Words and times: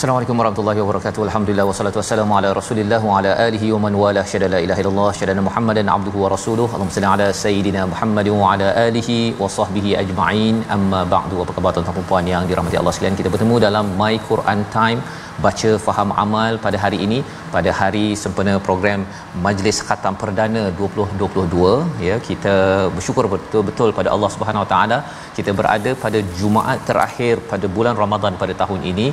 Assalamualaikum 0.00 0.38
warahmatullahi 0.40 0.80
wabarakatuh. 0.80 1.22
Alhamdulillah 1.26 1.64
wassalatu 1.70 1.98
wassalamu 2.00 2.32
ala 2.36 2.50
Rasulillah 2.58 3.00
wa 3.08 3.16
ala 3.18 3.32
alihi 3.46 3.66
wa 3.74 3.80
man 3.84 3.94
wala 4.02 4.22
syada 4.30 4.48
la 4.52 4.58
ilaha 4.64 4.80
illallah 4.82 5.08
syada 5.18 5.42
Muhammadan 5.48 5.90
abduhu 5.94 6.22
wa 6.22 6.28
rasuluh. 6.34 6.66
Allahumma 6.68 6.94
salli 6.94 7.08
ala 7.14 7.26
sayidina 7.40 7.82
Muhammad 7.90 8.28
wa 8.34 8.46
ala 8.52 8.68
alihi 8.84 9.16
wa 9.40 9.48
sahbihi 9.56 9.90
ajma'in. 10.02 10.64
Amma 10.76 11.00
ba'du. 11.14 11.42
Apa 11.44 11.52
khabar 11.56 11.72
tuan-tuan 11.76 11.98
dan 11.98 12.06
puan 12.12 12.30
yang 12.32 12.46
dirahmati 12.50 12.78
Allah 12.80 12.94
sekalian? 12.96 13.18
Kita 13.20 13.32
bertemu 13.34 13.58
dalam 13.66 13.92
My 14.00 14.14
Quran 14.30 14.62
Time 14.76 15.02
baca 15.44 15.70
faham 15.86 16.10
amal 16.22 16.52
pada 16.64 16.78
hari 16.84 16.98
ini 17.06 17.18
pada 17.54 17.70
hari 17.80 18.06
sempena 18.22 18.54
program 18.66 19.00
Majlis 19.44 19.78
Khatam 19.88 20.14
Perdana 20.22 20.62
2022 20.80 22.06
ya 22.08 22.16
kita 22.28 22.54
bersyukur 22.96 23.24
betul-betul 23.34 23.90
pada 23.98 24.08
Allah 24.14 24.30
Subhanahu 24.34 24.64
Wa 24.64 24.70
Taala. 24.72 24.98
Kita 25.36 25.50
berada 25.58 25.90
pada 26.04 26.18
Jumaat 26.38 26.80
terakhir 26.88 27.34
pada 27.52 27.66
bulan 27.76 27.94
Ramadan 28.02 28.34
pada 28.42 28.54
tahun 28.62 28.80
ini. 28.90 29.06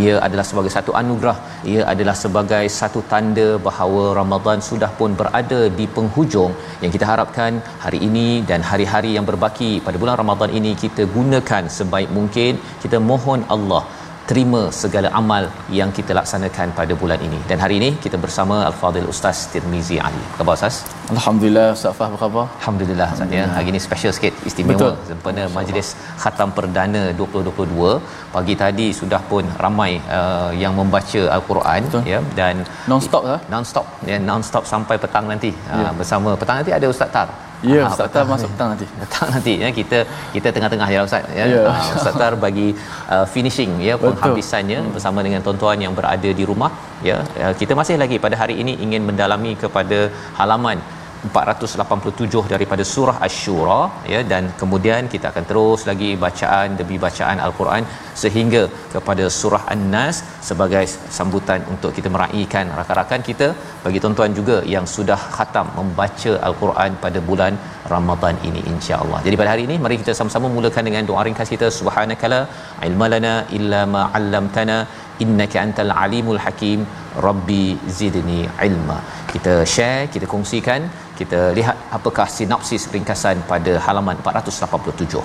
Ia 0.00 0.14
adalah 0.26 0.44
sebagai 0.50 0.72
satu 0.76 0.92
anugerah 1.00 1.36
ia 1.72 1.82
adalah 1.92 2.16
sebagai 2.24 2.64
satu 2.80 3.00
tanda 3.12 3.48
bahawa 3.68 4.02
Ramadan 4.20 4.58
sudah 4.70 4.90
pun 4.98 5.12
berada 5.20 5.60
di 5.78 5.86
penghujung. 5.96 6.52
Yang 6.82 6.92
kita 6.96 7.08
harapkan 7.12 7.62
hari 7.86 8.00
ini 8.08 8.28
dan 8.50 8.60
hari-hari 8.72 9.12
yang 9.16 9.26
berbaki 9.30 9.72
pada 9.86 9.96
bulan 10.02 10.18
Ramadan 10.22 10.52
ini 10.60 10.74
kita 10.84 11.04
gunakan 11.16 11.64
sebaik 11.78 12.12
mungkin. 12.18 12.52
Kita 12.84 12.98
mohon 13.10 13.42
Allah 13.56 13.82
terima 14.30 14.60
segala 14.80 15.08
amal 15.20 15.44
yang 15.78 15.90
kita 15.96 16.12
laksanakan 16.18 16.68
pada 16.78 16.94
bulan 17.00 17.20
ini. 17.28 17.38
Dan 17.50 17.58
hari 17.64 17.76
ini 17.80 17.90
kita 18.04 18.16
bersama 18.24 18.56
Al-Fadhil 18.68 19.08
Ustaz 19.12 19.38
Tirmizi 19.52 19.96
Ali. 20.08 20.22
Apa 20.26 20.36
khabar 20.38 20.54
Ustaz? 20.58 20.76
Alhamdulillah 21.14 21.66
Ustaz 21.76 21.96
Fah, 21.98 22.06
apa 22.10 22.18
khabar? 22.22 22.44
Alhamdulillah 22.60 23.08
Ustaz 23.16 23.36
ya. 23.38 23.44
Hari 23.56 23.68
ini 23.72 23.80
special 23.86 24.12
sikit 24.18 24.34
istimewa 24.50 24.78
Betul. 24.78 24.94
sempena 25.10 25.44
majlis 25.56 25.88
khatam 26.22 26.50
perdana 26.58 27.02
2022. 27.22 27.90
Pagi 28.36 28.54
tadi 28.62 28.86
sudah 29.00 29.22
pun 29.32 29.44
ramai 29.64 29.92
uh, 30.18 30.50
yang 30.62 30.74
membaca 30.80 31.22
Al-Quran 31.36 31.82
Betul. 31.90 32.02
ya 32.14 32.20
dan 32.40 32.56
Non-stop 32.92 33.22
lah. 33.30 33.40
non-stop 33.54 33.86
ya 34.10 34.18
non-stop 34.30 34.64
sampai 34.74 34.96
petang 35.04 35.26
nanti. 35.32 35.50
Ya. 35.70 35.84
Uh, 35.86 35.92
bersama 36.00 36.30
petang 36.42 36.58
nanti 36.60 36.74
ada 36.80 36.88
Ustaz 36.94 37.10
Tar. 37.16 37.28
Ya, 37.60 37.80
Ah, 37.84 37.92
Ustaz 37.92 38.08
Tar 38.14 38.24
masuk 38.24 38.48
petang 38.52 38.68
nanti. 38.72 38.86
petang 39.04 39.28
nanti 39.34 39.52
ya 39.62 39.68
kita 39.78 39.98
kita 40.34 40.48
tengah-tengah 40.56 40.88
ya 40.94 41.00
Ustaz 41.08 41.28
ya. 41.38 41.44
Ya. 41.44 41.62
Ah, 41.72 41.82
Ustaz 41.98 42.14
Tar 42.20 42.32
bagi 42.44 42.68
uh, 43.14 43.26
finishing 43.32 43.72
ya 43.88 43.94
Betul. 43.96 44.16
penghabisannya 44.16 44.78
bersama 44.94 45.20
dengan 45.26 45.40
tuan-tuan 45.46 45.76
yang 45.84 45.92
berada 45.98 46.30
di 46.40 46.44
rumah 46.50 46.72
ya. 47.08 47.18
Uh, 47.36 47.52
kita 47.60 47.76
masih 47.80 48.00
lagi 48.02 48.16
pada 48.16 48.38
hari 48.42 48.56
ini 48.64 48.74
ingin 48.86 49.04
mendalami 49.10 49.52
kepada 49.64 50.08
halaman 50.40 50.80
487 51.28 52.52
daripada 52.52 52.84
surah 52.92 53.16
Asy-Syura 53.26 53.80
ya 54.12 54.20
dan 54.32 54.44
kemudian 54.60 55.10
kita 55.14 55.26
akan 55.32 55.44
terus 55.50 55.80
lagi 55.90 56.10
bacaan 56.24 56.78
demi 56.80 56.96
bacaan 57.04 57.38
Al-Quran 57.46 57.84
sehingga 58.22 58.62
kepada 58.94 59.24
surah 59.38 59.62
An-Nas 59.74 60.16
sebagai 60.48 60.84
sambutan 61.16 61.60
untuk 61.72 61.90
kita 61.98 62.08
meraihkan 62.14 62.72
rakan-rakan 62.78 63.22
kita. 63.28 63.48
Bagi 63.84 64.00
tuan-tuan 64.04 64.32
juga 64.38 64.56
yang 64.74 64.86
sudah 64.94 65.20
khatam 65.36 65.68
membaca 65.80 66.32
Al-Quran 66.48 66.90
pada 67.04 67.20
bulan 67.28 67.52
Ramadan 67.94 68.36
ini 68.48 68.62
insya-Allah. 68.72 69.20
Jadi 69.26 69.36
pada 69.42 69.52
hari 69.54 69.64
ini 69.68 69.76
mari 69.84 69.98
kita 70.02 70.14
sama-sama 70.20 70.48
mulakan 70.56 70.84
dengan 70.88 71.04
doa 71.10 71.24
ringkas 71.28 71.52
kita. 71.54 71.68
Subhanakala 71.78 72.40
ilmalana 72.88 73.34
illa 73.58 73.82
ma 73.94 74.02
'allamtana 74.16 74.78
innaka 75.24 75.58
antal 75.66 75.92
alimul 76.04 76.42
hakim. 76.46 76.80
Rabbi 77.28 77.64
zidni 77.98 78.40
ilma. 78.66 78.98
Kita 79.32 79.54
share 79.74 80.02
kita 80.14 80.26
kongsikan 80.34 80.82
kita 81.20 81.40
lihat 81.58 81.76
apakah 81.96 82.26
sinopsis 82.36 82.84
ringkasan 82.94 83.38
pada 83.50 83.72
halaman 83.86 84.16
487 84.24 85.24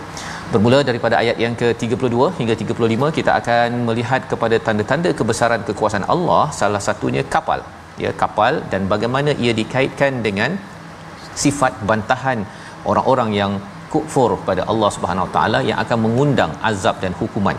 bermula 0.53 0.79
daripada 0.89 1.15
ayat 1.21 1.37
yang 1.43 1.53
ke-32 1.61 2.17
hingga 2.39 2.55
35 2.61 3.17
kita 3.17 3.31
akan 3.39 3.69
melihat 3.87 4.21
kepada 4.31 4.57
tanda-tanda 4.67 5.09
kebesaran 5.19 5.63
kekuasaan 5.69 6.05
Allah 6.15 6.43
salah 6.59 6.81
satunya 6.87 7.23
kapal. 7.35 7.61
Ya 8.03 8.11
kapal 8.21 8.53
dan 8.71 8.81
bagaimana 8.93 9.31
ia 9.43 9.53
dikaitkan 9.59 10.13
dengan 10.27 10.51
sifat 11.43 11.73
bantahan 11.89 12.39
orang-orang 12.91 13.29
yang 13.39 13.51
kufur 13.93 14.29
pada 14.47 14.61
Allah 14.71 14.89
Subhanahu 14.95 15.25
Wa 15.27 15.33
Taala 15.35 15.59
yang 15.69 15.79
akan 15.83 15.97
mengundang 16.05 16.51
azab 16.69 16.95
dan 17.03 17.13
hukuman 17.21 17.57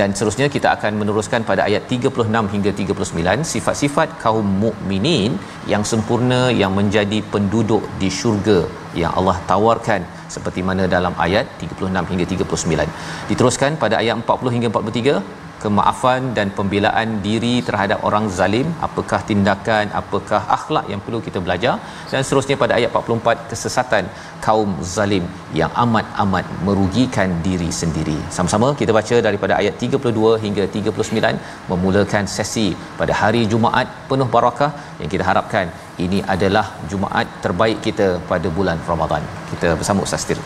dan 0.00 0.08
seterusnya 0.16 0.48
kita 0.54 0.68
akan 0.76 0.92
meneruskan 1.00 1.40
pada 1.50 1.62
ayat 1.68 1.82
36 1.94 2.52
hingga 2.54 2.70
39 2.80 3.52
sifat-sifat 3.52 4.08
kaum 4.24 4.46
mukminin 4.64 5.32
yang 5.72 5.84
sempurna 5.90 6.40
yang 6.62 6.72
menjadi 6.78 7.18
penduduk 7.32 7.84
di 8.02 8.10
syurga 8.18 8.58
yang 9.02 9.12
Allah 9.18 9.38
tawarkan. 9.50 10.02
Seperti 10.34 10.60
mana 10.68 10.84
dalam 10.96 11.14
ayat 11.26 11.46
36 11.62 12.10
hingga 12.12 12.26
39 12.34 13.30
diteruskan 13.30 13.72
pada 13.82 13.96
ayat 14.02 14.14
40 14.20 14.54
hingga 14.56 14.68
43 14.74 15.44
kemaafan 15.64 16.22
dan 16.36 16.48
pembelaan 16.58 17.08
diri 17.26 17.54
terhadap 17.68 17.98
orang 18.08 18.24
zalim. 18.38 18.68
Apakah 18.86 19.20
tindakan 19.30 19.86
apakah 20.00 20.42
akhlak 20.56 20.86
yang 20.92 21.00
perlu 21.04 21.20
kita 21.28 21.40
belajar? 21.46 21.74
Dan 22.10 22.26
seterusnya 22.26 22.56
pada 22.62 22.74
ayat 22.78 22.90
44 22.92 23.50
kesesatan 23.52 24.04
kaum 24.46 24.70
zalim 24.94 25.24
yang 25.60 25.70
amat-amat 25.84 26.46
merugikan 26.66 27.30
diri 27.46 27.70
sendiri. 27.80 28.18
Sama-sama 28.36 28.68
kita 28.80 28.92
baca 28.98 29.16
daripada 29.28 29.54
ayat 29.60 29.74
32 29.86 30.42
hingga 30.44 30.64
39 30.76 31.70
memulakan 31.70 32.24
sesi 32.36 32.68
pada 33.00 33.14
hari 33.22 33.42
Jumaat 33.52 33.88
penuh 34.10 34.28
barakah 34.36 34.70
yang 35.00 35.10
kita 35.14 35.26
harapkan 35.30 35.66
ini 36.04 36.18
adalah 36.34 36.66
Jumaat 36.90 37.26
terbaik 37.44 37.78
kita 37.86 38.08
pada 38.30 38.48
bulan 38.56 38.78
Ramadan. 38.90 39.22
Kita 39.52 39.68
bersama 39.80 40.00
Ustaz 40.06 40.24
Tir. 40.28 40.38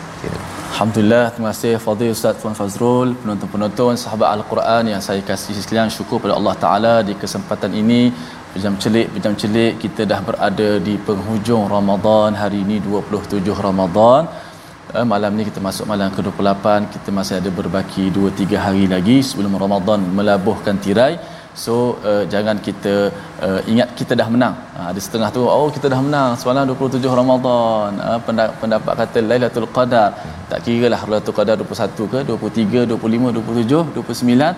Alhamdulillah, 0.71 1.23
terima 1.33 1.49
kasih 1.53 1.73
Fadil 1.85 2.13
Ustaz 2.17 2.35
Tuan 2.41 2.55
Fazrul, 2.59 3.09
penonton-penonton 3.21 3.93
sahabat 4.03 4.29
Al-Quran 4.35 4.83
yang 4.93 5.01
saya 5.07 5.21
kasih 5.29 5.55
sekalian 5.63 5.91
syukur 5.97 6.17
pada 6.23 6.33
Allah 6.39 6.55
Taala 6.63 6.95
di 7.09 7.13
kesempatan 7.23 7.73
ini 7.81 8.01
Pejam 8.51 8.73
celik, 8.83 9.07
pejam 9.15 9.33
celik 9.41 9.73
kita 9.83 10.03
dah 10.11 10.17
berada 10.27 10.69
di 10.87 10.93
penghujung 11.07 11.71
Ramadan 11.73 12.35
hari 12.39 12.57
ini 12.65 12.77
27 12.83 13.47
Ramadan. 13.65 14.27
Eh, 14.91 15.05
malam 15.11 15.31
ni 15.39 15.43
kita 15.49 15.63
masuk 15.67 15.85
malam 15.91 16.11
ke-28, 16.15 16.65
kita 16.93 17.09
masih 17.17 17.35
ada 17.39 17.49
berbaki 17.59 18.11
2 18.17 18.27
3 18.39 18.59
hari 18.65 18.91
lagi 18.93 19.23
sebelum 19.27 19.55
Ramadan 19.63 20.03
melabuhkan 20.17 20.75
tirai. 20.83 21.15
So 21.63 21.75
uh, 22.09 22.23
jangan 22.33 22.59
kita 22.67 22.93
uh, 23.45 23.61
ingat 23.71 23.95
kita 23.99 24.19
dah 24.19 24.27
menang. 24.33 24.55
Uh, 24.75 24.85
ada 24.91 24.99
setengah 25.05 25.29
tu 25.37 25.47
oh 25.47 25.71
kita 25.75 25.87
dah 25.93 26.01
menang 26.07 26.35
semalam 26.41 26.67
27 26.75 27.07
Ramadan. 27.21 28.03
Uh, 28.07 28.19
pendapat, 28.27 28.55
pendapat 28.59 28.93
kata 28.99 29.19
Lailatul 29.31 29.69
Qadar. 29.75 30.09
Tak 30.51 30.59
kira 30.67 30.91
lah 30.91 31.01
Lailatul 31.07 31.35
Qadar 31.39 31.55
21 31.55 32.11
ke 32.13 32.19
23, 32.27 32.83
25, 32.83 33.31
27, 33.39 33.95
29. 33.95 34.51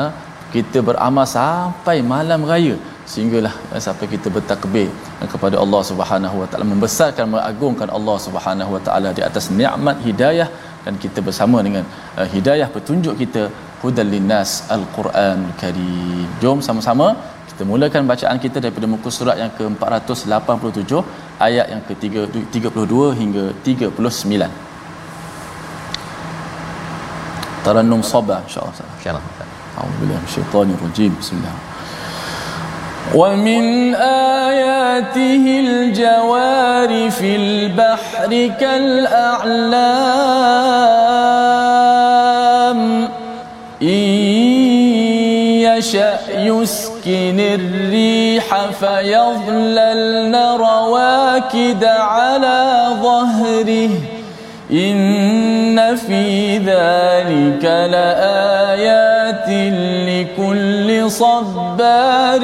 Uh, 0.00 0.08
kita 0.56 0.80
beramal 0.88 1.28
sampai 1.28 1.96
malam 2.14 2.40
raya 2.48 2.76
sehinggalah 3.12 3.54
eh, 3.74 3.82
sampai 3.86 4.06
kita 4.14 4.28
bertakbir 4.36 4.88
eh, 5.22 5.28
kepada 5.32 5.56
Allah 5.64 5.82
Subhanahu 5.90 6.36
Wa 6.42 6.48
Taala 6.50 6.66
membesarkan 6.74 7.26
mengagungkan 7.34 7.88
Allah 7.98 8.16
Subhanahu 8.26 8.70
Wa 8.76 8.82
Taala 8.86 9.10
di 9.18 9.22
atas 9.28 9.46
nikmat 9.60 9.98
hidayah 10.08 10.48
dan 10.84 10.94
kita 11.04 11.20
bersama 11.26 11.58
dengan 11.66 11.84
uh, 12.20 12.28
hidayah 12.34 12.68
petunjuk 12.74 13.14
kita 13.22 13.42
hudal 13.82 14.08
linnas 14.14 14.50
al-Quran 14.74 15.38
Karim. 15.60 16.28
Jom 16.42 16.58
sama-sama 16.66 17.06
kita 17.54 17.62
mulakan 17.70 18.02
bacaan 18.10 18.38
kita 18.44 18.58
daripada 18.62 18.86
muka 18.94 19.08
surat 19.16 19.36
yang 19.42 19.50
ke-487 19.56 20.92
ayat 21.46 21.66
yang 21.72 21.82
ke-32 21.88 22.94
hingga 23.20 23.44
39. 23.62 23.94
Tarannum 27.64 28.02
Sabah 28.12 28.40
insya-Allah. 28.46 28.74
Insya-Allah. 28.98 29.22
Auzubillahi 29.78 30.18
minasyaitanir 30.18 30.82
rajim. 30.82 31.12
Bismillahirrahmanirrahim. 31.20 31.73
ومن 33.14 33.94
آياته 33.94 35.60
الجوار 35.60 37.10
في 37.10 37.36
البحر 37.36 38.50
كالأعلام. 38.60 40.04
إن 43.82 44.04
يشأ 45.68 46.18
يسكن 46.30 47.40
الريح 47.40 48.66
فيظللن 48.70 50.34
رواكد 50.56 51.84
على 51.84 52.86
ظهره. 53.02 53.90
إن 54.70 55.96
في 55.96 56.58
ذلك 56.58 57.64
لآيات 57.64 59.48
لكل 60.08 61.10
صبار 61.10 62.40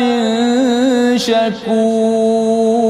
شكور 1.16 2.80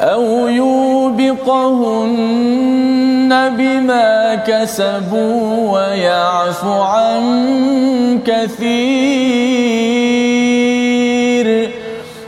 أو 0.00 0.48
يوبقهن 0.48 1.88
بما 3.56 4.34
كسبوا 4.34 5.72
ويعفو 5.72 6.72
عن 6.72 7.22
كثير 8.26 9.97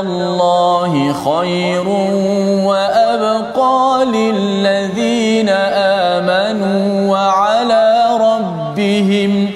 الله 0.00 1.12
خير 1.12 1.88
وأبقى 2.66 4.04
للذين 4.04 5.48
آمنوا 6.08 7.10
وعلى 7.12 8.06
ربهم 8.20 9.50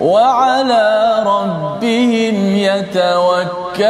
وعلى 0.00 1.16
ربهم 1.26 2.56
يتوكلون 2.56 3.80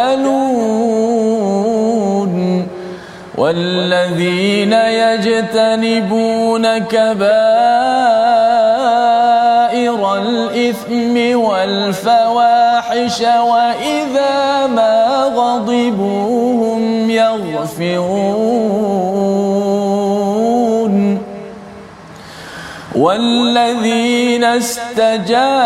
والذين 3.38 4.72
يجتنبون 4.72 5.58
كبائر 6.78 7.20
الإثم 10.16 11.40
والفواحش 11.40 12.59
وإذا 13.40 14.66
ما 14.66 15.24
غضبوا 15.36 16.64
هم 16.64 17.10
يغفرون. 17.10 18.70
والذين 22.94 24.44
استجابوا 24.44 25.62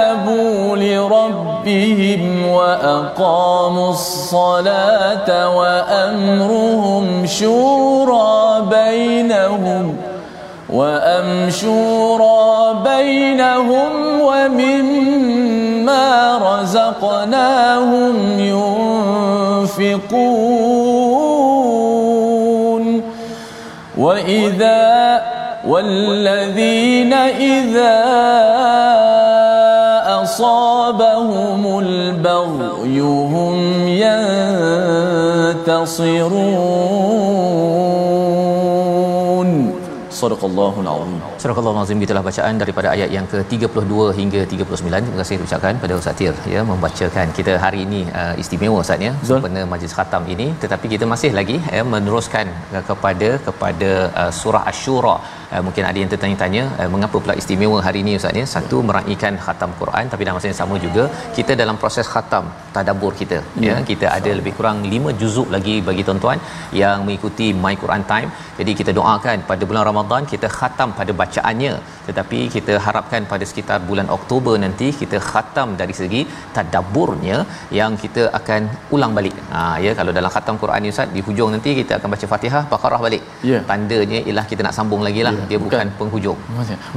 لربهم 0.77 2.49
وأقاموا 2.49 3.91
الصلاة 3.91 5.57
وأمرهم 5.57 7.27
شورى 7.27 8.63
بينهم 8.71 9.97
وأم 10.71 11.51
شورى 11.51 12.75
بينهم 12.85 14.21
ومما 14.21 16.39
رزقناهم 16.39 18.39
ينفقون. 19.71 20.05
وإذا 23.99 25.23
والذين 25.69 27.13
إذا 27.13 28.05
أصابهم 30.23 31.79
البغي 31.79 33.01
هم 33.01 33.89
ينتصرون. 35.65 36.94
صدق 40.25 40.45
الله 40.45 40.81
العظيم. 40.81 41.24
Surah 41.45 41.61
Al-Azim 41.71 42.03
itulah 42.05 42.21
bacaan 42.27 42.55
daripada 42.61 42.89
ayat 42.93 43.11
yang 43.15 43.27
ke-32 43.33 43.97
hingga 44.19 44.43
39. 44.53 45.01
Terima 45.07 45.19
kasih 45.23 45.37
ucapkan 45.47 45.81
pada 45.83 45.95
Ustaz 46.01 46.15
Tir 46.21 46.37
ya 46.53 46.61
membacakan 46.71 47.27
kita 47.39 47.53
hari 47.65 47.81
ini 47.87 48.01
uh, 48.21 48.33
istimewa 48.43 48.79
Ustaz 48.85 49.05
ya 49.07 49.11
sempena 49.31 49.63
majlis 49.73 49.95
khatam 49.99 50.23
ini 50.35 50.47
tetapi 50.63 50.87
kita 50.93 51.05
masih 51.13 51.31
lagi 51.39 51.57
ya 51.77 51.83
meneruskan 51.95 52.47
uh, 52.77 52.83
kepada 52.91 53.29
kepada 53.49 53.91
uh, 54.23 54.33
surah 54.39 54.63
Asy-Syura. 54.71 55.17
Uh, 55.55 55.63
mungkin 55.67 55.85
ada 55.91 55.99
yang 56.03 56.11
tertanya-tanya 56.13 56.63
uh, 56.81 56.89
mengapa 56.95 57.17
pula 57.25 57.37
istimewa 57.43 57.79
hari 57.89 58.01
ini 58.05 58.15
Ustaz 58.21 58.41
ya? 58.41 58.47
Satu 58.55 58.81
meraikan 58.93 59.37
khatam 59.45 59.77
Quran 59.83 60.05
tapi 60.15 60.23
dalam 60.25 60.39
masa 60.41 60.49
yang 60.53 60.61
sama 60.63 60.81
juga 60.87 61.05
kita 61.41 61.53
dalam 61.63 61.77
proses 61.85 62.09
khatam 62.15 62.49
tadabbur 62.79 63.13
kita 63.21 63.41
ya. 63.67 63.69
ya. 63.69 63.77
Kita 63.91 64.09
ada 64.17 64.33
lebih 64.41 64.55
kurang 64.61 64.81
5 64.95 65.19
juzuk 65.21 65.51
lagi 65.57 65.77
bagi 65.91 66.05
tuan-tuan 66.09 66.41
yang 66.83 67.05
mengikuti 67.05 67.49
My 67.67 67.77
Quran 67.85 68.05
Time. 68.15 68.31
Jadi 68.63 68.73
kita 68.81 68.91
doakan 69.01 69.39
pada 69.53 69.63
bulan 69.69 69.85
Ramadan 69.93 70.25
kita 70.35 70.49
khatam 70.59 70.91
pada 71.03 71.15
bacaannya 71.35 71.73
tetapi 72.09 72.39
kita 72.55 72.73
harapkan 72.87 73.23
pada 73.33 73.45
sekitar 73.51 73.79
bulan 73.89 74.07
Oktober 74.17 74.55
nanti 74.65 74.87
kita 75.01 75.17
khatam 75.31 75.69
dari 75.81 75.95
segi 76.01 76.21
tadabburnya 76.57 77.37
yang 77.79 77.93
kita 78.03 78.23
akan 78.39 78.61
ulang 78.95 79.13
balik. 79.19 79.35
Ha 79.55 79.61
ya 79.85 79.93
kalau 79.99 80.13
dalam 80.19 80.31
khatam 80.35 80.55
Quran 80.63 80.81
ni 80.85 80.91
Ustaz 80.95 81.09
di 81.17 81.21
hujung 81.27 81.51
nanti 81.55 81.71
kita 81.81 81.93
akan 81.99 82.09
baca 82.15 82.27
Fatihah 82.33 82.63
Baqarah 82.73 83.01
balik. 83.07 83.23
Ya. 83.51 83.59
Tandanya 83.71 84.21
ialah 84.29 84.45
kita 84.51 84.61
nak 84.67 84.75
sambung 84.79 85.03
lagi 85.07 85.23
lah. 85.27 85.33
Ya, 85.39 85.47
Dia 85.51 85.59
bukan, 85.65 85.87
bukan- 85.87 85.93
penghujung. 86.01 86.39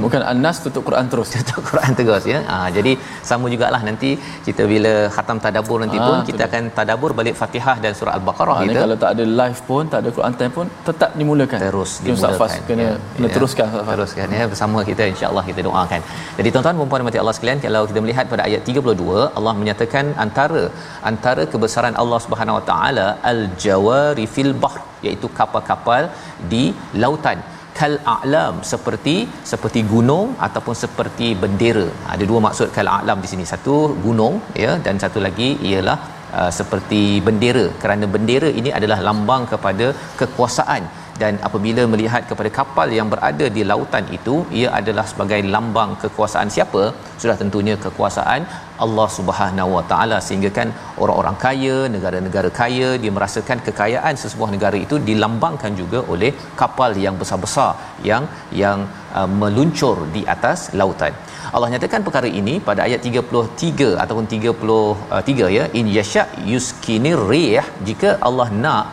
bukan 0.04 0.20
An-Nas 0.32 0.56
tutup 0.64 0.82
Quran 0.88 1.06
terus 1.12 1.28
Tutup 1.38 1.62
Quran 1.70 1.92
terus 1.98 2.24
ya. 2.32 2.38
Ha, 2.50 2.56
jadi 2.76 2.92
sama 3.30 3.46
jugalah 3.54 3.80
nanti 3.88 4.10
kita 4.46 4.62
bila 4.72 4.92
khatam 5.16 5.38
tadabbur 5.46 5.78
nanti 5.84 5.98
Ah, 5.98 6.06
pun 6.08 6.16
kita 6.22 6.44
betul. 6.44 6.48
akan 6.50 6.62
tadabbur 6.78 7.10
balik 7.20 7.34
Fatihah 7.40 7.76
dan 7.84 7.92
surah 7.98 8.14
Al-Baqarah 8.18 8.56
Ha, 8.60 8.64
kita. 8.66 8.78
kalau 8.84 8.96
tak 9.02 9.10
ada 9.16 9.24
live 9.40 9.60
pun, 9.70 9.82
tak 9.92 9.98
ada 10.04 10.10
Quran 10.12 10.34
time 10.38 10.52
pun 10.52 10.66
tetap 10.84 11.10
dimulakan. 11.18 11.58
terus 11.64 11.90
Kita 11.98 12.14
Ustaz 12.14 12.34
Fas 12.40 12.52
dimulakan. 12.52 12.68
kena, 12.68 12.84
Ya, 12.84 12.94
kena 13.16 13.26
ya. 13.26 13.34
teruskan 13.36 13.66
Ustaz 13.68 13.82
Fas. 13.82 13.94
teruskan 13.96 14.26
ya 14.36 14.44
bersama 14.52 14.78
kita 14.90 15.04
insya-Allah 15.12 15.44
kita 15.50 15.60
doakan. 15.68 16.00
Jadi 16.38 16.48
tuan-tuan 16.54 16.78
dan 16.80 16.90
puan 16.92 17.04
mati 17.08 17.20
Allah 17.22 17.34
sekalian 17.36 17.60
kalau 17.66 17.82
kita 17.90 18.02
melihat 18.04 18.26
pada 18.32 18.42
ayat 18.48 18.70
32 18.72 19.20
Allah 19.40 19.54
menyatakan 19.60 20.06
antara 20.24 20.62
antara 21.10 21.44
kebesaran 21.52 21.96
Allah 22.02 22.20
Subhanahu 22.26 22.58
Wa 22.58 22.64
Taala 22.70 23.06
al-jawari 23.32 24.26
fil 24.34 24.52
bahr 24.64 24.80
iaitu 25.06 25.28
kapal-kapal 25.38 26.04
di 26.52 26.64
lautan 27.04 27.40
kal 27.78 27.94
a'lam 28.14 28.54
seperti 28.70 29.16
seperti 29.50 29.80
gunung 29.94 30.28
ataupun 30.46 30.74
seperti 30.84 31.28
bendera. 31.42 31.88
Ada 32.14 32.24
dua 32.30 32.40
maksud 32.46 32.68
kal 32.76 32.88
a'lam 32.98 33.18
di 33.24 33.28
sini. 33.32 33.44
Satu 33.52 33.76
gunung 34.06 34.36
ya 34.64 34.72
dan 34.86 34.96
satu 35.04 35.20
lagi 35.26 35.50
ialah 35.70 35.98
uh, 36.38 36.50
seperti 36.58 37.02
bendera. 37.26 37.66
Kerana 37.82 38.06
bendera 38.14 38.50
ini 38.60 38.72
adalah 38.78 38.98
lambang 39.08 39.44
kepada 39.52 39.88
kekuasaan. 40.20 40.84
Dan 41.20 41.34
apabila 41.46 41.82
melihat 41.92 42.22
kepada 42.30 42.50
kapal 42.58 42.88
yang 42.96 43.08
berada 43.12 43.46
di 43.56 43.62
lautan 43.70 44.04
itu 44.16 44.34
ia 44.58 44.68
adalah 44.78 45.04
sebagai 45.12 45.40
lambang 45.54 45.90
kekuasaan 46.02 46.48
siapa? 46.56 46.82
Sudah 47.22 47.36
tentunya 47.40 47.74
kekuasaan 47.84 48.42
Allah 48.84 49.08
Subhanahu 49.16 49.70
Wa 49.76 49.84
Taala. 49.90 50.18
Sehingga 50.26 50.50
kan 50.58 50.70
orang-orang 51.02 51.36
kaya 51.46 51.76
negara-negara 51.94 52.50
kaya 52.60 52.90
dia 53.02 53.12
merasakan 53.16 53.58
kekayaan 53.66 54.14
sesebuah 54.22 54.50
negara 54.56 54.78
itu 54.84 54.98
dilambangkan 55.08 55.74
juga 55.80 56.02
oleh 56.14 56.30
kapal 56.62 56.92
yang 57.06 57.18
besar-besar 57.22 57.72
yang 58.10 58.24
yang 58.62 58.78
uh, 59.18 59.28
meluncur 59.40 59.96
di 60.16 60.22
atas 60.34 60.60
lautan. 60.80 61.14
Allah 61.54 61.68
nyatakan 61.72 62.02
perkara 62.06 62.28
ini 62.40 62.54
pada 62.68 62.80
ayat 62.86 63.00
33 63.08 63.90
ataupun 64.04 64.26
33 64.36 65.56
ya. 65.56 65.64
In 65.80 65.86
yasha 65.98 66.24
yuskinir 66.52 67.22
rih 67.32 67.64
jika 67.88 68.10
Allah 68.28 68.48
nak 68.64 68.86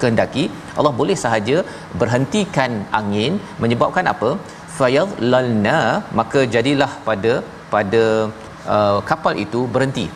kehendaki 0.00 0.44
Allah 0.78 0.92
boleh 1.00 1.16
sahaja 1.24 1.56
berhentikan 2.00 2.72
angin 3.00 3.32
menyebabkan 3.62 4.06
apa? 4.14 4.30
Fayadlalna 4.78 5.78
maka 6.18 6.42
jadilah 6.54 6.92
pada 7.08 7.32
pada 7.74 8.04
uh, 8.74 8.98
kapal 9.10 9.34
itu 9.44 9.62
berhenti 9.74 10.06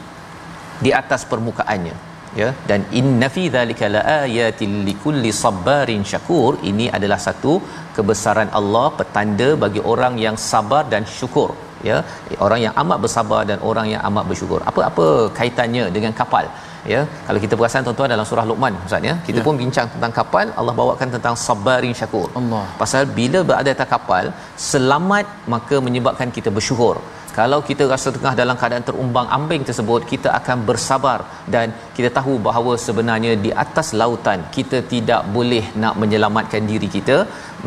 di 0.85 0.91
atas 1.01 1.23
permukaannya 1.31 1.95
ya. 2.41 2.49
Dan 2.71 2.81
inna 3.01 3.29
fi 3.37 3.45
dzalika 3.55 3.89
laayatil 3.97 4.77
likulli 4.89 5.33
sabarin 5.43 6.05
syakur 6.13 6.53
ini 6.71 6.87
adalah 6.99 7.21
satu 7.27 7.55
kebesaran 7.99 8.51
Allah 8.59 8.87
petanda 8.99 9.49
bagi 9.65 9.81
orang 9.93 10.15
yang 10.25 10.37
sabar 10.51 10.83
dan 10.93 11.05
syukur 11.19 11.49
ya. 11.89 11.99
Orang 12.47 12.61
yang 12.65 12.75
amat 12.83 12.99
bersabar 13.05 13.43
dan 13.51 13.59
orang 13.71 13.87
yang 13.93 14.03
amat 14.11 14.25
bersyukur. 14.31 14.61
Apa 14.71 14.81
apa 14.91 15.07
kaitannya 15.39 15.85
dengan 15.97 16.15
kapal 16.21 16.47
ya? 16.93 17.01
Kalau 17.27 17.41
kita 17.45 17.55
perasan 17.61 17.87
tuan-tuan 17.87 18.11
dalam 18.15 18.27
surah 18.31 18.47
Luqman 18.51 18.75
ustaz 18.87 19.09
ya 19.11 19.15
kita 19.29 19.41
ya. 19.41 19.47
pun 19.47 19.55
bincang 19.63 19.89
tentang 19.95 20.13
kapal 20.19 20.47
Allah 20.61 20.75
bawakan 20.81 21.11
tentang 21.17 21.37
sabarin 21.47 21.95
syakur. 22.01 22.29
Allah. 22.41 22.65
Pasal 22.83 23.05
bila 23.19 23.41
berada 23.51 23.73
atas 23.77 23.91
kapal 23.95 24.25
selamat 24.71 25.27
maka 25.55 25.79
menyebabkan 25.89 26.31
kita 26.39 26.53
bersyukur 26.59 26.97
kalau 27.39 27.59
kita 27.69 27.85
rasa 27.93 28.09
tengah 28.15 28.33
dalam 28.41 28.57
keadaan 28.61 28.85
terumbang 28.89 29.27
ambing 29.37 29.63
tersebut 29.69 30.03
kita 30.13 30.29
akan 30.39 30.59
bersabar 30.69 31.19
dan 31.55 31.67
kita 31.97 32.09
tahu 32.19 32.35
bahawa 32.47 32.73
sebenarnya 32.85 33.33
di 33.45 33.51
atas 33.65 33.89
lautan 34.01 34.41
kita 34.57 34.79
tidak 34.93 35.23
boleh 35.37 35.65
nak 35.83 35.95
menyelamatkan 36.03 36.63
diri 36.71 36.89
kita. 36.97 37.17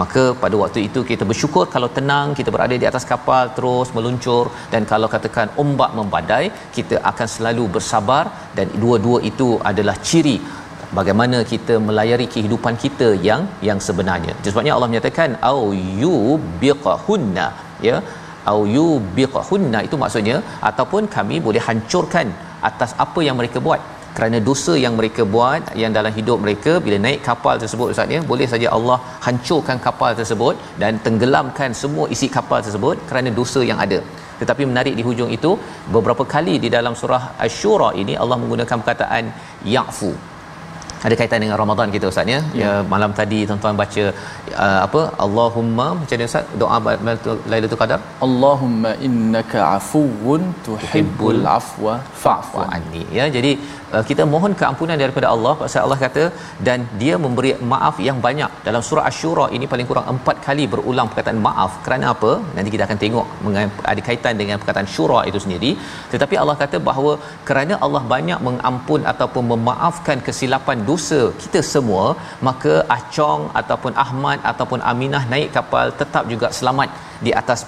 Maka 0.02 0.24
pada 0.44 0.56
waktu 0.62 0.80
itu 0.88 1.00
kita 1.12 1.24
bersyukur 1.32 1.64
kalau 1.76 1.90
tenang 1.98 2.28
kita 2.40 2.50
berada 2.56 2.76
di 2.84 2.88
atas 2.92 3.06
kapal 3.12 3.46
terus 3.58 3.90
meluncur 3.98 4.44
dan 4.74 4.82
kalau 4.92 5.08
katakan 5.16 5.50
ombak 5.64 5.92
membadai 6.00 6.46
kita 6.78 6.98
akan 7.12 7.28
selalu 7.36 7.66
bersabar 7.76 8.24
dan 8.58 8.70
dua-dua 8.84 9.20
itu 9.32 9.50
adalah 9.72 9.96
ciri 10.10 10.38
bagaimana 11.00 11.40
kita 11.52 11.76
melayari 11.90 12.28
kehidupan 12.36 12.76
kita 12.86 13.10
yang 13.28 13.44
yang 13.70 13.82
sebenarnya. 13.90 14.34
Sebabnya 14.48 14.74
Allah 14.78 14.90
menyatakan 14.94 15.38
au 15.52 15.62
yu 16.04 16.16
ya 17.90 17.98
au 18.51 18.60
yubiqhunna 18.75 19.79
itu 19.88 19.96
maksudnya 20.03 20.38
ataupun 20.70 21.03
kami 21.15 21.38
boleh 21.48 21.63
hancurkan 21.68 22.27
atas 22.70 22.91
apa 23.06 23.22
yang 23.27 23.38
mereka 23.41 23.60
buat. 23.68 23.82
Kerana 24.18 24.38
dosa 24.48 24.74
yang 24.84 24.94
mereka 25.00 25.24
buat 25.34 25.62
yang 25.82 25.91
dalam 25.98 26.13
hidup 26.18 26.38
mereka 26.46 26.72
bila 26.86 26.98
naik 27.06 27.20
kapal 27.27 27.56
tersebut 27.63 27.91
ustaz 27.94 28.15
ya 28.15 28.22
boleh 28.32 28.48
saja 28.53 28.68
Allah 28.77 28.98
hancurkan 29.25 29.77
kapal 29.86 30.12
tersebut 30.20 30.56
dan 30.82 31.00
tenggelamkan 31.06 31.77
semua 31.82 32.08
isi 32.15 32.29
kapal 32.38 32.60
tersebut 32.68 32.98
kerana 33.12 33.32
dosa 33.41 33.62
yang 33.70 33.79
ada. 33.86 34.00
Tetapi 34.39 34.63
menarik 34.72 34.96
di 35.00 35.06
hujung 35.08 35.32
itu 35.38 35.51
beberapa 35.96 36.25
kali 36.34 36.56
di 36.65 36.72
dalam 36.77 36.96
surah 37.01 37.24
asy-syura 37.46 37.91
ini 38.01 38.15
Allah 38.24 38.39
menggunakan 38.41 38.77
perkataan 38.84 39.25
ya'fu 39.75 40.12
ada 41.08 41.15
kaitan 41.20 41.39
dengan 41.44 41.58
Ramadan 41.62 41.88
kita 41.96 42.06
ustaz 42.12 42.32
ya. 42.34 42.39
ya. 42.62 42.72
malam 42.94 43.12
tadi 43.20 43.39
tuan-tuan 43.50 43.75
baca 43.82 44.03
uh, 44.63 44.79
apa? 44.88 45.01
Allahumma 45.25 45.88
macam 46.00 46.15
mana 46.18 46.29
ustaz? 46.32 46.56
Doa 46.62 46.77
Lailatul 47.53 47.79
Qadar? 47.82 48.00
Allahumma 48.27 48.91
innaka 49.08 49.60
afuwun 49.77 50.44
tuhibbul 50.68 51.44
afwa 51.58 51.94
fa'fu 52.24 52.63
anni. 52.77 53.03
ya 53.20 53.25
jadi 53.36 53.51
uh, 53.94 54.03
kita 54.10 54.25
mohon 54.34 54.53
keampunan 54.62 54.98
daripada 55.03 55.29
Allah 55.36 55.53
pasal 55.62 55.84
Allah 55.86 56.00
kata 56.06 56.25
dan 56.68 56.79
dia 57.03 57.15
memberi 57.25 57.53
maaf 57.74 57.98
yang 58.08 58.20
banyak. 58.27 58.51
Dalam 58.68 58.84
surah 58.89 59.06
asy-syura 59.10 59.46
ini 59.58 59.65
paling 59.74 59.88
kurang 59.91 60.08
empat 60.15 60.38
kali 60.48 60.65
berulang 60.74 61.08
perkataan 61.12 61.41
maaf. 61.48 61.72
Kerana 61.88 62.06
apa? 62.15 62.32
Nanti 62.58 62.70
kita 62.75 62.86
akan 62.88 63.00
tengok 63.06 63.27
ada 63.94 64.01
kaitan 64.10 64.36
dengan 64.41 64.58
perkataan 64.62 64.89
syura 64.96 65.22
itu 65.32 65.41
sendiri. 65.46 65.72
Tetapi 66.13 66.36
Allah 66.41 66.58
kata 66.63 66.77
bahawa 66.89 67.13
kerana 67.50 67.75
Allah 67.86 68.03
banyak 68.13 68.39
mengampun 68.50 69.01
ataupun 69.13 69.44
memaafkan 69.53 70.20
kesilapan 70.27 70.77
dosa 70.89 71.22
kita 71.41 71.62
semua 71.74 72.05
maka 72.50 72.74
Acong 72.98 73.43
ataupun 73.62 73.93
Ahmad 74.05 74.39
ataupun 74.51 74.81
Aminah 74.91 75.24
naik 75.34 75.51
kapal 75.58 75.88
tetap 76.01 76.24
juga 76.34 76.50
selamat 76.60 76.89
di 77.25 77.34
atas 77.41 77.62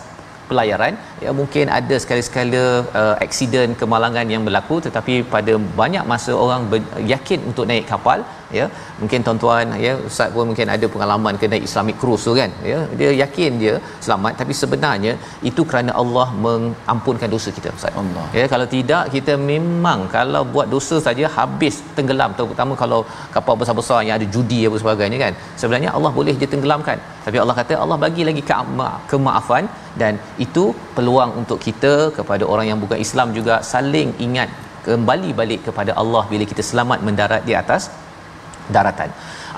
pelayaran. 0.51 0.93
Ya 1.25 1.31
mungkin 1.39 1.65
ada 1.79 1.95
sekali-sekala 2.03 2.63
uh, 3.01 3.15
aksiden 3.25 3.75
kemalangan 3.81 4.27
yang 4.33 4.43
berlaku 4.47 4.77
tetapi 4.87 5.13
pada 5.35 5.53
banyak 5.81 6.05
masa 6.13 6.31
orang 6.43 6.63
ber- 6.71 6.89
yakin 7.13 7.39
untuk 7.51 7.67
naik 7.71 7.85
kapal 7.93 8.19
ya 8.60 8.65
mungkin 9.01 9.20
tuan-tuan 9.25 9.74
ya 9.86 9.93
ustaz 10.10 10.29
pun 10.36 10.46
mungkin 10.51 10.67
ada 10.75 10.86
pengalaman 10.93 11.39
kena 11.41 11.58
Islamic 11.67 11.96
cruise 12.01 12.25
tu 12.27 12.34
kan 12.39 12.51
ya. 12.72 12.79
Dia 13.00 13.12
yakin 13.24 13.51
dia 13.63 13.74
selamat 14.05 14.34
tapi 14.41 14.53
sebenarnya 14.62 15.13
itu 15.50 15.63
kerana 15.72 15.91
Allah 16.01 16.27
mengampunkan 16.46 17.29
dosa 17.36 17.51
kita 17.58 17.70
ustaz. 17.77 17.93
Allah. 18.03 18.25
Ya 18.39 18.46
kalau 18.53 18.67
tidak 18.75 19.03
kita 19.15 19.36
memang 19.51 20.01
kalau 20.15 20.43
buat 20.55 20.70
dosa 20.75 20.98
saja 21.08 21.27
habis 21.38 21.77
tenggelam. 22.00 22.31
Terutama 22.39 22.75
kalau 22.84 23.01
kapal 23.36 23.55
besar-besar 23.62 24.00
yang 24.08 24.15
ada 24.20 24.27
judi 24.36 24.60
apa 24.70 24.77
sebagainya 24.84 25.20
kan 25.25 25.34
sebenarnya 25.62 25.91
Allah 25.98 26.13
boleh 26.20 26.36
dia 26.41 26.50
tenggelamkan. 26.55 26.98
Tapi 27.27 27.38
Allah 27.43 27.55
kata 27.62 27.74
Allah 27.84 28.00
bagi 28.05 28.24
lagi 28.29 28.43
kema- 28.51 28.98
kemaafan 29.12 29.65
dan 30.01 30.13
itu 30.46 30.63
peluang 30.98 31.31
untuk 31.41 31.60
kita 31.67 31.93
kepada 32.17 32.43
orang 32.53 32.67
yang 32.72 32.79
bukan 32.84 33.00
Islam 33.05 33.29
juga 33.38 33.55
saling 33.72 34.12
ingat 34.27 34.50
kembali 34.86 35.29
balik 35.39 35.62
kepada 35.67 35.91
Allah 36.01 36.24
bila 36.31 36.43
kita 36.51 36.63
selamat 36.70 37.00
mendarat 37.08 37.43
di 37.50 37.53
atas 37.62 37.84
daratan. 38.75 39.12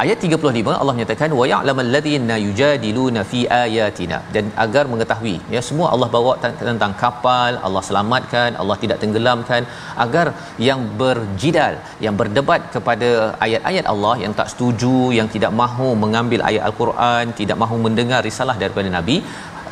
Ayat 0.03 0.17
35 0.25 0.75
Allah 0.81 0.93
menyatakan 0.97 1.31
wa 1.39 1.45
ya'lamal 1.51 1.89
ladzina 1.95 2.35
yujadiluna 2.45 3.21
fi 3.31 3.39
ayatina. 3.63 4.17
Dan 4.35 4.45
agar 4.63 4.83
mengetahui 4.93 5.35
ya 5.55 5.61
semua 5.67 5.87
Allah 5.93 6.09
bawa 6.15 6.33
tentang 6.43 6.93
kapal 7.03 7.59
Allah 7.67 7.83
selamatkan 7.89 8.57
Allah 8.61 8.77
tidak 8.83 8.97
tenggelamkan 9.03 9.63
agar 10.05 10.25
yang 10.67 10.81
berjidal 11.01 11.75
yang 12.05 12.17
berdebat 12.21 12.61
kepada 12.75 13.09
ayat-ayat 13.47 13.87
Allah 13.93 14.15
yang 14.25 14.35
tak 14.39 14.49
setuju 14.53 14.97
yang 15.19 15.29
tidak 15.35 15.53
mahu 15.63 15.89
mengambil 16.03 16.41
ayat 16.49 16.63
al-Quran 16.69 17.33
tidak 17.41 17.59
mahu 17.63 17.77
mendengar 17.87 18.21
risalah 18.29 18.57
daripada 18.65 18.91
nabi 18.99 19.17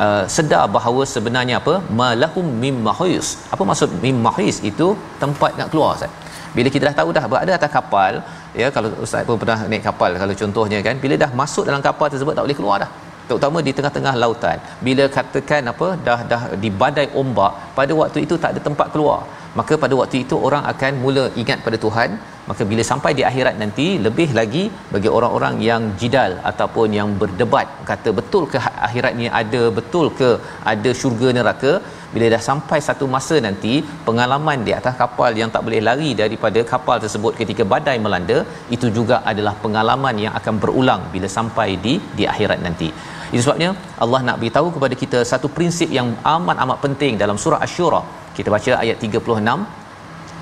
Uh, 0.04 0.24
sedar 0.36 0.62
bahawa 0.76 1.02
sebenarnya 1.14 1.56
apa? 1.60 1.74
Malahum 2.00 2.46
mim 2.62 2.76
mahis. 2.88 3.28
Apa 3.54 3.64
maksud 3.70 3.90
mim 4.04 4.18
mahis 4.28 4.58
itu 4.70 4.88
tempat 5.24 5.52
nak 5.60 5.68
keluar 5.72 5.90
Ustaz. 5.98 6.12
Bila 6.56 6.68
kita 6.74 6.84
dah 6.88 6.96
tahu 7.00 7.10
dah 7.18 7.26
berada 7.32 7.52
atas 7.58 7.72
kapal 7.76 8.14
ya 8.62 8.67
kalau 8.75 8.89
ustaz 9.05 9.24
pun 9.29 9.38
pernah 9.41 9.60
naik 9.72 9.84
kapal 9.88 10.12
kalau 10.22 10.36
contohnya 10.41 10.79
kan 10.88 10.96
bila 11.03 11.15
dah 11.24 11.31
masuk 11.41 11.63
dalam 11.70 11.81
kapal 11.88 12.08
tersebut 12.13 12.34
tak 12.38 12.46
boleh 12.48 12.60
keluar 12.60 12.77
dah. 12.84 12.91
Terutama 13.29 13.58
di 13.67 13.72
tengah-tengah 13.77 14.13
lautan. 14.22 14.58
Bila 14.86 15.03
katakan 15.17 15.72
apa 15.72 15.88
dah 16.08 16.20
dah 16.31 16.41
di 16.63 16.70
badai 16.81 17.08
ombak 17.22 17.51
pada 17.77 17.93
waktu 18.00 18.20
itu 18.25 18.36
tak 18.43 18.50
ada 18.53 18.62
tempat 18.67 18.88
keluar. 18.93 19.20
Maka 19.60 19.74
pada 19.84 19.93
waktu 20.00 20.17
itu 20.25 20.36
orang 20.48 20.63
akan 20.72 20.91
mula 21.03 21.24
ingat 21.41 21.60
pada 21.65 21.77
Tuhan 21.86 22.10
maka 22.50 22.63
bila 22.71 22.83
sampai 22.89 23.12
di 23.19 23.24
akhirat 23.29 23.55
nanti 23.62 23.88
lebih 24.05 24.29
lagi 24.39 24.63
bagi 24.93 25.10
orang-orang 25.17 25.55
yang 25.69 25.83
jidal 26.01 26.31
ataupun 26.51 26.88
yang 27.00 27.10
berdebat 27.21 27.67
kata 27.89 28.12
betul 28.19 28.43
ke 28.51 28.60
akhirat 28.88 29.13
ni 29.19 29.27
ada 29.41 29.62
betul 29.79 30.07
ke 30.19 30.29
ada 30.74 30.91
syurga 31.01 31.29
neraka 31.38 31.74
bila 32.13 32.25
dah 32.33 32.41
sampai 32.50 32.79
satu 32.88 33.05
masa 33.15 33.36
nanti 33.48 33.74
pengalaman 34.07 34.60
di 34.67 34.71
atas 34.79 34.95
kapal 35.01 35.31
yang 35.41 35.51
tak 35.53 35.63
boleh 35.67 35.81
lari 35.89 36.10
daripada 36.21 36.62
kapal 36.74 36.98
tersebut 37.03 37.33
ketika 37.41 37.65
badai 37.74 37.98
melanda 38.05 38.39
itu 38.75 38.89
juga 38.98 39.17
adalah 39.31 39.53
pengalaman 39.65 40.17
yang 40.25 40.33
akan 40.39 40.55
berulang 40.63 41.03
bila 41.13 41.29
sampai 41.38 41.69
di 41.86 41.93
di 42.19 42.25
akhirat 42.33 42.60
nanti. 42.67 42.89
Itu 43.33 43.41
sebabnya 43.43 43.69
Allah 44.03 44.19
nak 44.27 44.39
beritahu 44.41 44.69
kepada 44.75 44.95
kita 45.03 45.19
satu 45.31 45.48
prinsip 45.57 45.89
yang 45.98 46.10
amat 46.36 46.57
amat 46.63 46.79
penting 46.86 47.13
dalam 47.21 47.38
surah 47.43 47.62
asy-syura 47.65 48.01
kita 48.38 48.50
baca 48.55 48.71
ayat 48.83 48.98
36 49.05 49.81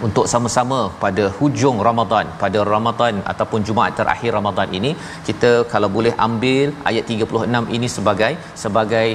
untuk 0.07 0.25
sama-sama 0.33 0.79
pada 1.03 1.25
hujung 1.37 1.77
Ramadan 1.87 2.25
pada 2.43 2.59
Ramadan 2.73 3.15
ataupun 3.31 3.65
Jumaat 3.67 3.93
terakhir 3.99 4.31
Ramadan 4.37 4.69
ini 4.79 4.91
kita 5.27 5.51
kalau 5.73 5.89
boleh 5.97 6.13
ambil 6.27 6.67
ayat 6.91 7.05
36 7.15 7.75
ini 7.77 7.87
sebagai 7.97 8.33
sebagai 8.63 9.07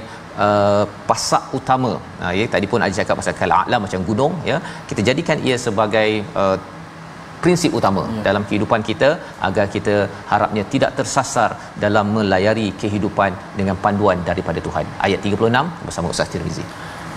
uh, 0.45 0.85
pasak 1.09 1.45
utama. 1.59 1.93
Uh, 2.23 2.33
ya 2.39 2.47
tadi 2.55 2.69
pun 2.73 2.85
ada 2.85 2.95
cakap 3.01 3.19
pasal 3.21 3.37
kala'la 3.41 3.79
macam 3.87 4.03
gunung 4.11 4.35
ya. 4.51 4.57
Kita 4.91 5.03
jadikan 5.09 5.39
ia 5.49 5.59
sebagai 5.67 6.09
uh, 6.43 6.57
prinsip 7.45 7.71
utama 7.79 8.03
ya. 8.09 8.21
dalam 8.29 8.43
kehidupan 8.49 8.83
kita 8.91 9.11
agar 9.49 9.67
kita 9.75 9.95
harapnya 10.33 10.63
tidak 10.75 10.91
tersasar 10.99 11.51
dalam 11.85 12.07
melayari 12.17 12.69
kehidupan 12.83 13.33
dengan 13.59 13.77
panduan 13.85 14.21
daripada 14.31 14.61
Tuhan. 14.67 14.87
Ayat 15.07 15.21
36 15.29 15.87
bersama 15.87 16.13
Ustaz 16.15 16.33
Tirmizi. 16.35 16.67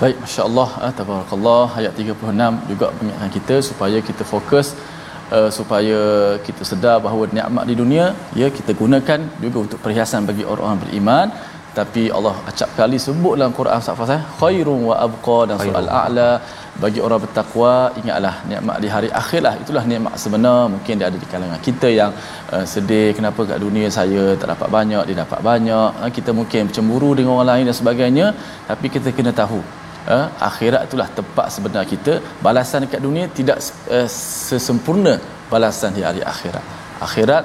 Baik, 0.02 0.18
masya-Allah, 0.24 0.70
ah, 0.86 0.92
tabarakallah 0.98 1.68
ayat 1.80 1.94
36 2.02 2.58
juga 2.72 2.88
mengingatkan 2.98 3.32
kita 3.36 3.56
supaya 3.68 3.98
kita 4.10 4.24
fokus 4.32 4.68
uh, 5.36 5.50
supaya 5.58 6.00
kita 6.48 6.64
sedar 6.72 6.98
bahawa 7.06 7.24
nikmat 7.38 7.66
di 7.70 7.76
dunia 7.82 8.06
ya 8.42 8.48
kita 8.58 8.72
gunakan 8.82 9.20
juga 9.44 9.58
untuk 9.66 9.80
perhiasan 9.86 10.30
bagi 10.30 10.44
orang-orang 10.52 10.82
beriman. 10.86 11.28
Tapi 11.78 12.04
Allah 12.18 12.36
acap 12.50 12.70
kali 12.78 12.98
sebut 13.06 13.34
dalam 13.38 13.54
Quran 13.58 13.82
surah 13.86 14.10
eh 14.18 14.22
khairun 14.42 14.80
wa 14.90 14.96
abqa 15.08 15.40
dan 15.50 15.58
surah 15.64 15.82
al-a'la 15.82 16.32
bagi 16.84 17.00
orang 17.06 17.20
bertakwa 17.26 17.74
ingatlah 18.02 18.36
nikmat 18.52 18.78
di 18.84 18.90
hari 18.96 19.10
akhir 19.22 19.42
lah. 19.48 19.54
Itulah 19.64 19.84
nikmat 19.92 20.14
sebenar 20.24 20.62
mungkin 20.74 20.94
dia 21.02 21.08
ada 21.10 21.18
di 21.24 21.30
kalangan 21.34 21.62
kita 21.70 21.90
yang 22.00 22.14
uh, 22.54 22.66
sedih 22.74 23.10
kenapa 23.18 23.50
kat 23.50 23.60
dunia 23.66 23.90
saya 23.98 24.26
tak 24.38 24.50
dapat 24.54 24.70
banyak 24.78 25.04
dia 25.10 25.18
dapat 25.26 25.42
banyak. 25.50 25.90
Uh, 26.02 26.12
kita 26.20 26.34
mungkin 26.40 26.70
cemburu 26.78 27.12
dengan 27.18 27.34
orang 27.38 27.50
lain 27.52 27.66
dan 27.70 27.78
sebagainya 27.82 28.28
tapi 28.70 28.94
kita 28.98 29.10
kena 29.20 29.34
tahu 29.42 29.62
uh, 30.16 30.28
akhirat 30.50 30.82
itulah 30.88 31.08
tempat 31.20 31.48
sebenar 31.56 31.84
kita. 31.94 32.14
Balasan 32.46 32.86
dekat 32.86 33.02
dunia 33.08 33.26
tidak 33.40 33.58
uh, 33.98 34.08
sesempurna 34.48 35.16
balasan 35.52 35.92
di 35.98 36.02
hari 36.08 36.22
akhirat. 36.34 36.64
Akhirat 37.08 37.44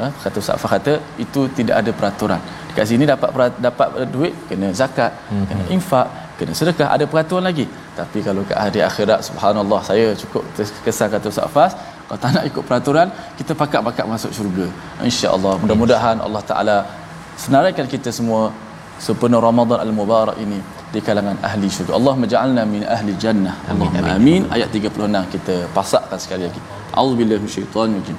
uh, 0.00 0.10
kata 0.22 0.36
Ustaz 0.42 0.66
kata 0.74 0.94
itu 1.24 1.40
tidak 1.58 1.76
ada 1.80 1.90
peraturan. 2.00 2.40
Dekat 2.70 2.86
sini 2.90 3.04
dapat 3.12 3.30
dapat 3.68 3.88
duit 4.14 4.34
kena 4.48 4.68
zakat 4.80 5.12
hmm. 5.30 5.46
kena 5.48 5.64
infak 5.76 6.08
kena 6.38 6.52
sedekah. 6.60 6.88
Ada 6.96 7.06
peraturan 7.12 7.46
lagi. 7.50 7.66
Tapi 8.00 8.18
kalau 8.26 8.42
ke 8.50 8.54
hari 8.64 8.80
akhirat 8.90 9.20
subhanallah 9.28 9.80
saya 9.90 10.06
cukup 10.22 10.42
kesan 10.84 11.08
kata 11.14 11.26
Ustaz 11.34 11.50
Fas 11.56 11.72
kalau 12.06 12.20
tak 12.22 12.30
nak 12.34 12.44
ikut 12.50 12.64
peraturan 12.68 13.08
kita 13.38 13.52
pakat-pakat 13.60 14.06
masuk 14.14 14.30
syurga. 14.36 14.66
insya-Allah 15.08 15.52
mudah-mudahan 15.62 16.16
Allah 16.26 16.42
taala 16.50 16.76
senaraikan 17.44 17.86
kita 17.94 18.12
semua. 18.20 18.42
Sepenuh 19.02 19.40
Ramadan 19.42 19.78
al-Mubarak 19.82 20.36
ini 20.44 20.58
di 20.92 21.00
kalangan 21.00 21.40
ahli 21.40 21.66
syurga. 21.72 21.96
Allah 21.96 22.14
menja'alna 22.22 22.62
min 22.68 22.82
ahli 22.84 23.16
jannah. 23.16 23.56
Amin. 23.72 23.88
Amin. 23.96 24.12
amin. 24.12 24.42
Ayat 24.52 24.68
36 24.68 25.32
kita 25.34 25.54
pasakkan 25.72 26.20
sekali 26.20 26.44
lagi. 26.46 26.60
A'udzubillahi 26.92 27.40
minasyaitonir 27.40 27.98
rajim. 28.04 28.18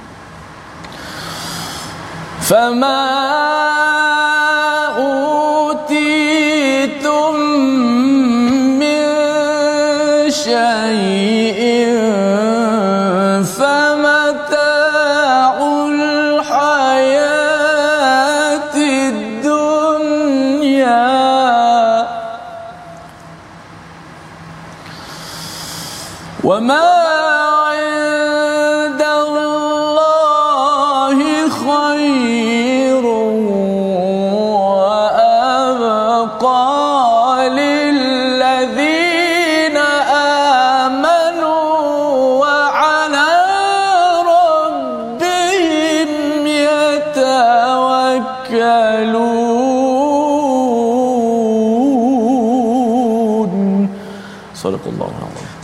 Fama 2.43 2.97
Surah 26.43 27.22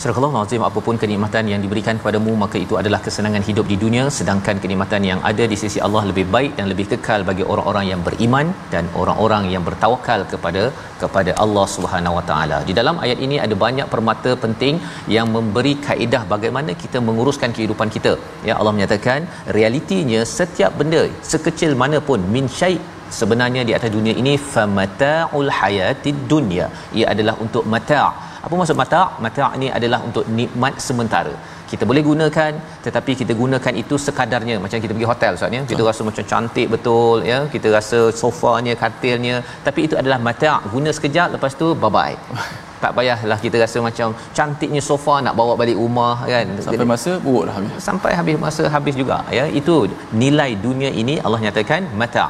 Al-Azim 0.08 0.62
apapun 0.68 0.96
kenikmatan 1.00 1.44
yang 1.52 1.60
diberikan 1.64 1.96
kepadamu 2.00 2.32
maka 2.42 2.56
itu 2.64 2.74
adalah 2.80 3.00
kesenangan 3.06 3.42
hidup 3.48 3.66
di 3.72 3.76
dunia 3.82 4.04
sedangkan 4.18 4.56
kenikmatan 4.62 5.02
yang 5.08 5.20
ada 5.30 5.44
di 5.52 5.56
sisi 5.62 5.78
Allah 5.86 6.02
lebih 6.10 6.24
baik 6.34 6.52
dan 6.58 6.66
lebih 6.72 6.86
kekal 6.92 7.20
bagi 7.30 7.44
orang-orang 7.52 7.86
yang 7.90 8.00
beriman 8.06 8.46
dan 8.74 8.84
orang-orang 9.00 9.44
yang 9.54 9.62
bertawakal 9.68 10.22
kepada 10.32 10.62
kepada 11.02 11.34
Allah 11.44 11.66
Subhanahu 11.74 12.16
Wa 12.18 12.24
Taala. 12.30 12.60
Di 12.68 12.76
dalam 12.78 12.96
ayat 13.04 13.20
ini 13.26 13.36
ada 13.46 13.58
banyak 13.64 13.88
permata 13.94 14.32
penting 14.44 14.80
yang 15.16 15.28
memberi 15.36 15.74
kaedah 15.88 16.22
bagaimana 16.32 16.72
kita 16.84 17.00
menguruskan 17.08 17.52
kehidupan 17.58 17.90
kita. 17.96 18.14
Ya 18.48 18.56
Allah 18.58 18.74
menyatakan 18.78 19.28
realitinya 19.58 20.22
setiap 20.38 20.72
benda 20.80 21.04
sekecil 21.34 21.74
mana 21.84 22.00
pun 22.08 22.22
min 22.36 22.48
syai 22.60 22.74
sebenarnya 23.20 23.62
di 23.68 23.72
atas 23.76 23.92
dunia 23.98 24.16
ini 24.22 24.34
famataul 24.54 25.52
hayatid 25.60 26.20
dunya. 26.34 26.68
Ia 26.98 27.06
adalah 27.14 27.36
untuk 27.44 27.64
mata' 27.74 28.29
Apa 28.44 28.54
maksud 28.60 28.76
mata'? 28.82 29.06
Mata' 29.24 29.50
ni 29.62 29.68
adalah 29.78 30.00
untuk 30.08 30.24
nikmat 30.38 30.74
sementara. 30.88 31.34
Kita 31.70 31.84
boleh 31.90 32.02
gunakan 32.10 32.52
tetapi 32.86 33.12
kita 33.20 33.32
gunakan 33.42 33.74
itu 33.82 33.94
sekadarnya 34.06 34.56
macam 34.64 34.78
kita 34.84 34.92
pergi 34.96 35.10
hotel 35.12 35.32
Ustaz 35.38 35.56
ya. 35.56 35.62
Kita 35.72 35.82
rasa 35.90 36.02
macam 36.08 36.24
cantik 36.32 36.68
betul 36.74 37.18
ya. 37.32 37.38
Kita 37.54 37.68
rasa 37.76 38.00
sofanya, 38.22 38.74
katilnya 38.82 39.36
tapi 39.66 39.80
itu 39.86 39.94
adalah 40.02 40.18
mata' 40.28 40.58
guna 40.74 40.90
sekejap 40.98 41.28
lepas 41.36 41.54
tu 41.62 41.68
bye 41.82 41.92
bye. 41.96 42.16
tak 42.82 42.92
payahlah 42.96 43.38
kita 43.44 43.56
rasa 43.62 43.78
macam 43.86 44.08
cantiknya 44.36 44.82
sofa 44.90 45.14
nak 45.24 45.34
bawa 45.40 45.54
balik 45.62 45.76
rumah 45.82 46.14
kan 46.32 46.46
sampai 46.66 46.86
masa 46.92 47.12
buruk 47.24 47.44
dah 47.48 47.54
habis 47.56 47.72
sampai 47.88 48.12
habis 48.18 48.36
masa 48.44 48.62
habis 48.74 48.94
juga 49.00 49.18
ya 49.38 49.44
itu 49.60 49.74
nilai 50.22 50.50
dunia 50.66 50.90
ini 51.02 51.16
Allah 51.24 51.40
nyatakan 51.44 51.84
mata 52.02 52.26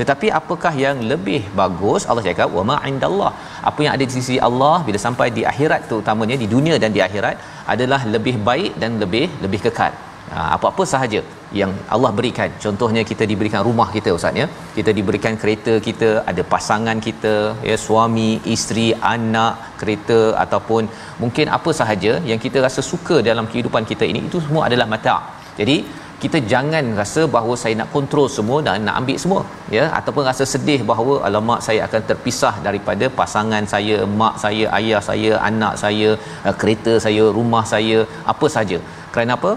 tetapi 0.00 0.26
apakah 0.40 0.72
yang 0.84 0.98
lebih 1.12 1.40
bagus? 1.60 2.02
Allah 2.10 2.24
cakap 2.28 2.48
wa 2.58 2.62
ma 2.68 2.76
indallah. 2.90 3.32
Apa 3.70 3.80
yang 3.84 3.92
ada 3.96 4.04
di 4.10 4.14
sisi 4.18 4.36
Allah 4.48 4.76
bila 4.86 4.98
sampai 5.06 5.26
di 5.38 5.42
akhirat 5.52 5.82
terutamanya 5.90 6.36
di 6.42 6.48
dunia 6.54 6.76
dan 6.84 6.92
di 6.96 7.02
akhirat 7.08 7.36
adalah 7.74 8.00
lebih 8.14 8.36
baik 8.48 8.72
dan 8.82 8.92
lebih 9.02 9.26
lebih 9.44 9.60
kekal. 9.66 9.92
Ha, 10.32 10.40
apa-apa 10.56 10.82
sahaja 10.90 11.20
yang 11.60 11.70
Allah 11.94 12.10
berikan. 12.18 12.50
Contohnya 12.64 13.02
kita 13.10 13.24
diberikan 13.30 13.62
rumah 13.68 13.88
kita 13.94 14.10
ustaz 14.18 14.40
ya. 14.40 14.46
Kita 14.76 14.90
diberikan 14.98 15.34
kereta 15.42 15.72
kita 15.88 16.10
ada 16.30 16.42
pasangan 16.52 16.98
kita 17.06 17.34
ya 17.70 17.76
suami 17.86 18.28
isteri 18.54 18.88
anak 19.14 19.54
kereta 19.80 20.20
ataupun 20.44 20.82
mungkin 21.22 21.48
apa 21.58 21.72
sahaja 21.80 22.12
yang 22.30 22.40
kita 22.44 22.60
rasa 22.66 22.84
suka 22.92 23.18
dalam 23.30 23.48
kehidupan 23.52 23.84
kita 23.92 24.06
ini 24.12 24.22
itu 24.30 24.40
semua 24.46 24.64
adalah 24.68 24.88
mata. 24.94 25.16
Jadi 25.60 25.76
kita 26.22 26.38
jangan 26.52 26.84
rasa 27.00 27.22
bahawa 27.34 27.54
saya 27.62 27.74
nak 27.80 27.88
kontrol 27.94 28.26
semua 28.36 28.58
dan 28.66 28.84
nak 28.88 28.96
ambil 29.00 29.18
semua 29.22 29.40
ya 29.76 29.84
ataupun 29.98 30.22
rasa 30.30 30.44
sedih 30.52 30.80
bahawa 30.90 31.14
alamak 31.28 31.60
saya 31.66 31.80
akan 31.86 32.02
terpisah 32.10 32.54
daripada 32.66 33.06
pasangan 33.20 33.64
saya 33.72 33.96
mak 34.20 34.36
saya 34.44 34.64
ayah 34.78 35.00
saya 35.08 35.32
anak 35.48 35.74
saya 35.82 36.08
uh, 36.46 36.54
kereta 36.62 36.94
saya 37.06 37.24
rumah 37.38 37.64
saya 37.74 37.98
apa 38.32 38.48
saja. 38.56 38.80
Kerana 39.14 39.34
apa? 39.38 39.52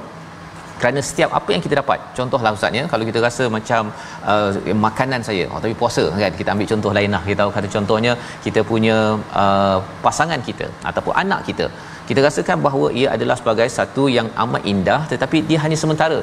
Kerana 0.81 0.99
setiap 1.07 1.31
apa 1.39 1.49
yang 1.53 1.61
kita 1.65 1.75
dapat. 1.79 1.99
Contohlah 2.17 2.51
ustaz 2.57 2.77
ya 2.79 2.83
kalau 2.91 3.03
kita 3.09 3.19
rasa 3.25 3.43
macam 3.57 3.91
uh, 4.31 4.51
makanan 4.85 5.21
saya 5.27 5.43
oh, 5.53 5.59
tapi 5.63 5.75
puasa 5.81 6.03
kan 6.21 6.33
kita 6.39 6.49
ambil 6.53 6.69
contoh 6.73 6.93
lain 6.97 7.11
lah. 7.15 7.21
Kita 7.27 7.37
tahu 7.41 7.51
kata 7.57 7.69
contohnya 7.75 8.13
kita 8.45 8.63
punya 8.71 8.97
uh, 9.43 9.77
pasangan 10.05 10.39
kita 10.49 10.69
ataupun 10.91 11.15
anak 11.23 11.41
kita. 11.49 11.67
Kita 12.07 12.19
rasakan 12.27 12.57
bahawa 12.67 12.87
ia 12.99 13.09
adalah 13.15 13.35
sebagai 13.41 13.67
satu 13.77 14.05
yang 14.17 14.29
amat 14.45 14.63
indah 14.73 15.01
tetapi 15.11 15.39
dia 15.51 15.59
hanya 15.65 15.79
sementara 15.83 16.21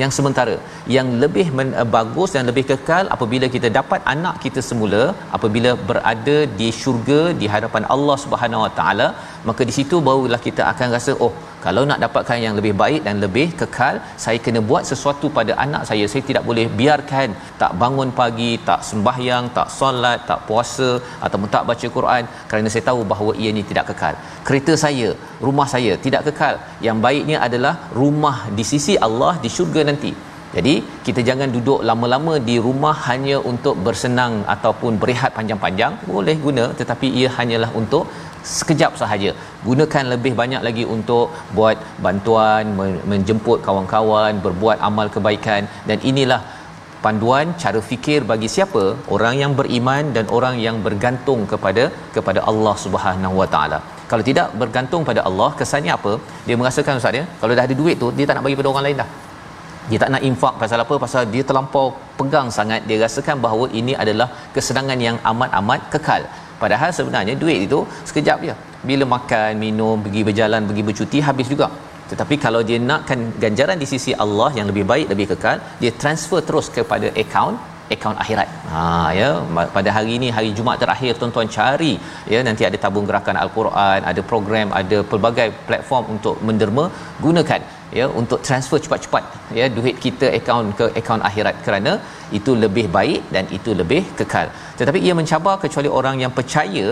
yang 0.00 0.12
sementara 0.16 0.54
yang 0.96 1.08
lebih 1.22 1.46
men, 1.58 1.70
uh, 1.80 1.88
bagus 1.96 2.30
dan 2.36 2.44
lebih 2.50 2.64
kekal 2.70 3.04
apabila 3.16 3.46
kita 3.54 3.68
dapat 3.78 4.00
anak 4.14 4.36
kita 4.44 4.62
semula 4.68 5.02
apabila 5.38 5.72
berada 5.90 6.38
di 6.60 6.68
syurga 6.80 7.20
di 7.40 7.48
hadapan 7.54 7.84
Allah 7.94 8.16
Subhanahu 8.24 8.64
Wa 8.66 8.72
Taala 8.78 9.08
maka 9.48 9.62
di 9.68 9.74
situ 9.78 9.96
barulah 10.06 10.40
kita 10.46 10.62
akan 10.72 10.88
rasa 10.96 11.12
oh 11.26 11.32
kalau 11.64 11.82
nak 11.90 12.00
dapatkan 12.04 12.38
yang 12.44 12.54
lebih 12.58 12.74
baik 12.82 13.00
dan 13.06 13.16
lebih 13.24 13.46
kekal 13.60 13.94
saya 14.24 14.38
kena 14.44 14.60
buat 14.70 14.82
sesuatu 14.90 15.26
pada 15.38 15.52
anak 15.64 15.82
saya. 15.88 16.04
Saya 16.12 16.22
tidak 16.28 16.44
boleh 16.48 16.66
biarkan 16.80 17.28
tak 17.62 17.72
bangun 17.82 18.10
pagi 18.20 18.50
tak 18.68 18.80
sembahyang 18.90 19.44
tak 19.56 19.70
solat 19.78 20.20
tak 20.30 20.40
puasa 20.48 20.90
ataupun 21.26 21.50
tak 21.56 21.66
baca 21.70 21.88
Quran 21.96 22.22
kerana 22.50 22.70
saya 22.74 22.84
tahu 22.90 23.02
bahawa 23.12 23.32
ia 23.40 23.50
ini 23.54 23.64
tidak 23.70 23.86
kekal. 23.90 24.14
Kereta 24.46 24.74
saya 24.84 25.10
rumah 25.46 25.68
saya 25.74 25.94
tidak 26.06 26.24
kekal. 26.28 26.56
Yang 26.86 26.98
baiknya 27.08 27.38
adalah 27.48 27.74
rumah 28.00 28.38
di 28.58 28.66
sisi 28.72 28.96
Allah 29.08 29.34
di 29.44 29.50
syurga 29.58 29.82
nanti. 29.90 30.14
Jadi 30.56 30.74
kita 31.06 31.20
jangan 31.28 31.48
duduk 31.54 31.80
lama-lama 31.88 32.34
di 32.48 32.54
rumah 32.66 32.94
hanya 33.08 33.36
untuk 33.50 33.74
bersenang 33.86 34.34
ataupun 34.54 34.92
berehat 35.02 35.30
panjang-panjang. 35.38 35.92
Boleh 36.12 36.36
guna 36.44 36.64
tetapi 36.80 37.08
ia 37.20 37.28
hanyalah 37.36 37.70
untuk 37.80 38.04
sekejap 38.54 38.92
sahaja. 39.00 39.30
Gunakan 39.68 40.04
lebih 40.14 40.32
banyak 40.40 40.62
lagi 40.66 40.84
untuk 40.96 41.26
buat 41.56 41.76
bantuan 42.06 42.64
menjemput 43.12 43.58
kawan-kawan 43.66 44.40
berbuat 44.46 44.78
amal 44.88 45.08
kebaikan. 45.16 45.62
Dan 45.88 45.98
inilah 46.10 46.40
panduan 47.04 47.46
cara 47.62 47.80
fikir 47.90 48.20
bagi 48.30 48.48
siapa? 48.54 48.84
Orang 49.16 49.34
yang 49.42 49.52
beriman 49.60 50.04
dan 50.16 50.26
orang 50.38 50.56
yang 50.66 50.78
bergantung 50.86 51.42
kepada 51.52 51.84
kepada 52.16 52.42
Allah 52.50 52.74
Subhanahu 52.86 53.36
Wa 53.42 53.48
Taala. 53.54 53.80
Kalau 54.10 54.24
tidak 54.30 54.48
bergantung 54.62 55.04
pada 55.10 55.20
Allah 55.28 55.50
kesannya 55.60 55.92
apa? 55.98 56.12
Dia 56.48 56.56
merasakan 56.60 57.00
ustaz 57.00 57.20
ya 57.20 57.24
kalau 57.40 57.52
dah 57.58 57.64
ada 57.68 57.76
duit 57.80 57.96
tu 58.02 58.08
dia 58.18 58.26
tak 58.28 58.36
nak 58.38 58.44
bagi 58.46 58.58
pada 58.60 58.70
orang 58.72 58.86
lain 58.88 58.98
dah. 59.02 59.08
Dia 59.90 59.98
tak 60.02 60.10
nak 60.14 60.22
infak 60.28 60.54
pasal 60.60 60.78
apa? 60.84 60.94
Pasal 61.04 61.22
dia 61.34 61.42
terlampau 61.48 61.84
pegang 62.18 62.48
sangat. 62.56 62.80
Dia 62.88 62.96
rasakan 63.04 63.36
bahawa 63.44 63.66
ini 63.80 63.92
adalah 64.02 64.28
kesenangan 64.54 64.98
yang 65.06 65.16
amat-amat 65.30 65.80
kekal 65.94 66.22
Padahal 66.62 66.90
sebenarnya 66.98 67.34
duit 67.42 67.58
itu 67.66 67.78
sekejap 68.10 68.38
je. 68.48 68.54
Bila 68.88 69.04
makan, 69.16 69.52
minum, 69.64 69.96
pergi 70.04 70.22
berjalan, 70.28 70.68
pergi 70.70 70.82
bercuti 70.88 71.20
habis 71.28 71.48
juga. 71.52 71.68
Tetapi 72.10 72.34
kalau 72.44 72.60
dia 72.68 72.78
nakkan 72.90 73.20
ganjaran 73.44 73.78
di 73.82 73.86
sisi 73.92 74.12
Allah 74.24 74.50
yang 74.58 74.66
lebih 74.70 74.84
baik, 74.90 75.06
lebih 75.12 75.26
kekal, 75.32 75.58
dia 75.82 75.92
transfer 76.02 76.40
terus 76.48 76.68
kepada 76.76 77.08
akaun 77.22 77.56
akaun 77.94 78.16
akhirat. 78.22 78.48
Ha 78.72 78.82
ya, 79.18 79.28
pada 79.76 79.90
hari 79.96 80.10
ini 80.18 80.28
hari 80.36 80.50
Jumaat 80.58 80.80
terakhir 80.84 81.12
tuan-tuan 81.20 81.48
cari 81.56 81.92
ya 82.32 82.40
nanti 82.48 82.62
ada 82.68 82.78
tabung 82.84 83.06
gerakan 83.10 83.36
al-Quran, 83.44 84.00
ada 84.10 84.22
program, 84.30 84.68
ada 84.80 84.98
pelbagai 85.10 85.48
platform 85.68 86.04
untuk 86.16 86.36
menderma 86.48 86.84
gunakan 87.24 87.60
ya 87.98 88.06
untuk 88.20 88.38
transfer 88.46 88.78
cepat-cepat 88.84 89.24
ya 89.58 89.64
duit 89.76 89.96
kita 90.04 90.26
akaun 90.38 90.68
ke 90.78 90.86
akaun 91.00 91.22
akhirat 91.28 91.56
kerana 91.66 91.92
itu 92.38 92.52
lebih 92.64 92.86
baik 92.96 93.20
dan 93.34 93.44
itu 93.56 93.72
lebih 93.80 94.00
kekal. 94.18 94.46
Tetapi 94.78 95.00
ia 95.06 95.14
mencabar 95.20 95.54
kecuali 95.64 95.90
orang 95.98 96.16
yang 96.22 96.32
percaya 96.38 96.86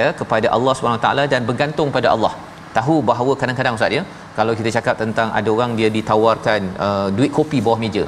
ya 0.00 0.08
kepada 0.20 0.48
Allah 0.56 0.72
Subhanahu 0.78 1.04
taala 1.06 1.24
dan 1.34 1.42
bergantung 1.50 1.90
pada 1.96 2.10
Allah. 2.14 2.32
Tahu 2.78 2.96
bahawa 3.10 3.32
kadang-kadang 3.38 3.76
ustaz 3.78 3.96
ya, 3.98 4.02
kalau 4.38 4.52
kita 4.58 4.70
cakap 4.76 4.94
tentang 5.02 5.28
ada 5.38 5.48
orang 5.54 5.70
dia 5.78 5.88
ditawarkan 5.96 6.60
uh, 6.86 7.08
duit 7.16 7.32
kopi 7.38 7.58
bawah 7.66 7.80
meja. 7.84 8.04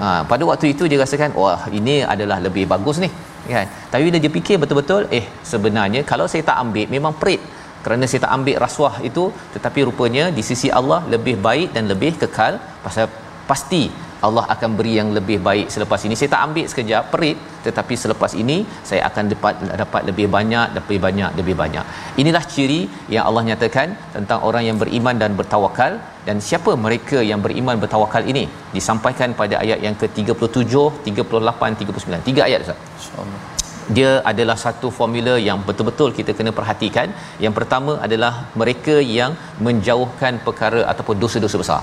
Ha 0.00 0.08
pada 0.30 0.42
waktu 0.50 0.66
itu 0.74 0.84
dia 0.90 0.98
rasakan 1.04 1.32
wah 1.40 1.62
ini 1.78 1.96
adalah 2.14 2.38
lebih 2.46 2.64
bagus 2.72 2.98
ni 3.04 3.10
kan. 3.54 3.66
Tapi 3.92 4.02
bila 4.08 4.18
dia 4.24 4.32
fikir 4.38 4.56
betul-betul 4.62 5.02
eh 5.18 5.24
sebenarnya 5.52 6.02
kalau 6.10 6.26
saya 6.32 6.42
tak 6.50 6.58
ambil 6.64 6.86
memang 6.96 7.14
perit 7.22 7.42
kerana 7.84 8.04
saya 8.10 8.20
tak 8.24 8.32
ambil 8.38 8.56
rasuah 8.64 8.94
itu 9.08 9.24
tetapi 9.54 9.80
rupanya 9.88 10.24
di 10.38 10.42
sisi 10.50 10.70
Allah 10.80 11.00
lebih 11.14 11.36
baik 11.46 11.68
dan 11.76 11.86
lebih 11.92 12.12
kekal 12.22 12.56
pasal 12.84 13.06
pasti 13.50 13.84
Allah 14.26 14.44
akan 14.54 14.70
beri 14.78 14.92
yang 14.98 15.08
lebih 15.16 15.38
baik 15.48 15.66
selepas 15.74 16.00
ini. 16.06 16.14
Saya 16.18 16.30
tak 16.34 16.42
ambil 16.46 16.66
sekejap 16.72 17.04
perit 17.12 17.38
tetapi 17.66 17.94
selepas 18.02 18.32
ini 18.42 18.56
saya 18.88 19.02
akan 19.08 19.24
dapat 19.32 19.54
dapat 19.82 20.02
lebih 20.10 20.26
banyak 20.36 20.66
lebih 20.78 20.98
banyak 21.06 21.30
lebih 21.40 21.54
banyak. 21.62 21.84
Inilah 22.22 22.44
ciri 22.54 22.80
yang 23.14 23.24
Allah 23.28 23.42
nyatakan 23.50 23.88
tentang 24.16 24.40
orang 24.48 24.64
yang 24.68 24.80
beriman 24.82 25.18
dan 25.24 25.32
bertawakal. 25.40 25.94
Dan 26.28 26.38
siapa 26.48 26.72
mereka 26.84 27.18
yang 27.30 27.40
beriman 27.46 27.76
bertawakal 27.82 28.24
ini? 28.32 28.44
Disampaikan 28.76 29.36
pada 29.40 29.60
ayat 29.64 29.80
yang 29.86 29.96
ke-37 30.02 30.72
38 31.08 31.82
39 31.84 32.28
tiga 32.28 32.42
ayat 32.48 32.64
Ustaz. 32.64 32.80
Insyaallah 32.96 33.53
dia 33.96 34.10
adalah 34.30 34.56
satu 34.64 34.88
formula 34.98 35.34
yang 35.48 35.58
betul-betul 35.68 36.10
kita 36.18 36.32
kena 36.38 36.52
perhatikan. 36.58 37.08
Yang 37.44 37.54
pertama 37.58 37.92
adalah 38.06 38.32
mereka 38.60 38.96
yang 39.18 39.32
menjauhkan 39.66 40.40
perkara 40.46 40.82
ataupun 40.92 41.18
dosa-dosa 41.24 41.58
besar. 41.62 41.82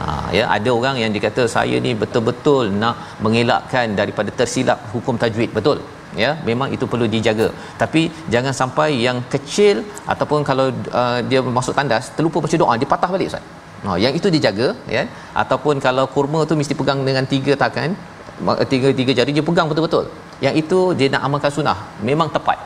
Ha, 0.00 0.06
ya 0.38 0.44
ada 0.56 0.70
orang 0.78 0.96
yang 1.02 1.12
dikata 1.16 1.42
saya 1.56 1.76
ni 1.84 1.92
betul-betul 2.02 2.64
nak 2.82 2.96
mengelakkan 3.24 3.96
daripada 4.00 4.30
tersilap 4.40 4.80
hukum 4.94 5.16
tajwid. 5.22 5.52
Betul 5.58 5.78
ya 6.22 6.30
memang 6.48 6.68
itu 6.76 6.84
perlu 6.92 7.06
dijaga. 7.14 7.48
Tapi 7.82 8.02
jangan 8.34 8.52
sampai 8.60 8.88
yang 9.06 9.18
kecil 9.34 9.84
ataupun 10.12 10.40
kalau 10.50 10.66
uh, 11.00 11.18
dia 11.30 11.40
masuk 11.58 11.74
tandas 11.78 12.12
terlupa 12.16 12.44
baca 12.44 12.58
doa 12.62 12.74
dia 12.82 12.90
patah 12.92 13.10
balik 13.14 13.30
ustaz. 13.32 13.44
Ha 13.86 13.96
yang 14.04 14.14
itu 14.18 14.28
dijaga 14.36 14.68
ya. 14.96 15.04
Ataupun 15.42 15.80
kalau 15.86 16.04
kurma 16.14 16.42
tu 16.50 16.56
mesti 16.60 16.76
pegang 16.80 17.00
dengan 17.08 17.26
tiga 17.34 17.54
tangan 17.64 17.92
tiga 18.72 18.88
tiga 19.00 19.12
jari 19.18 19.32
dia 19.36 19.44
pegang 19.48 19.68
betul-betul 19.70 20.06
yang 20.44 20.54
itu 20.62 20.80
dia 20.98 21.08
nak 21.14 21.22
amalkan 21.26 21.52
sunnah. 21.56 21.78
Memang 22.08 22.30
tepat. 22.36 22.58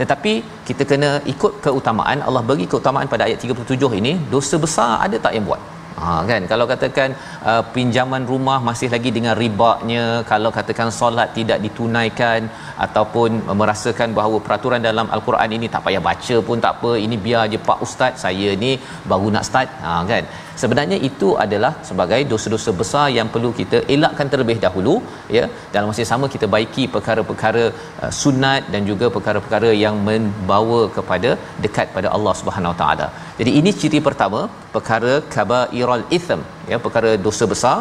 Tetapi 0.00 0.32
kita 0.68 0.82
kena 0.90 1.10
ikut 1.32 1.52
keutamaan. 1.64 2.20
Allah 2.26 2.42
bagi 2.50 2.66
keutamaan 2.72 3.08
pada 3.14 3.24
ayat 3.28 3.40
37 3.44 4.00
ini 4.00 4.12
dosa 4.34 4.56
besar 4.64 4.92
ada 5.06 5.16
tak 5.26 5.34
yang 5.36 5.46
buat? 5.48 5.62
Ha 6.00 6.08
kan? 6.30 6.42
Kalau 6.50 6.64
katakan 6.70 7.10
uh, 7.50 7.62
pinjaman 7.74 8.22
rumah 8.30 8.58
masih 8.68 8.88
lagi 8.94 9.10
dengan 9.16 9.34
ribanya 9.42 10.04
kalau 10.30 10.50
katakan 10.56 10.88
solat 10.98 11.28
tidak 11.38 11.58
ditunaikan 11.64 12.40
ataupun 12.86 13.30
merasakan 13.60 14.10
bahawa 14.18 14.38
peraturan 14.46 14.84
dalam 14.88 15.08
al-Quran 15.16 15.50
ini 15.58 15.68
tak 15.74 15.84
payah 15.86 16.02
baca 16.08 16.36
pun 16.48 16.60
tak 16.64 16.74
apa 16.76 16.92
ini 17.04 17.16
biar 17.26 17.44
je 17.52 17.60
pak 17.68 17.80
ustaz 17.86 18.20
saya 18.24 18.50
ni 18.64 18.72
baru 19.12 19.30
nak 19.36 19.46
start. 19.48 19.70
Ha 19.86 19.92
kan 20.12 20.24
sebenarnya 20.62 20.98
itu 21.08 21.28
adalah 21.44 21.72
sebagai 21.88 22.20
dosa-dosa 22.32 22.70
besar 22.80 23.06
yang 23.16 23.28
perlu 23.34 23.50
kita 23.60 23.78
elakkan 23.94 24.28
terlebih 24.32 24.56
dahulu 24.64 24.94
ya. 25.36 25.44
Dalam 25.74 25.88
masa 25.90 26.00
yang 26.02 26.10
sama 26.12 26.26
kita 26.34 26.46
baiki 26.54 26.84
perkara-perkara 26.96 27.64
uh, 28.04 28.12
sunat 28.20 28.62
dan 28.74 28.82
juga 28.90 29.08
perkara-perkara 29.16 29.70
yang 29.84 29.96
membawa 30.08 30.80
kepada 30.96 31.32
dekat 31.64 31.88
pada 31.96 32.10
Allah 32.18 32.34
Subhanahu 32.40 32.72
Wa 32.74 32.78
Taala. 32.82 33.08
Jadi 33.40 33.52
ini 33.60 33.72
ciri 33.80 34.00
pertama 34.08 34.40
perkara 34.76 35.14
kabairal 35.36 36.04
itham 36.18 36.42
ya 36.72 36.78
perkara 36.86 37.12
dosa 37.28 37.46
besar. 37.54 37.78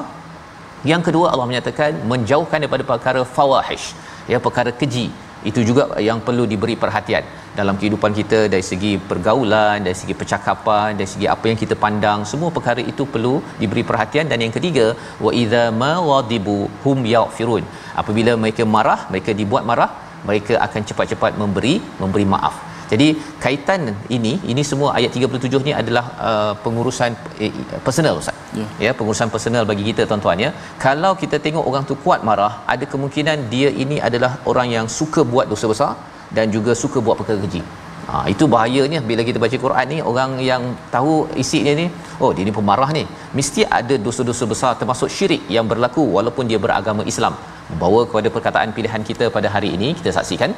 Yang 0.91 1.03
kedua 1.07 1.27
Allah 1.33 1.47
menyatakan 1.51 1.91
menjauhkan 2.11 2.59
daripada 2.63 2.83
perkara 2.93 3.21
fawahish 3.37 3.87
ya 4.31 4.37
perkara 4.47 4.71
keji 4.81 5.07
itu 5.49 5.61
juga 5.69 5.83
yang 6.09 6.19
perlu 6.27 6.43
diberi 6.51 6.75
perhatian 6.83 7.23
dalam 7.59 7.75
kehidupan 7.79 8.11
kita 8.19 8.39
dari 8.53 8.65
segi 8.69 8.91
pergaulan 9.09 9.77
dari 9.87 9.97
segi 10.01 10.15
percakapan 10.21 10.89
dari 10.99 11.09
segi 11.13 11.27
apa 11.35 11.45
yang 11.51 11.59
kita 11.63 11.75
pandang. 11.85 12.19
Semua 12.31 12.49
perkara 12.57 12.81
itu 12.93 13.05
perlu 13.13 13.35
diberi 13.61 13.83
perhatian. 13.89 14.25
Dan 14.31 14.43
yang 14.45 14.53
ketiga 14.57 14.87
wa 15.25 15.31
idza 15.41 15.63
mawadibu 15.83 16.57
hum 16.85 16.99
yaghfirun. 17.15 17.63
Apabila 18.01 18.33
mereka 18.43 18.65
marah 18.75 19.01
mereka 19.11 19.31
dibuat 19.41 19.65
marah 19.71 19.91
mereka 20.27 20.53
akan 20.65 20.81
cepat-cepat 20.89 21.33
memberi 21.41 21.75
memberi 22.01 22.25
maaf 22.33 22.55
jadi 22.91 23.07
kaitan 23.43 23.81
ini 24.17 24.33
ini 24.51 24.61
semua 24.71 24.89
ayat 24.97 25.11
37 25.17 25.67
ni 25.67 25.73
adalah 25.81 26.05
uh, 26.27 26.53
pengurusan 26.65 27.11
eh, 27.45 27.51
personal 27.87 28.21
ustaz. 28.21 28.35
Yeah. 28.59 28.69
Ya, 28.85 28.91
pengurusan 28.97 29.29
personal 29.35 29.63
bagi 29.71 29.83
kita 29.89 30.03
tuan-tuan 30.09 30.43
ya. 30.45 30.49
Kalau 30.85 31.11
kita 31.21 31.37
tengok 31.45 31.65
orang 31.71 31.85
tu 31.89 31.95
kuat 32.05 32.21
marah, 32.29 32.53
ada 32.73 32.85
kemungkinan 32.93 33.49
dia 33.53 33.71
ini 33.83 33.97
adalah 34.09 34.31
orang 34.51 34.69
yang 34.75 34.87
suka 34.99 35.23
buat 35.33 35.47
dosa 35.53 35.67
besar 35.73 35.91
dan 36.37 36.53
juga 36.55 36.71
suka 36.83 36.99
buat 37.07 37.17
perkara 37.21 37.41
keji. 37.45 37.63
Ha, 38.09 38.29
itu 38.33 38.45
bahayanya 38.53 38.99
bila 39.09 39.21
kita 39.27 39.41
baca 39.43 39.57
Quran 39.63 39.87
ni 39.91 39.97
orang 40.09 40.31
yang 40.47 40.63
tahu 40.93 41.13
isi 41.41 41.59
dia 41.65 41.73
ni 41.79 41.85
oh 42.23 42.29
dia 42.37 42.45
ni 42.47 42.53
pemarah 42.57 42.89
ni 42.97 43.01
mesti 43.37 43.61
ada 43.77 43.95
dosa-dosa 44.05 44.45
besar 44.51 44.71
termasuk 44.81 45.09
syirik 45.15 45.41
yang 45.55 45.65
berlaku 45.71 46.03
walaupun 46.17 46.45
dia 46.51 46.59
beragama 46.65 47.01
Islam 47.11 47.33
membawa 47.71 48.01
kepada 48.09 48.29
perkataan 48.35 48.77
pilihan 48.77 49.01
kita 49.09 49.27
pada 49.37 49.49
hari 49.55 49.69
ini 49.77 49.89
kita 49.99 50.13
saksikan 50.17 50.53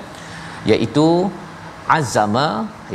iaitu 0.73 1.07
azama 1.95 2.45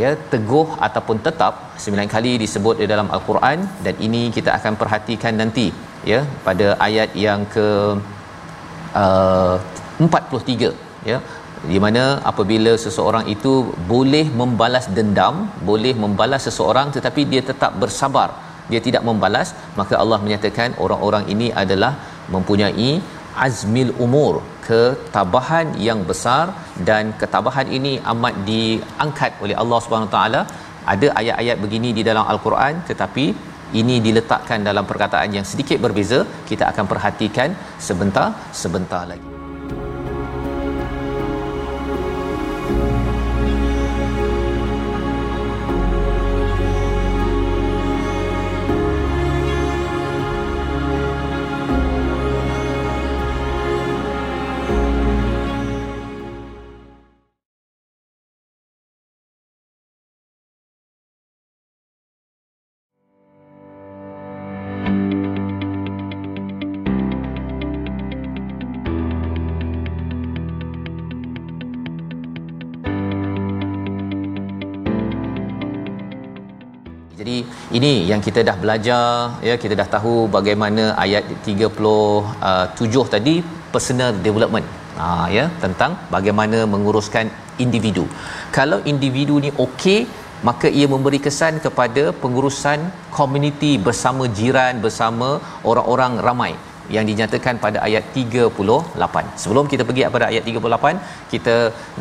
ya 0.02 0.10
teguh 0.32 0.68
ataupun 0.86 1.18
tetap 1.26 1.54
sembilan 1.82 2.08
kali 2.14 2.32
disebut 2.42 2.76
di 2.82 2.86
dalam 2.92 3.08
al-Quran 3.16 3.58
dan 3.84 3.94
ini 4.06 4.22
kita 4.36 4.50
akan 4.58 4.74
perhatikan 4.80 5.36
nanti 5.42 5.66
ya 6.12 6.20
pada 6.46 6.68
ayat 6.86 7.10
yang 7.26 7.40
ke 7.54 7.68
uh, 9.02 9.56
43 10.08 10.72
ya 11.10 11.18
di 11.72 11.78
mana 11.84 12.04
apabila 12.30 12.72
seseorang 12.84 13.24
itu 13.34 13.52
boleh 13.92 14.24
membalas 14.40 14.86
dendam 14.96 15.34
boleh 15.70 15.94
membalas 16.04 16.42
seseorang 16.48 16.88
tetapi 16.96 17.22
dia 17.32 17.42
tetap 17.50 17.72
bersabar 17.82 18.28
dia 18.70 18.80
tidak 18.86 19.02
membalas 19.08 19.48
maka 19.80 19.94
Allah 20.02 20.18
menyatakan 20.24 20.70
orang-orang 20.84 21.24
ini 21.34 21.48
adalah 21.62 21.92
mempunyai 22.34 22.90
azmil 23.46 23.92
umur 24.06 24.34
ketabahan 24.66 25.68
yang 25.86 26.02
besar 26.10 26.44
dan 26.88 27.14
ketabahan 27.22 27.68
ini 27.78 27.94
amat 28.12 28.36
diangkat 28.50 29.32
oleh 29.44 29.56
Allah 29.62 29.80
Subhanahu 29.84 30.12
taala. 30.16 30.42
Ada 30.92 31.08
ayat-ayat 31.20 31.58
begini 31.64 31.90
di 31.98 32.04
dalam 32.10 32.24
al-Quran 32.32 32.82
tetapi 32.90 33.26
ini 33.80 33.98
diletakkan 34.06 34.60
dalam 34.70 34.86
perkataan 34.92 35.30
yang 35.38 35.46
sedikit 35.52 35.78
berbeza. 35.86 36.22
Kita 36.52 36.64
akan 36.72 36.86
perhatikan 36.94 37.50
sebentar 37.88 38.28
sebentar 38.62 39.04
lagi 39.12 39.31
Jadi 77.22 77.38
ini 77.78 77.90
yang 78.10 78.20
kita 78.26 78.40
dah 78.48 78.54
belajar 78.62 79.02
ya 79.48 79.54
kita 79.62 79.74
dah 79.80 79.86
tahu 79.92 80.14
bagaimana 80.36 80.84
ayat 81.02 81.24
37 81.50 83.12
tadi 83.12 83.34
personal 83.74 84.10
development. 84.24 84.66
Ha 84.96 85.06
ya 85.36 85.44
tentang 85.64 85.92
bagaimana 86.14 86.58
menguruskan 86.72 87.30
individu. 87.64 88.04
Kalau 88.56 88.78
individu 88.92 89.36
ni 89.44 89.52
okey 89.66 90.00
maka 90.48 90.66
ia 90.78 90.88
memberi 90.94 91.20
kesan 91.26 91.62
kepada 91.66 92.04
pengurusan 92.24 92.90
komuniti 93.18 93.72
bersama 93.86 94.26
jiran 94.40 94.82
bersama 94.86 95.28
orang-orang 95.70 96.14
ramai 96.26 96.52
yang 96.96 97.04
dinyatakan 97.10 97.54
pada 97.64 97.78
ayat 97.86 98.04
38. 98.16 99.42
Sebelum 99.42 99.64
kita 99.72 99.82
pergi 99.88 100.02
pada 100.16 100.26
ayat 100.32 100.42
38, 100.52 101.30
kita 101.32 101.54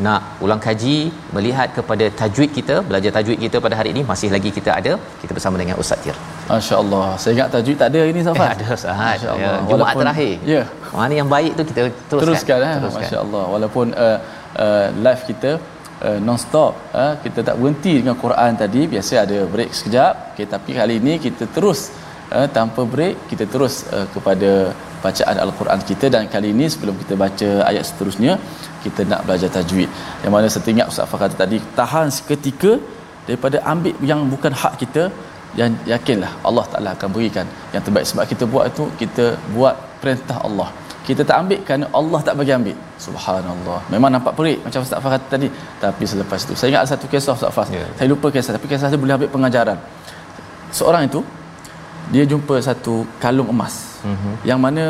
nak 0.06 0.22
ulang 0.44 0.62
kaji 0.66 0.96
melihat 1.36 1.68
kepada 1.78 2.06
tajwid 2.20 2.50
kita, 2.58 2.76
belajar 2.90 3.10
tajwid 3.16 3.38
kita 3.44 3.58
pada 3.66 3.76
hari 3.80 3.90
ini 3.94 4.02
masih 4.12 4.30
lagi 4.34 4.52
kita 4.58 4.70
ada 4.80 4.92
kita 5.22 5.32
bersama 5.38 5.58
dengan 5.62 5.78
Ustaz 5.82 6.04
Tir. 6.04 6.16
Masya-Allah. 6.50 7.06
Saya 7.22 7.32
ingat 7.36 7.50
tajwid 7.56 7.78
tak 7.82 7.90
ada 7.92 8.02
ini 8.12 8.22
Safan. 8.28 8.46
Eh, 8.46 8.54
ada 8.56 8.66
Ustaz. 8.78 9.26
Ya, 9.44 9.52
Jumaat 9.70 9.96
terakhir. 10.02 10.34
Ya. 10.54 10.62
Mana 11.00 11.14
yang 11.20 11.30
baik 11.36 11.52
tu 11.58 11.64
kita 11.70 11.80
teruskan. 12.10 12.24
Teruskan, 12.24 12.58
eh? 12.70 12.74
teruskan. 12.80 13.02
Masya-Allah. 13.06 13.44
Walaupun 13.54 13.86
uh, 14.06 14.18
uh, 14.64 14.86
live 15.06 15.22
kita 15.30 15.50
uh, 16.06 16.18
non-stop 16.26 16.72
uh, 17.00 17.14
kita 17.24 17.40
tak 17.48 17.56
berhenti 17.60 17.94
dengan 18.00 18.16
Quran 18.24 18.52
tadi 18.62 18.82
biasa 18.94 19.14
ada 19.24 19.38
break 19.54 19.70
sekejap 19.78 20.14
okay, 20.34 20.46
tapi 20.54 20.70
kali 20.80 20.96
ini 21.02 21.14
kita 21.26 21.46
terus 21.56 21.80
uh, 22.38 22.48
tanpa 22.56 22.82
break 22.94 23.14
kita 23.30 23.44
terus 23.52 23.74
uh, 23.96 24.06
kepada 24.14 24.50
bacaan 25.04 25.36
al-Quran 25.44 25.80
kita. 25.90 26.06
Dan 26.14 26.30
kali 26.34 26.48
ini 26.54 26.66
sebelum 26.74 26.94
kita 27.02 27.14
baca 27.24 27.48
ayat 27.70 27.84
seterusnya 27.88 28.32
kita 28.84 29.02
nak 29.12 29.20
belajar 29.26 29.50
tajwid. 29.56 29.90
Yang 30.22 30.32
mana 30.36 30.48
setinggal 30.56 30.86
Ustaz 30.92 31.10
Fah 31.10 31.20
kata 31.22 31.36
tadi 31.44 31.58
tahan 31.80 32.08
seketika 32.18 32.72
daripada 33.28 33.58
ambil 33.74 33.94
yang 34.12 34.22
bukan 34.34 34.54
hak 34.62 34.76
kita. 34.84 35.04
Yang 35.60 35.72
yakinlah 35.92 36.30
Allah 36.48 36.64
Taala 36.72 36.90
akan 36.96 37.08
berikan. 37.16 37.46
Yang 37.74 37.82
terbaik 37.86 38.06
sebab 38.10 38.24
kita 38.32 38.44
buat 38.52 38.64
itu 38.72 38.84
kita 39.02 39.26
buat 39.56 39.76
perintah 40.02 40.38
Allah. 40.48 40.68
Kita 41.06 41.22
tak 41.28 41.36
ambil 41.42 41.60
kerana 41.66 41.86
Allah 41.98 42.20
tak 42.26 42.34
bagi 42.40 42.52
ambil. 42.56 42.76
Subhanallah. 43.06 43.78
Memang 43.92 44.10
nampak 44.14 44.32
perik 44.38 44.58
macam 44.66 44.80
Ustaz 44.86 45.02
Fah 45.04 45.10
kata 45.14 45.26
tadi. 45.34 45.48
Tapi 45.84 46.04
selepas 46.12 46.40
itu 46.46 46.54
saya 46.58 46.68
ingat 46.72 46.82
ada 46.84 46.90
satu 46.94 47.06
kisah 47.12 47.32
Ustaz 47.38 47.52
Fah. 47.56 47.66
Ya. 47.78 47.86
saya 47.98 48.08
lupa 48.14 48.26
kisah 48.34 48.52
tapi 48.56 48.66
kisah 48.70 48.88
tu 48.94 49.00
boleh 49.04 49.14
ambil 49.18 49.30
pengajaran. 49.36 49.78
Seorang 50.78 51.02
itu 51.10 51.20
dia 52.12 52.22
jumpa 52.30 52.54
satu 52.68 52.94
kalung 53.22 53.48
emas. 53.54 53.74
Mhm. 54.02 54.32
yang 54.48 54.58
mana 54.64 54.84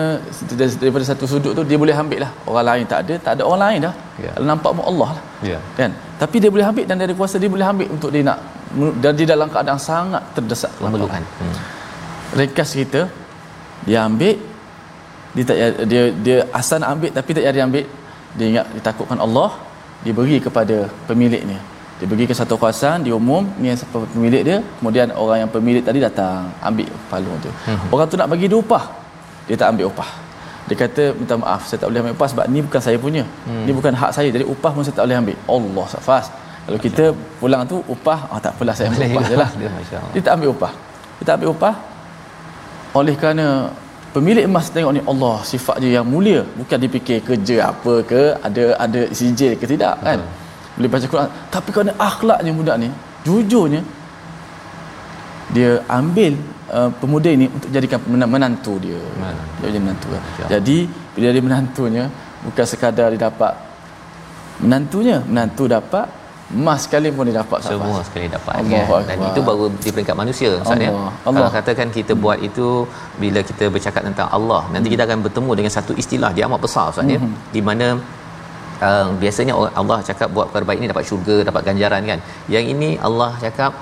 dari- 0.58 0.78
daripada 0.82 1.04
satu 1.04 1.24
sudut 1.30 1.52
tu 1.56 1.62
dia 1.70 1.76
boleh 1.82 1.92
ambil 2.02 2.18
lah. 2.24 2.30
Orang 2.48 2.64
lain 2.68 2.84
tak 2.92 3.00
ada 3.04 3.14
tak 3.24 3.32
ada 3.36 3.42
orang 3.48 3.60
lain 3.64 3.80
dah. 3.86 3.94
Kalau 4.34 4.46
nampak 4.50 4.70
pun 4.76 4.84
Allah 4.90 5.08
lah. 5.16 5.24
Ya. 5.50 5.58
kan? 5.78 5.90
Tapi 6.22 6.36
dia 6.42 6.50
boleh 6.54 6.66
ambil 6.70 6.84
dan 6.90 6.96
dari 7.02 7.14
kuasa 7.18 7.36
dia 7.42 7.50
boleh 7.54 7.66
ambil 7.72 7.88
untuk 7.96 8.10
dia 8.14 8.22
nak 8.24 8.38
dan 9.04 9.12
dia 9.18 9.26
dalam 9.34 9.48
keadaan 9.52 9.80
sangat 9.90 10.22
terdesak. 10.36 10.72
Memerlukan. 10.80 11.22
Hmm. 11.40 11.56
ringkas 12.40 12.68
cerita 12.74 13.00
dia 13.84 13.98
ambil 14.08 14.34
dia 15.36 15.44
tak 15.48 15.56
dia 15.92 16.02
dia 16.26 16.36
asal 16.60 16.80
nak 16.82 16.90
ambil 16.96 17.10
tapi 17.18 17.30
tak 17.36 17.44
jadi 17.48 17.60
ambil. 17.68 17.84
Dia 18.32 18.46
ingat 18.52 18.66
dia 18.72 18.82
takutkan 18.88 19.20
Allah 19.20 19.50
dia 20.04 20.12
beri 20.16 20.40
kepada 20.46 20.76
pemiliknya 21.08 21.60
dia 22.02 22.08
bagi 22.10 22.24
ke 22.30 22.34
satu 22.38 22.54
kawasan 22.60 23.06
dia 23.06 23.14
umum 23.14 23.46
ni 23.62 23.66
yang 23.70 23.78
siapa 23.80 23.98
pemilik 24.12 24.42
dia 24.48 24.56
kemudian 24.78 25.06
orang 25.22 25.38
yang 25.42 25.50
pemilik 25.54 25.82
tadi 25.88 25.98
datang 26.02 26.50
ambil 26.68 26.90
palung 27.10 27.38
tu. 27.44 27.50
Mhm. 27.70 27.86
orang 27.94 28.06
tu 28.10 28.16
nak 28.20 28.28
bagi 28.32 28.46
dia 28.50 28.58
upah. 28.58 28.84
Dia 29.46 29.56
tak 29.60 29.68
ambil 29.72 29.86
upah. 29.90 30.10
Dia 30.66 30.76
kata 30.82 31.04
minta 31.18 31.38
maaf 31.42 31.62
saya 31.68 31.78
tak 31.82 31.86
boleh 31.90 32.00
ambil 32.02 32.14
upah 32.18 32.28
sebab 32.32 32.44
ni 32.54 32.58
bukan 32.66 32.80
saya 32.86 32.98
punya. 33.04 33.22
Hmm. 33.46 33.62
ni 33.66 33.70
bukan 33.78 33.94
hak 34.00 34.10
saya 34.18 34.28
jadi 34.34 34.46
upah 34.54 34.70
pun 34.74 34.82
saya 34.82 34.96
tak 34.98 35.04
boleh 35.06 35.18
ambil. 35.22 35.36
Allah 35.54 35.86
safas 35.94 36.26
kalau 36.66 36.78
kita 36.86 37.04
pulang 37.38 37.62
tu 37.70 37.78
upah 37.94 38.18
oh 38.34 38.40
tak 38.42 38.52
apalah 38.58 38.74
saya 38.78 38.90
ambil 38.90 39.06
upah 39.06 39.22
juga. 39.22 39.30
je 39.30 39.36
lah. 39.42 39.50
Dia, 40.14 40.20
tak 40.26 40.32
ambil 40.36 40.48
upah. 40.54 40.72
Dia 41.16 41.24
tak 41.28 41.34
ambil 41.38 41.48
upah 41.54 41.74
oleh 42.98 43.14
kerana 43.20 43.46
pemilik 44.14 44.44
emas 44.50 44.66
tengok 44.74 44.92
ni 44.98 45.02
Allah 45.06 45.36
sifat 45.46 45.76
dia 45.82 46.02
yang 46.02 46.06
mulia. 46.12 46.42
Bukan 46.58 46.78
dipikir 46.82 47.18
kerja 47.28 47.56
apa 47.70 47.94
ke 48.10 48.22
ada 48.42 48.64
ada 48.84 49.00
sijil 49.18 49.54
ke 49.54 49.70
tidak 49.70 50.02
kan 50.02 50.18
boleh 50.72 50.88
baca 50.88 51.06
Quran 51.06 51.28
tapi 51.48 51.68
kerana 51.70 51.92
akhlaknya 51.98 52.52
budak 52.52 52.76
ni 52.78 52.88
jujurnya 53.22 53.82
dia 55.52 55.84
ambil 55.86 56.32
uh, 56.68 56.88
pemuda 56.96 57.28
ini 57.28 57.46
untuk 57.46 57.68
jadikan 57.68 58.00
mena- 58.08 58.26
menantu 58.26 58.80
dia 58.80 58.96
Mana? 59.16 59.36
dia 59.58 59.68
jadi 59.68 59.80
menantu 59.80 60.06
Masya 60.08 60.44
jadi 60.48 60.76
bila 61.12 61.28
dia 61.28 61.42
menantunya 61.42 62.04
bukan 62.40 62.64
sekadar 62.64 63.12
dia 63.12 63.20
dapat 63.22 63.52
menantunya 64.58 65.20
menantu 65.22 65.68
dapat 65.68 66.06
emas 66.52 66.84
sekalipun 66.84 67.24
dia 67.24 67.40
dapat 67.40 67.60
semua 67.60 67.96
Safas. 67.96 68.06
sekali 68.08 68.28
dapat 68.28 68.52
Allahu 68.54 68.92
kan 68.92 69.02
dan 69.02 69.16
Akbar. 69.16 69.28
itu 69.28 69.40
baru 69.42 69.64
di 69.74 69.88
peringkat 69.90 70.16
manusia 70.16 70.48
Ustaz 70.54 70.76
ya 70.78 70.88
Allah. 70.88 71.12
kalau 71.20 71.36
Allah. 71.38 71.50
katakan 71.50 71.88
kita 71.90 72.12
buat 72.14 72.38
itu 72.40 72.66
bila 73.16 73.40
kita 73.42 73.64
bercakap 73.68 74.02
tentang 74.04 74.28
Allah 74.28 74.60
nanti 74.68 74.88
kita 74.88 75.04
akan 75.04 75.20
bertemu 75.22 75.50
dengan 75.54 75.72
satu 75.72 75.92
istilah 75.94 76.30
dia 76.30 76.44
amat 76.44 76.60
besar 76.60 76.88
Ustaz 76.88 77.04
ya 77.06 77.16
Mhm. 77.16 77.32
di 77.50 77.60
mana 77.60 77.86
uh, 78.88 79.06
biasanya 79.22 79.54
Allah 79.80 79.98
cakap 80.08 80.28
buat 80.36 80.46
perkara 80.50 80.66
baik 80.68 80.80
ni 80.82 80.90
dapat 80.92 81.06
syurga 81.10 81.36
dapat 81.48 81.62
ganjaran 81.68 82.02
kan 82.10 82.20
yang 82.54 82.66
ini 82.74 82.90
Allah 83.08 83.30
cakap 83.44 83.72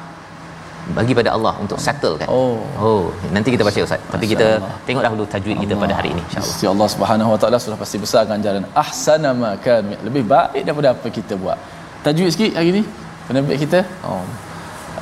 bagi 0.96 1.12
pada 1.18 1.30
Allah 1.36 1.52
untuk 1.62 1.78
settle 1.86 2.16
kan 2.20 2.28
Oh. 2.36 2.58
oh 2.86 3.04
nanti 3.34 3.48
kita 3.54 3.64
baca 3.68 3.78
Ustaz 3.86 4.00
tapi 4.14 4.26
kita 4.32 4.48
tengok 4.86 5.02
dahulu 5.06 5.24
tajwid 5.34 5.56
kita 5.64 5.74
pada 5.82 5.94
hari 5.98 6.10
ini 6.14 6.22
insyaallah 6.26 6.72
Allah 6.74 6.88
Subhanahu 6.94 7.30
Wa 7.34 7.38
Taala 7.42 7.58
sudah 7.64 7.78
pasti 7.82 7.98
besar 8.04 8.22
ganjaran 8.32 8.64
ahsana 8.82 9.30
ma 9.42 9.50
kan 9.66 9.84
lebih 10.08 10.24
baik 10.34 10.62
daripada 10.66 10.90
apa 10.94 11.08
kita 11.18 11.36
buat. 11.42 11.58
Tajwid 12.06 12.30
sikit 12.34 12.52
hari 12.58 12.70
ni 12.78 12.82
penerbit 13.28 13.58
kita. 13.64 13.80
Oh. 14.08 14.24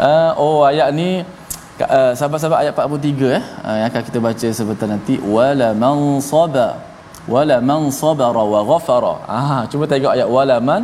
Uh, 0.09 0.31
oh 0.43 0.59
ayat 0.71 0.89
ni 0.99 1.09
uh, 1.87 2.13
sahabat-sahabat 2.19 2.59
ayat 2.63 2.73
43 2.75 3.39
eh 3.39 3.43
uh, 3.67 3.77
yang 3.81 3.89
akan 3.91 4.03
kita 4.09 4.19
baca 4.29 4.49
sebentar 4.59 4.89
nanti 4.91 5.15
wala 5.37 5.69
man 5.83 6.19
saba 6.31 6.69
wala 7.35 7.57
man 7.71 7.93
sabara 8.01 8.43
wa 8.55 8.61
ghafara. 8.71 9.15
Ah 9.39 9.61
cuba 9.71 9.85
tengok 9.91 10.13
ayat 10.17 10.29
wala 10.37 10.57
man 10.69 10.83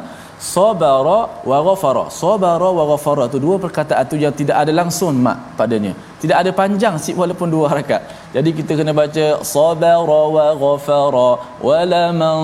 sabara 0.52 1.18
wa 1.50 1.58
ghafara. 1.66 2.04
Sabara 2.20 2.68
wa 2.78 2.84
ghafara 2.90 3.24
tu 3.32 3.38
dua 3.44 3.56
perkataan 3.64 4.04
tu 4.10 4.16
yang 4.24 4.34
tidak 4.40 4.56
ada 4.62 4.72
langsung 4.80 5.16
mak 5.26 5.38
padanya. 5.58 5.92
Tidak 6.22 6.36
ada 6.42 6.50
panjang 6.60 6.94
si 7.04 7.10
walaupun 7.20 7.48
dua 7.54 7.64
harakat. 7.72 8.02
Jadi 8.36 8.50
kita 8.58 8.72
kena 8.78 8.92
baca 9.00 9.26
sabara 9.54 10.20
wa 10.36 10.46
ghafara 10.62 11.28
wala 11.68 12.04
man 12.22 12.38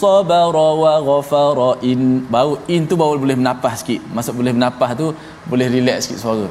sabara 0.00 0.68
wa 0.82 0.94
ghafara 1.08 1.70
in 1.90 2.00
baru 2.34 2.54
in 2.74 2.84
tu 2.90 2.94
baru 3.00 3.16
boleh 3.24 3.38
menapah 3.40 3.72
sikit. 3.80 4.00
Maksud 4.14 4.34
boleh 4.40 4.52
menapah 4.58 4.90
tu 5.00 5.06
boleh 5.48 5.68
relax 5.76 6.08
sikit 6.08 6.20
suara. 6.24 6.48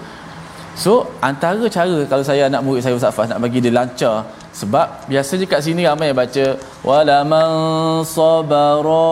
So 0.81 0.91
antara 1.29 1.67
cara 1.77 1.97
kalau 2.11 2.23
saya 2.23 2.47
anak 2.49 2.61
murid 2.65 2.81
saya 2.83 2.95
Ustaz 2.95 3.13
Fas 3.15 3.27
nak 3.31 3.43
bagi 3.43 3.59
dia 3.59 3.73
lancar 3.75 4.23
sebab 4.60 4.86
biasanya 5.10 5.46
kat 5.52 5.60
sini 5.66 5.82
ramai 5.88 6.06
yang 6.10 6.18
baca 6.22 6.46
wala 6.88 7.18
man 7.32 7.48
sabara 8.14 9.08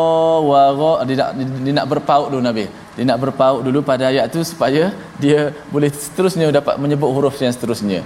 wa 0.50 0.62
gha 0.80 0.92
dia 1.08 1.16
nak, 1.20 1.30
dia 1.64 1.72
nak 1.78 1.86
berpaut 1.92 2.28
dulu 2.32 2.42
Nabi. 2.50 2.66
Dia 2.96 3.04
nak 3.10 3.18
berpaut 3.24 3.60
dulu 3.66 3.80
pada 3.90 4.04
ayat 4.12 4.26
tu 4.34 4.40
supaya 4.50 4.82
dia 5.22 5.40
boleh 5.74 5.90
seterusnya 6.04 6.54
dapat 6.60 6.76
menyebut 6.82 7.10
huruf 7.16 7.36
yang 7.44 7.52
seterusnya. 7.56 8.00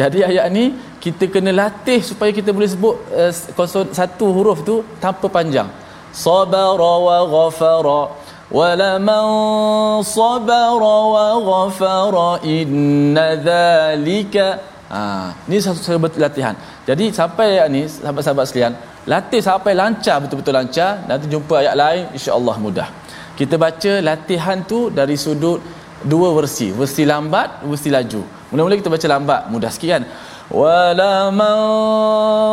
Jadi 0.00 0.20
ayat 0.30 0.46
ni 0.56 0.64
kita 1.04 1.24
kena 1.34 1.50
latih 1.60 2.00
supaya 2.10 2.30
kita 2.38 2.50
boleh 2.56 2.68
sebut 2.74 2.94
uh, 3.20 3.32
konson 3.58 3.88
satu 3.98 4.26
huruf 4.36 4.60
tu 4.68 4.76
tanpa 5.04 5.26
panjang. 5.36 5.68
Sabara 6.24 6.92
wa 7.06 7.18
ghafara 7.34 8.00
ولمن 8.54 9.24
صبر 10.02 10.82
وغفر 11.14 12.14
إن 12.44 13.18
ذلك 13.18 14.36
Ha, 14.89 15.29
ni 15.45 15.61
satu 15.61 15.77
cara 15.85 15.97
latihan. 16.25 16.57
Jadi 16.89 17.13
sampai 17.13 17.61
ni 17.69 17.85
sahabat-sahabat 17.85 18.45
sekalian, 18.49 18.73
latih 19.05 19.37
sampai 19.37 19.77
lancar 19.77 20.17
betul-betul 20.17 20.53
lancar, 20.57 21.05
nanti 21.05 21.29
jumpa 21.29 21.61
ayat 21.61 21.75
lain 21.77 22.03
insya-Allah 22.17 22.55
mudah. 22.57 22.87
Kita 23.37 23.55
baca 23.61 23.91
latihan 24.01 24.65
tu 24.65 24.89
dari 24.89 25.13
sudut 25.13 25.61
dua 26.01 26.33
versi, 26.33 26.73
versi 26.73 27.05
lambat, 27.05 27.61
versi 27.69 27.89
laju. 27.93 28.21
Mula-mula 28.49 28.75
kita 28.81 28.89
baca 28.89 29.07
lambat, 29.13 29.41
mudah 29.53 29.69
sikit 29.69 29.89
kan. 29.93 30.03
ولمن 30.50 31.56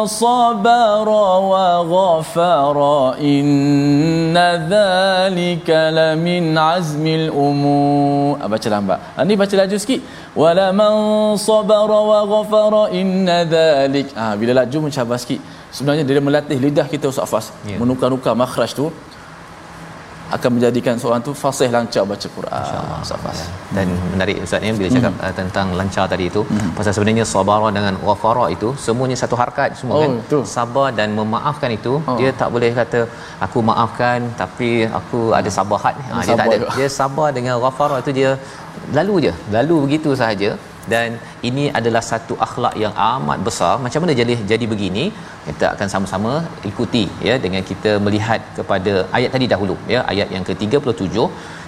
صبر 0.08 1.08
وغفر 1.52 2.78
إن 3.20 4.38
ذلك 4.74 5.70
لمن 5.70 6.44
عزم 6.58 7.06
الأمور 7.08 8.38
ah, 8.42 8.48
baca 8.50 8.68
lambat 8.74 9.00
ah, 9.18 9.24
ni 9.28 9.34
baca 9.36 9.56
laju 9.60 9.76
sikit 9.78 10.02
ولمن 10.36 10.94
صبر 11.36 11.90
وغفر 11.92 12.74
إن 12.96 13.28
ذلك 13.28 14.08
ah, 14.16 14.34
bila 14.40 14.64
laju 14.64 14.78
mencabar 14.88 15.18
sikit 15.22 15.40
sebenarnya 15.76 16.04
dia 16.08 16.24
melatih 16.24 16.58
lidah 16.58 16.88
kita 16.88 17.12
Ustaz 17.12 17.28
Fas 17.30 17.46
Ya. 17.68 17.78
menukar-nukar 17.78 18.34
makhraj 18.34 18.72
tu 18.74 18.88
akan 20.35 20.51
menjadikan 20.57 20.95
seorang 20.99 21.23
tu 21.23 21.31
fasih 21.33 21.69
lancar 21.71 22.03
baca 22.03 22.29
Quran. 22.37 22.63
Ustaz 23.05 23.19
Fas. 23.25 23.39
Dan 23.71 23.87
menarik 24.13 24.43
ustaz 24.43 24.59
ni 24.65 24.75
bila 24.75 24.89
cakap 24.91 25.13
Hmm. 25.17 25.25
uh, 25.27 25.35
tentang 25.41 25.67
lancar 25.79 26.05
tadi 26.13 26.25
itu 26.27 26.41
pasal 26.75 26.91
sebenarnya 26.91 27.25
sabara 27.25 27.69
dengan 27.71 27.95
ghafara 28.03 28.51
itu 28.51 28.69
semuanya 28.77 29.17
satu 29.17 29.39
harakat 29.39 29.79
semua 29.79 29.95
Oh, 29.97 30.03
kan? 30.03 30.13
betul. 30.23 30.43
sabar 30.47 30.89
dan 30.99 31.09
memaafkan 31.15 31.71
itu 31.71 31.93
Oh. 32.11 32.17
dia 32.19 32.31
tak 32.41 32.49
boleh 32.51 32.71
kata 32.75 33.01
aku 33.39 33.59
maafkan 33.71 34.19
tapi 34.37 34.71
aku 34.91 35.31
ada 35.31 35.51
sabahat 35.51 35.95
ha, 36.07 36.19
dia 36.19 36.27
tak 36.27 36.27
sabar 36.31 36.47
ada. 36.47 36.57
Juga. 36.59 36.75
dia 36.77 36.89
sabar 37.01 37.29
dengan 37.39 37.55
ghafara 37.63 37.97
itu 38.03 38.11
dia 38.19 38.31
lalu 38.99 39.15
je. 39.27 39.33
Lalu 39.57 39.75
begitu 39.87 40.11
sahaja 40.15 40.51
dan 40.93 41.09
ini 41.49 41.65
adalah 41.79 42.03
satu 42.11 42.35
akhlak 42.47 42.75
yang 42.83 42.95
amat 43.13 43.39
besar. 43.49 43.73
Macam 43.85 44.01
mana 44.05 44.15
jadi 44.21 44.35
jadi 44.53 44.67
begini? 44.73 45.05
Kita 45.49 45.67
akan 45.75 45.89
sama-sama 45.93 46.33
ikuti 46.71 47.05
ya 47.27 47.35
dengan 47.45 47.63
kita 47.71 47.91
melihat 48.07 48.41
kepada 48.59 48.93
ayat 49.17 49.31
tadi 49.35 49.47
dahulu 49.53 49.77
ya 49.95 50.01
ayat 50.13 50.29
yang 50.37 50.45
ke-37 50.49 51.27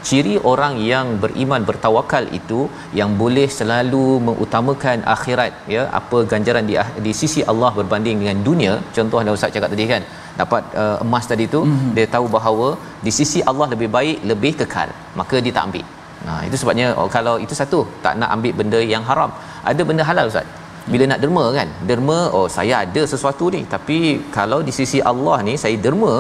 ciri 0.09 0.35
orang 0.53 0.75
yang 0.93 1.07
beriman 1.25 1.63
bertawakal 1.69 2.25
itu 2.39 2.61
yang 3.01 3.11
boleh 3.23 3.47
selalu 3.59 4.07
mengutamakan 4.29 4.99
akhirat 5.15 5.53
ya 5.75 5.83
apa 6.01 6.21
ganjaran 6.33 6.67
di 6.71 6.77
di 7.07 7.13
sisi 7.21 7.43
Allah 7.53 7.71
berbanding 7.79 8.19
dengan 8.25 8.41
dunia. 8.49 8.75
Contoh 8.97 9.21
yang 9.23 9.37
ustaz 9.39 9.55
cakap 9.59 9.71
tadi 9.75 9.87
kan? 9.93 10.05
Dapat 10.41 10.65
uh, 10.83 10.97
emas 11.05 11.25
tadi 11.31 11.47
tu 11.55 11.63
mm-hmm. 11.67 11.93
dia 11.99 12.09
tahu 12.17 12.27
bahawa 12.39 12.69
di 13.07 13.15
sisi 13.21 13.41
Allah 13.53 13.69
lebih 13.75 13.91
baik 13.99 14.19
lebih 14.33 14.53
kekal. 14.63 14.91
Maka 15.21 15.39
dia 15.47 15.55
tak 15.59 15.67
ambil 15.71 15.87
Nah, 16.27 16.41
itu 16.47 16.57
sebabnya 16.61 16.87
oh, 17.01 17.09
kalau 17.17 17.35
itu 17.45 17.55
satu 17.61 17.81
tak 18.05 18.15
nak 18.21 18.31
ambil 18.37 18.53
benda 18.61 18.81
yang 18.95 19.05
haram. 19.11 19.31
Ada 19.71 19.83
benda 19.89 20.05
halal 20.11 20.27
ustaz. 20.33 20.49
Bila 20.93 21.05
nak 21.11 21.21
derma 21.23 21.45
kan, 21.59 21.69
derma 21.89 22.19
oh 22.37 22.47
saya 22.57 22.75
ada 22.85 23.03
sesuatu 23.13 23.47
ni 23.55 23.61
tapi 23.75 23.99
kalau 24.37 24.59
di 24.69 24.73
sisi 24.79 24.99
Allah 25.11 25.37
ni 25.49 25.55
saya 25.63 25.77
derma 25.87 26.15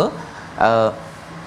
uh, 0.67 0.91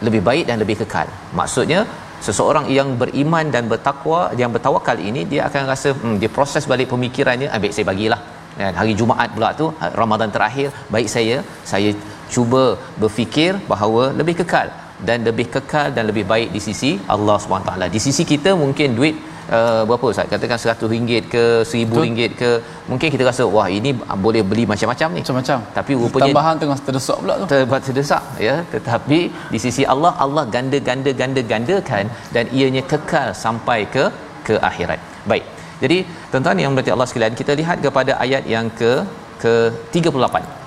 lebih 0.06 0.22
baik 0.30 0.46
dan 0.50 0.58
lebih 0.64 0.78
kekal. 0.82 1.08
Maksudnya 1.40 1.82
seseorang 2.28 2.66
yang 2.78 2.90
beriman 3.02 3.46
dan 3.56 3.64
bertakwa 3.72 4.20
yang 4.42 4.52
bertawakal 4.56 4.98
ini 5.10 5.22
dia 5.32 5.42
akan 5.50 5.64
rasa 5.72 5.90
hmm, 5.94 6.16
dia 6.22 6.30
proses 6.38 6.66
balik 6.72 6.88
pemikirannya 6.94 7.48
ah, 7.54 7.60
baik 7.64 7.74
saya 7.78 7.86
bagilah 7.92 8.22
kan 8.62 8.74
hari 8.80 8.94
Jumaat 9.00 9.30
pula 9.36 9.50
tu 9.60 9.68
ha, 9.80 9.86
Ramadan 10.02 10.30
terakhir 10.36 10.68
baik 10.96 11.10
saya 11.16 11.38
saya 11.72 11.92
cuba 12.34 12.64
berfikir 13.02 13.52
bahawa 13.72 14.04
lebih 14.20 14.36
kekal 14.42 14.68
dan 15.08 15.18
lebih 15.28 15.46
kekal 15.56 15.88
dan 15.96 16.04
lebih 16.10 16.24
baik 16.32 16.50
di 16.56 16.62
sisi 16.68 16.92
Allah 17.16 17.38
SWT. 17.44 17.72
Di 17.96 18.00
sisi 18.06 18.24
kita 18.32 18.52
mungkin 18.64 18.90
duit 19.00 19.16
uh, 19.58 19.82
berapa 19.90 20.06
ustaz? 20.14 20.28
Katakan 20.34 20.60
100 20.64 20.92
ringgit 20.94 21.24
ke 21.34 21.44
1000 21.72 22.06
ringgit 22.06 22.32
ke 22.42 22.50
mungkin 22.92 23.08
kita 23.14 23.24
rasa 23.30 23.46
wah 23.56 23.68
ini 23.78 23.92
boleh 24.26 24.44
beli 24.52 24.66
macam-macam 24.72 25.10
ni. 25.16 25.22
Macam-macam. 25.24 25.58
Tapi 25.78 25.92
rupanya 26.02 26.24
tambahan 26.26 26.56
tengah 26.64 26.80
terdesak 26.88 27.18
pula 27.24 27.36
tu. 27.42 27.48
Terbuat 27.54 27.82
terdesak 27.88 28.24
ya. 28.48 28.56
Tetapi 28.76 29.20
di 29.54 29.62
sisi 29.66 29.86
Allah 29.96 30.14
Allah 30.26 30.46
ganda-ganda 30.56 31.14
ganda-gandakan 31.24 32.06
dan 32.38 32.46
ianya 32.60 32.86
kekal 32.94 33.30
sampai 33.46 33.80
ke 33.96 34.06
ke 34.48 34.56
akhirat. 34.70 35.02
Baik. 35.34 35.46
Jadi 35.84 35.98
tuan-tuan 36.32 36.58
yang 36.64 36.74
berarti 36.78 36.92
Allah 36.96 37.08
sekalian 37.10 37.36
kita 37.42 37.54
lihat 37.62 37.78
kepada 37.86 38.12
ayat 38.26 38.44
yang 38.56 38.68
ke 38.82 38.92
ke 39.44 39.54
38 39.94 40.61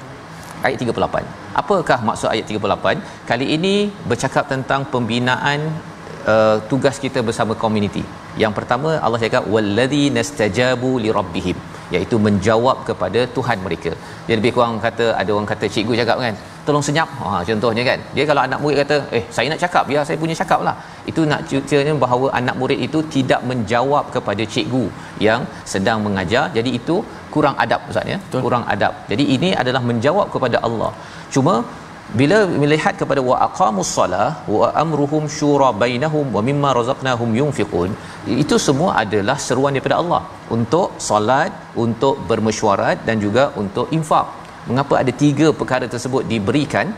ayat 0.68 0.79
38 0.85 1.24
apakah 1.62 1.98
maksud 2.09 2.29
ayat 2.35 2.46
38 2.59 3.29
kali 3.31 3.48
ini 3.57 3.74
bercakap 4.11 4.44
tentang 4.53 4.83
pembinaan 4.94 5.61
uh, 6.33 6.57
tugas 6.70 6.96
kita 7.05 7.20
bersama 7.29 7.55
komuniti. 7.64 8.05
Yang 8.42 8.53
pertama 8.59 8.90
Allah 9.05 9.20
cakap 9.24 9.44
wallazi 9.55 10.03
nastajabu 10.16 10.90
lirabbihim 11.05 11.59
iaitu 11.94 12.16
menjawab 12.27 12.77
kepada 12.88 13.20
Tuhan 13.37 13.59
mereka. 13.66 13.92
Dia 14.27 14.35
lebih 14.40 14.53
kurang 14.57 14.81
kata 14.87 15.07
ada 15.20 15.31
orang 15.37 15.48
kata 15.53 15.66
cikgu 15.74 15.94
cakap 16.00 16.16
kan 16.24 16.35
tolong 16.66 16.85
senyap. 16.87 17.09
Ha 17.20 17.38
contohnya 17.48 17.83
kan. 17.88 17.98
Dia 18.16 18.24
kalau 18.31 18.42
anak 18.46 18.59
murid 18.62 18.79
kata 18.83 18.96
eh 19.18 19.24
saya 19.37 19.46
nak 19.53 19.61
cakap 19.64 19.85
biar 19.90 20.03
saya 20.09 20.18
punya 20.22 20.37
cakap 20.42 20.61
lah. 20.68 20.77
Itu 21.11 21.22
nak 21.33 21.40
ceritanya 21.50 21.94
bahawa 22.05 22.27
anak 22.40 22.57
murid 22.61 22.81
itu 22.87 23.00
tidak 23.16 23.40
menjawab 23.50 24.11
kepada 24.16 24.42
cikgu 24.55 24.85
yang 25.29 25.42
sedang 25.74 26.00
mengajar. 26.07 26.44
Jadi 26.57 26.72
itu 26.81 26.96
kurang 27.34 27.56
adab 27.64 27.80
ustaz 27.90 28.12
ya? 28.12 28.18
Kurang 28.44 28.64
adab. 28.74 28.92
Jadi 29.10 29.24
ini 29.36 29.50
adalah 29.62 29.82
menjawab 29.90 30.26
kepada 30.34 30.58
Allah. 30.68 30.90
Cuma 31.34 31.54
bila 32.20 32.38
melihat 32.62 32.94
kepada 33.00 33.20
wa 33.28 33.36
aqamus 33.46 33.90
salah 33.98 34.28
wa 34.54 34.66
amruhum 34.82 35.22
syura 35.36 35.68
bainahum 35.82 36.26
wa 36.36 36.42
mimma 36.48 36.70
razaqnahum 36.78 37.30
yunfiqun 37.40 37.90
itu 38.44 38.56
semua 38.66 38.90
adalah 39.02 39.36
seruan 39.46 39.72
daripada 39.76 39.98
Allah. 40.02 40.22
Untuk 40.56 41.00
solat 41.08 41.52
untuk 41.86 42.16
bermesyuarat 42.30 42.98
dan 43.08 43.18
juga 43.24 43.46
untuk 43.62 43.88
infak. 43.98 44.28
Mengapa 44.68 44.94
ada 45.02 45.12
tiga 45.24 45.48
perkara 45.62 45.88
tersebut 45.94 46.22
diberikan? 46.34 46.88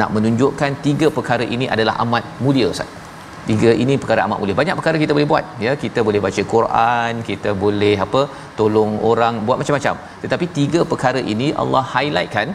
Nak 0.00 0.10
menunjukkan 0.16 0.72
tiga 0.86 1.06
perkara 1.16 1.44
ini 1.54 1.66
adalah 1.74 1.94
amat 2.04 2.24
mulia 2.44 2.68
Ustaz 2.74 3.01
tiga 3.48 3.70
ini 3.82 3.94
perkara 4.02 4.20
amat 4.26 4.38
mulia 4.40 4.56
banyak 4.60 4.76
perkara 4.80 4.96
kita 5.02 5.12
boleh 5.16 5.28
buat. 5.32 5.44
Ya 5.64 5.72
kita 5.84 6.00
boleh 6.08 6.20
baca 6.26 6.42
Quran 6.54 7.22
kita 7.30 7.52
boleh 7.64 7.94
apa 8.06 8.22
tolong 8.58 8.92
orang 9.10 9.34
buat 9.46 9.58
macam-macam. 9.62 9.96
Tetapi 10.22 10.46
tiga 10.58 10.80
perkara 10.92 11.22
ini 11.34 11.48
Allah 11.64 11.84
highlightkan 11.94 12.48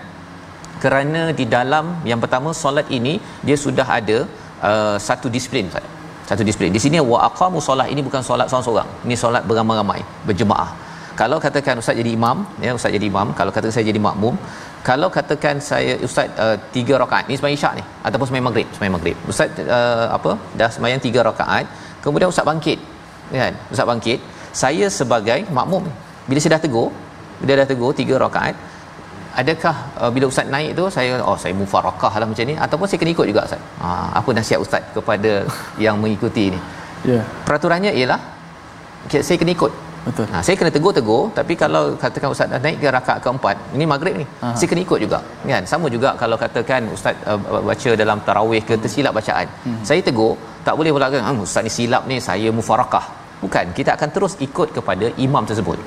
kerana 0.84 1.22
di 1.40 1.46
dalam 1.56 1.86
yang 2.10 2.20
pertama 2.24 2.50
solat 2.64 2.90
ini 2.98 3.14
dia 3.48 3.58
sudah 3.66 3.88
ada 4.00 4.18
uh, 4.70 4.98
satu 5.08 5.28
disiplin 5.38 5.68
satu 6.30 6.44
disiplin. 6.48 6.72
Di 6.76 6.82
sini 6.84 6.98
wa 7.12 7.20
aqamu 7.30 7.60
solat 7.68 7.88
ini 7.94 8.02
bukan 8.08 8.22
solat 8.30 8.48
seorang-seorang. 8.52 8.90
Ini 9.08 9.16
solat 9.24 9.44
beramai-ramai 9.50 10.02
berjemaah 10.30 10.70
kalau 11.20 11.38
katakan 11.46 11.82
ustaz 11.82 11.98
jadi 12.02 12.12
imam 12.18 12.38
ya 12.66 12.72
ustaz 12.78 12.92
jadi 12.98 13.08
imam 13.12 13.28
kalau 13.40 13.52
katakan 13.56 13.76
saya 13.76 13.88
jadi 13.92 14.02
makmum 14.08 14.36
kalau 14.90 15.08
katakan 15.16 15.56
saya 15.70 15.94
ustaz 16.08 16.30
uh, 16.44 16.56
tiga 16.76 16.96
rakaat 17.04 17.26
ni 17.30 17.36
sembahyang 17.40 17.60
isyak 17.60 17.74
ni 17.80 17.84
ataupun 18.08 18.26
sembahyang 18.28 18.48
maghrib 18.50 18.68
sembahyang 18.76 18.96
maghrib. 18.98 19.18
Ustaz 19.32 19.60
uh, 19.78 20.06
apa 20.18 20.32
dah 20.60 20.70
sembahyang 20.76 21.02
tiga 21.08 21.20
rakaat 21.30 21.66
kemudian 22.04 22.30
ustaz 22.34 22.46
bangkit 22.50 22.80
kan? 23.42 23.54
Ustaz 23.74 23.88
bangkit 23.92 24.20
saya 24.64 24.86
sebagai 25.00 25.40
makmum 25.58 25.84
bila 26.30 26.40
saya 26.44 26.54
dah 26.56 26.62
tegur 26.66 26.90
bila 27.42 27.54
dah 27.62 27.68
tegur 27.72 27.92
tiga 28.02 28.16
rakaat 28.26 28.56
adakah 29.42 29.76
uh, 30.02 30.12
bila 30.16 30.26
ustaz 30.32 30.48
naik 30.54 30.72
tu 30.80 30.86
saya 30.98 31.20
oh 31.30 31.38
saya 31.44 31.54
mufarakah 31.62 32.14
lah 32.22 32.28
macam 32.32 32.48
ni 32.52 32.56
ataupun 32.66 32.86
saya 32.90 33.00
kena 33.02 33.12
ikut 33.16 33.28
juga 33.32 33.42
ustaz. 33.50 33.62
Ha, 33.82 33.88
apa 34.20 34.30
nasihat 34.38 34.62
ustaz 34.66 34.84
kepada 34.98 35.34
yang 35.86 35.98
mengikuti 36.04 36.46
ni? 36.54 36.60
Ya. 37.10 37.12
Yeah. 37.14 37.24
peraturannya 37.46 37.92
ialah 38.00 38.20
saya 39.28 39.38
kena 39.42 39.52
ikut 39.58 39.74
betul. 40.06 40.26
Ha, 40.34 40.40
saya 40.46 40.56
kena 40.60 40.72
tegur-tegur 40.76 41.22
tapi 41.40 41.54
kalau 41.64 41.84
katakan 42.04 42.30
ustaz 42.36 42.52
dah 42.54 42.60
naik 42.66 42.78
ke 42.84 42.92
rakaat 42.98 43.20
keempat 43.26 43.56
ini 43.76 43.86
maghrib 43.94 44.16
ni 44.22 44.26
Aha. 44.28 44.54
saya 44.60 44.68
kena 44.72 44.82
ikut 44.88 45.00
juga 45.06 45.20
kan? 45.52 45.64
Sama 45.72 45.88
juga 45.96 46.10
kalau 46.22 46.38
katakan 46.44 46.90
ustaz 46.98 47.16
uh, 47.32 47.40
baca 47.70 47.92
dalam 48.02 48.20
tarawih 48.28 48.62
ke 48.70 48.76
tersilap 48.84 49.14
bacaan. 49.20 49.48
Hmm. 49.66 49.80
saya 49.90 50.02
tegur 50.10 50.34
tak 50.68 50.76
boleh 50.80 50.92
pula 50.96 51.08
kan 51.14 51.42
ustaz 51.48 51.64
ni 51.68 51.74
silap 51.78 52.04
ni 52.12 52.18
saya 52.30 52.52
mufarakah. 52.60 53.06
Bukan 53.44 53.66
kita 53.78 53.92
akan 53.98 54.10
terus 54.16 54.34
ikut 54.48 54.70
kepada 54.78 55.08
imam 55.26 55.44
tersebut. 55.50 55.80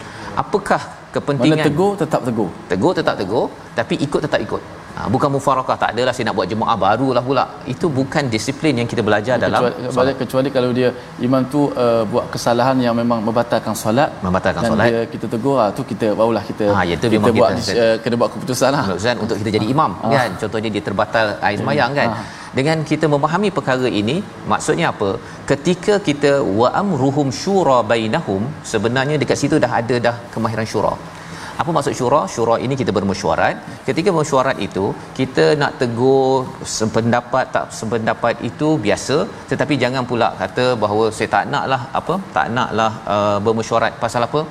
Apakah 0.43 0.83
kepentingan 1.15 1.59
mana 1.59 1.69
tegur 1.69 1.93
tetap 2.03 2.23
tegur. 2.29 2.51
Tegur 2.73 2.93
tetap 2.99 3.17
tegur 3.23 3.47
tapi 3.79 3.95
ikut 4.07 4.21
tetap 4.27 4.41
ikut 4.47 4.63
Ha, 4.97 5.01
bukan 5.15 5.29
mufarakah 5.35 5.77
tak 5.83 5.91
adalah 5.95 6.13
saya 6.17 6.25
nak 6.29 6.37
buat 6.39 6.49
jemaah 6.53 6.77
barulah 6.83 7.23
pula. 7.29 7.45
Itu 7.73 7.87
bukan 7.99 8.25
disiplin 8.35 8.75
yang 8.81 8.89
kita 8.93 9.03
belajar 9.09 9.35
kecuali, 9.37 9.45
dalam 9.47 9.63
kecuali, 9.87 10.13
kecuali 10.23 10.49
kalau 10.57 10.71
dia 10.79 10.89
imam 11.27 11.43
tu 11.55 11.61
uh, 11.85 12.03
buat 12.13 12.27
kesalahan 12.35 12.77
yang 12.87 12.95
memang 13.01 13.21
membatalkan 13.29 13.75
solat 13.83 14.11
membatalkan 14.27 14.63
dan 14.67 14.73
solat. 14.73 14.89
dia 14.91 15.01
kita 15.15 15.27
tegur 15.35 15.57
ha, 15.61 15.67
tu 15.79 15.85
kita 15.93 16.09
barulah 16.21 16.45
kita 16.51 16.67
ha, 16.75 16.83
itu 16.97 17.07
kita 17.15 17.33
buat 17.41 17.53
kita, 17.61 17.73
uh, 17.85 17.97
kena 18.03 18.17
buat 18.23 18.31
keputusan 18.35 18.71
lah. 18.77 18.85
Keputusan 18.89 19.17
untuk 19.25 19.37
kita 19.43 19.51
jadi 19.57 19.67
imam 19.75 19.93
ha. 20.03 20.09
kan? 20.17 20.31
Contohnya 20.43 20.73
dia 20.75 20.83
terbatal 20.89 21.27
air 21.49 21.57
sembahyang 21.63 21.93
kan? 22.01 22.09
ha. 22.17 22.25
dengan 22.59 22.79
kita 22.91 23.07
memahami 23.15 23.51
perkara 23.59 23.89
ini 24.03 24.19
maksudnya 24.53 24.89
apa? 24.95 25.11
Ketika 25.53 25.97
kita 26.09 26.33
wa 26.61 26.71
amruhum 26.83 27.31
syura 27.43 27.79
bainahum 27.93 28.43
sebenarnya 28.73 29.17
dekat 29.23 29.39
situ 29.43 29.59
dah 29.65 29.73
ada 29.81 29.97
dah 30.09 30.17
kemahiran 30.35 30.69
syura 30.75 30.95
apa 31.61 31.71
maksud 31.77 31.95
syura? 31.99 32.21
Syura 32.35 32.55
ini 32.65 32.75
kita 32.81 32.93
bermesyuarat. 32.97 33.57
Ketika 33.89 34.09
bermesyuarat 34.15 34.59
itu 34.67 34.85
kita 35.19 35.45
nak 35.63 35.73
tegur 35.81 36.49
sependapat 36.77 37.47
tak 37.55 37.67
sependapat 37.79 38.35
itu 38.51 38.69
biasa. 38.87 39.17
Tetapi 39.51 39.77
jangan 39.85 40.05
pula 40.11 40.29
kata 40.43 40.67
bahawa 40.83 41.07
saya 41.17 41.29
tak 41.37 41.47
naklah 41.55 41.83
apa 42.01 42.17
tak 42.37 42.47
naklah 42.59 42.93
uh, 43.15 43.39
bermesyuarat 43.47 43.95
pasal 44.05 44.29
apa? 44.29 44.43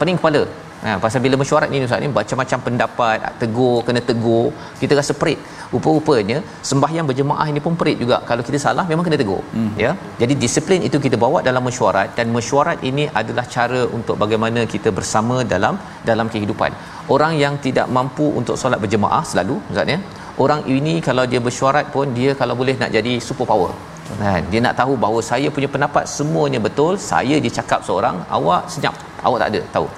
Pening 0.00 0.18
kepala 0.20 0.42
Ha, 0.86 0.90
pasal 1.02 1.20
bila 1.24 1.36
mesyuarat 1.40 1.68
ni 1.72 1.78
Ustaz 1.84 2.00
ni 2.02 2.08
macam-macam 2.16 2.58
pendapat 2.66 3.22
tegur 3.40 3.78
kena 3.86 4.00
tegur 4.08 4.44
kita 4.80 4.92
rasa 4.98 5.12
perit. 5.20 5.38
Rupa-rupanya 5.72 6.36
sembahyang 6.68 7.06
berjemaah 7.10 7.46
ini 7.52 7.60
pun 7.64 7.74
perit 7.80 7.98
juga. 8.02 8.16
Kalau 8.28 8.42
kita 8.48 8.58
salah 8.64 8.84
memang 8.90 9.04
kena 9.06 9.18
tegur 9.22 9.40
hmm. 9.56 9.72
ya. 9.84 9.90
Jadi 10.20 10.34
disiplin 10.42 10.82
itu 10.88 11.00
kita 11.06 11.18
bawa 11.24 11.40
dalam 11.48 11.64
mesyuarat 11.68 12.14
dan 12.18 12.30
mesyuarat 12.36 12.78
ini 12.90 13.06
adalah 13.22 13.44
cara 13.56 13.80
untuk 13.98 14.16
bagaimana 14.22 14.62
kita 14.74 14.92
bersama 14.98 15.38
dalam 15.54 15.74
dalam 16.10 16.28
kehidupan. 16.36 16.70
Orang 17.16 17.34
yang 17.42 17.56
tidak 17.66 17.88
mampu 17.98 18.28
untuk 18.42 18.54
solat 18.62 18.80
berjemaah 18.86 19.22
selalu 19.32 19.58
Ustaz 19.72 19.94
ya. 19.96 19.98
Orang 20.44 20.62
ini 20.76 20.96
kalau 21.10 21.26
dia 21.34 21.42
bersyuarat 21.48 21.86
pun 21.96 22.14
dia 22.20 22.30
kalau 22.40 22.54
boleh 22.62 22.76
nak 22.84 22.92
jadi 22.98 23.14
super 23.28 23.48
power 23.52 23.74
kan 24.22 24.42
dia 24.50 24.60
nak 24.64 24.74
tahu 24.80 24.92
bahawa 25.02 25.20
saya 25.28 25.48
punya 25.54 25.68
pendapat 25.74 26.04
semuanya 26.16 26.58
betul 26.66 26.92
saya 27.10 27.36
dia 27.44 27.52
cakap 27.58 27.80
seorang 27.88 28.18
awak 28.38 28.62
senyap. 28.74 28.94
Awak 29.26 29.38
tak 29.42 29.50
ada 29.52 29.62
tahu 29.76 29.88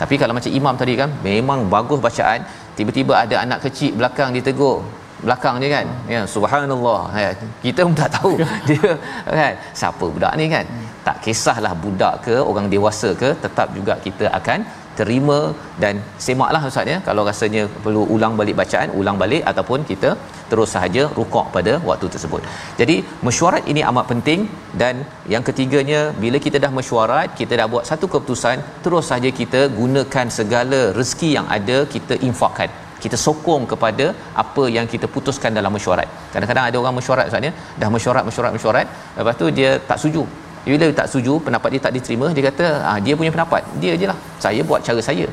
tapi 0.00 0.14
kalau 0.20 0.32
macam 0.36 0.52
imam 0.60 0.74
tadi 0.80 0.94
kan 1.00 1.10
memang 1.28 1.58
bagus 1.74 1.98
bacaan 2.06 2.40
tiba-tiba 2.78 3.12
ada 3.24 3.36
anak 3.44 3.58
kecil 3.64 3.92
belakang 3.98 4.30
ditegur 4.36 4.78
belakang 5.24 5.56
dia 5.62 5.70
kan? 5.76 5.86
Ya 6.14 6.20
subhanallah. 6.34 7.00
Ya, 7.16 7.30
kita 7.64 7.80
pun 7.86 7.94
tak 8.02 8.10
tahu. 8.16 8.32
Dia 8.68 8.92
kan? 9.40 9.54
Siapa 9.80 10.04
budak 10.14 10.32
ni 10.40 10.46
kan? 10.54 10.64
Tak 11.06 11.16
kisahlah 11.24 11.72
budak 11.84 12.14
ke 12.26 12.34
orang 12.50 12.66
dewasa 12.74 13.08
ke 13.22 13.28
tetap 13.44 13.68
juga 13.76 13.94
kita 14.06 14.26
akan 14.38 14.58
terima 15.00 15.38
dan 15.82 15.94
semaklah 16.26 16.62
ustaz 16.70 16.92
ya 16.92 16.98
kalau 17.08 17.22
rasanya 17.30 17.62
perlu 17.84 18.02
ulang 18.14 18.34
balik 18.40 18.56
bacaan 18.60 18.90
ulang 19.00 19.18
balik 19.22 19.42
ataupun 19.50 19.80
kita 19.90 20.10
terus 20.50 20.70
sahaja 20.74 21.02
rukuk 21.18 21.46
pada 21.56 21.72
waktu 21.88 22.06
tersebut. 22.14 22.42
Jadi 22.80 22.96
mesyuarat 23.26 23.64
ini 23.72 23.82
amat 23.90 24.06
penting 24.12 24.40
dan 24.82 24.96
yang 25.34 25.44
ketiganya 25.48 26.00
bila 26.24 26.40
kita 26.46 26.58
dah 26.64 26.72
mesyuarat, 26.78 27.28
kita 27.40 27.54
dah 27.60 27.68
buat 27.74 27.84
satu 27.90 28.06
keputusan, 28.14 28.58
terus 28.86 29.04
sahaja 29.10 29.30
kita 29.40 29.60
gunakan 29.80 30.26
segala 30.38 30.80
rezeki 30.98 31.30
yang 31.36 31.46
ada 31.58 31.78
kita 31.94 32.16
infakkan. 32.30 32.70
Kita 33.04 33.16
sokong 33.26 33.64
kepada 33.72 34.06
apa 34.42 34.64
yang 34.76 34.86
kita 34.92 35.06
putuskan 35.14 35.52
dalam 35.58 35.72
mesyuarat. 35.76 36.08
Kadang-kadang 36.32 36.64
ada 36.68 36.76
orang 36.82 36.94
mesyuarat 36.98 37.26
Ustaz 37.30 37.48
ya, 37.48 37.52
dah 37.80 37.88
mesyuarat 37.96 38.24
mesyuarat 38.28 38.52
mesyuarat, 38.56 38.86
lepas 39.18 39.36
tu 39.42 39.48
dia 39.58 39.70
tak 39.90 39.98
setuju. 40.00 40.24
Bila 40.68 40.86
tak 41.00 41.06
setuju, 41.10 41.32
pendapat 41.46 41.68
dia 41.74 41.82
tak 41.86 41.94
diterima, 41.96 42.26
dia 42.36 42.44
kata, 42.50 42.66
ah 42.90 42.98
dia 43.04 43.14
punya 43.20 43.32
pendapat. 43.34 43.62
Dia 43.82 43.90
ajalah. 43.98 44.18
Saya 44.44 44.60
buat 44.70 44.80
cara 44.88 45.02
saya 45.08 45.26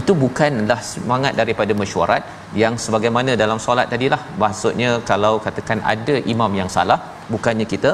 itu 0.00 0.12
bukanlah 0.22 0.80
semangat 0.92 1.32
daripada 1.40 1.72
mesyuarat 1.80 2.22
yang 2.62 2.74
sebagaimana 2.84 3.30
dalam 3.42 3.58
solat 3.66 3.86
tadilah 3.92 4.20
maksudnya 4.42 4.90
kalau 5.10 5.34
katakan 5.46 5.78
ada 5.92 6.16
imam 6.32 6.52
yang 6.60 6.70
salah 6.76 6.98
bukannya 7.32 7.66
kita 7.74 7.92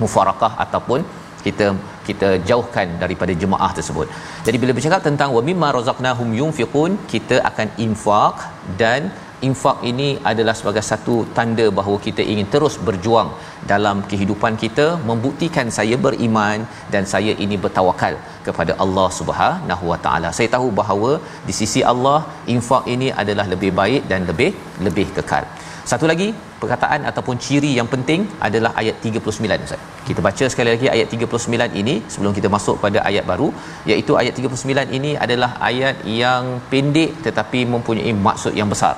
mufarakah 0.00 0.52
ataupun 0.64 1.00
kita 1.44 1.66
kita 2.08 2.28
jauhkan 2.48 2.88
daripada 3.02 3.32
jemaah 3.42 3.70
tersebut. 3.78 4.06
Jadi 4.46 4.56
bila 4.62 4.72
bercakap 4.76 5.00
tentang 5.08 5.30
wa 5.36 5.42
mimma 5.48 5.68
razaqnahum 5.76 6.28
yunfiqun 6.40 6.92
kita 7.12 7.36
akan 7.50 7.68
infak 7.86 8.36
dan 8.82 9.10
infak 9.48 9.78
ini 9.90 10.08
adalah 10.30 10.54
sebagai 10.58 10.84
satu 10.90 11.14
tanda 11.36 11.66
bahawa 11.78 11.98
kita 12.06 12.22
ingin 12.32 12.48
terus 12.54 12.74
berjuang 12.86 13.30
dalam 13.72 13.96
kehidupan 14.10 14.54
kita 14.62 14.86
membuktikan 15.10 15.66
saya 15.78 15.96
beriman 16.04 16.60
dan 16.94 17.04
saya 17.14 17.34
ini 17.44 17.58
bertawakal 17.64 18.14
kepada 18.46 18.74
Allah 18.84 19.08
Subhanahu 19.18 19.84
Wa 19.92 19.98
Taala. 20.06 20.30
Saya 20.38 20.48
tahu 20.56 20.70
bahawa 20.80 21.10
di 21.48 21.54
sisi 21.60 21.82
Allah 21.92 22.18
infak 22.54 22.86
ini 22.94 23.10
adalah 23.22 23.46
lebih 23.54 23.72
baik 23.82 24.02
dan 24.12 24.22
lebih 24.30 24.50
lebih 24.86 25.06
kekal. 25.18 25.46
Satu 25.90 26.06
lagi 26.10 26.26
perkataan 26.60 27.00
ataupun 27.10 27.36
ciri 27.44 27.70
yang 27.78 27.88
penting 27.94 28.20
adalah 28.46 28.70
ayat 28.80 28.96
39 29.06 29.66
Ustaz. 29.66 29.80
Kita 30.08 30.20
baca 30.26 30.44
sekali 30.52 30.70
lagi 30.74 30.86
ayat 30.94 31.08
39 31.14 31.80
ini 31.80 31.94
sebelum 32.12 32.32
kita 32.38 32.48
masuk 32.56 32.76
pada 32.84 32.98
ayat 33.10 33.24
baru 33.30 33.48
iaitu 33.90 34.14
ayat 34.20 34.34
39 34.38 34.98
ini 34.98 35.12
adalah 35.24 35.50
ayat 35.70 36.06
yang 36.22 36.62
pendek 36.72 37.10
tetapi 37.26 37.62
mempunyai 37.74 38.14
maksud 38.28 38.54
yang 38.60 38.70
besar 38.74 38.94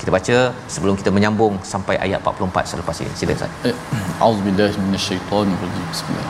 Kita 0.00 0.12
baca 0.12 0.52
sebelum 0.68 0.94
kita 1.00 1.08
menyambung 1.08 1.56
sampai 1.64 1.96
ayat 1.96 2.20
44 2.20 2.76
selepas 2.76 2.96
ini. 3.00 3.12
Sila 3.16 3.32
Ustaz. 3.32 3.48
Eh, 3.64 3.72
Auzubillahi 4.20 4.76
minasyaitonirrajim. 4.76 5.84
Bismillah. 5.92 6.28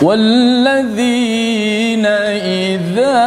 والذين 0.00 2.06
إذا 2.40 3.20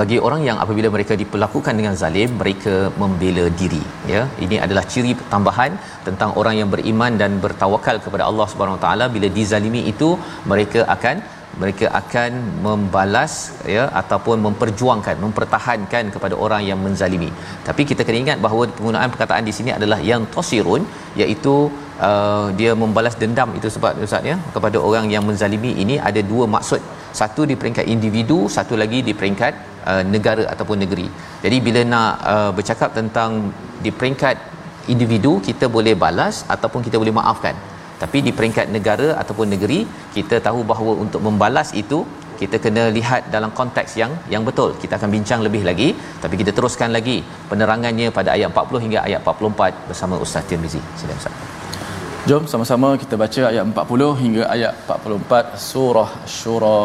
bagi 0.00 0.16
orang 0.26 0.42
yang 0.48 0.58
apabila 0.64 0.88
mereka 0.94 1.14
diperlakukan 1.22 1.74
dengan 1.78 1.94
zalim 2.02 2.30
mereka 2.42 2.74
membela 3.00 3.46
diri 3.60 3.82
ya. 4.12 4.22
Ini 4.44 4.56
adalah 4.64 4.84
ciri 4.92 5.12
tambahan 5.32 5.72
tentang 6.06 6.30
orang 6.40 6.54
yang 6.60 6.70
beriman 6.74 7.14
dan 7.22 7.32
bertawakal 7.44 7.98
kepada 8.04 8.24
Allah 8.30 8.46
Subhanahu 8.52 8.78
Wa 8.78 8.84
taala. 8.84 9.06
Bila 9.16 9.28
dizalimi 9.38 9.82
itu 9.92 10.10
mereka 10.52 10.82
akan 10.96 11.16
mereka 11.60 11.86
akan 12.00 12.32
membalas 12.64 13.32
ya 13.74 13.84
ataupun 14.00 14.36
memperjuangkan 14.46 15.16
mempertahankan 15.24 16.04
kepada 16.14 16.34
orang 16.44 16.62
yang 16.70 16.78
menzalimi. 16.86 17.30
Tapi 17.68 17.82
kita 17.90 18.04
kena 18.06 18.18
ingat 18.24 18.38
bahawa 18.46 18.64
penggunaan 18.76 19.10
perkataan 19.14 19.44
di 19.48 19.54
sini 19.58 19.72
adalah 19.78 19.98
yang 20.10 20.24
tosirun 20.34 20.84
iaitu 21.22 21.54
uh, 22.08 22.46
dia 22.60 22.74
membalas 22.82 23.16
dendam 23.22 23.50
itu 23.60 23.70
sebab 23.76 24.04
ustaz 24.06 24.30
ya 24.32 24.36
kepada 24.56 24.80
orang 24.90 25.08
yang 25.14 25.24
menzalimi. 25.30 25.72
Ini 25.84 25.96
ada 26.10 26.22
dua 26.32 26.46
maksud. 26.56 26.82
Satu 27.20 27.42
di 27.50 27.56
peringkat 27.60 27.86
individu 27.94 28.38
satu 28.56 28.74
lagi 28.82 29.00
di 29.08 29.12
peringkat 29.20 29.52
uh, 29.90 30.02
negara 30.14 30.44
ataupun 30.52 30.78
negeri. 30.84 31.08
Jadi 31.44 31.56
bila 31.66 31.80
nak 31.94 32.12
uh, 32.34 32.50
bercakap 32.58 32.92
tentang 32.98 33.30
di 33.84 33.90
peringkat 33.98 34.36
individu 34.92 35.32
kita 35.48 35.66
boleh 35.76 35.94
balas 36.04 36.36
ataupun 36.54 36.80
kita 36.86 36.96
boleh 37.02 37.16
maafkan. 37.18 37.56
Tapi 38.02 38.18
di 38.26 38.32
peringkat 38.38 38.66
negara 38.76 39.08
ataupun 39.22 39.46
negeri 39.54 39.80
kita 40.16 40.38
tahu 40.46 40.60
bahawa 40.70 40.92
untuk 41.04 41.20
membalas 41.26 41.70
itu 41.82 42.00
kita 42.40 42.56
kena 42.64 42.82
lihat 42.96 43.22
dalam 43.34 43.50
konteks 43.58 43.92
yang 44.00 44.12
yang 44.32 44.42
betul. 44.48 44.70
Kita 44.82 44.94
akan 44.98 45.10
bincang 45.16 45.40
lebih 45.46 45.62
lagi 45.68 45.88
tapi 46.22 46.34
kita 46.40 46.54
teruskan 46.58 46.94
lagi 46.96 47.18
penerangannya 47.50 48.08
pada 48.18 48.30
ayat 48.36 48.48
40 48.54 48.84
hingga 48.84 49.00
ayat 49.08 49.20
44 49.26 49.90
bersama 49.90 50.14
Ustaz 50.26 50.46
Tirmizi. 50.50 50.82
Sila 51.00 51.18
Ustaz. 51.20 51.34
Jom 52.28 52.44
sama-sama 52.52 52.88
kita 53.02 53.14
baca 53.22 53.42
ayat 53.50 53.64
40 53.66 54.22
hingga 54.22 54.42
ayat 54.54 54.72
44 54.86 55.58
surah 55.68 56.10
Syura 56.38 56.80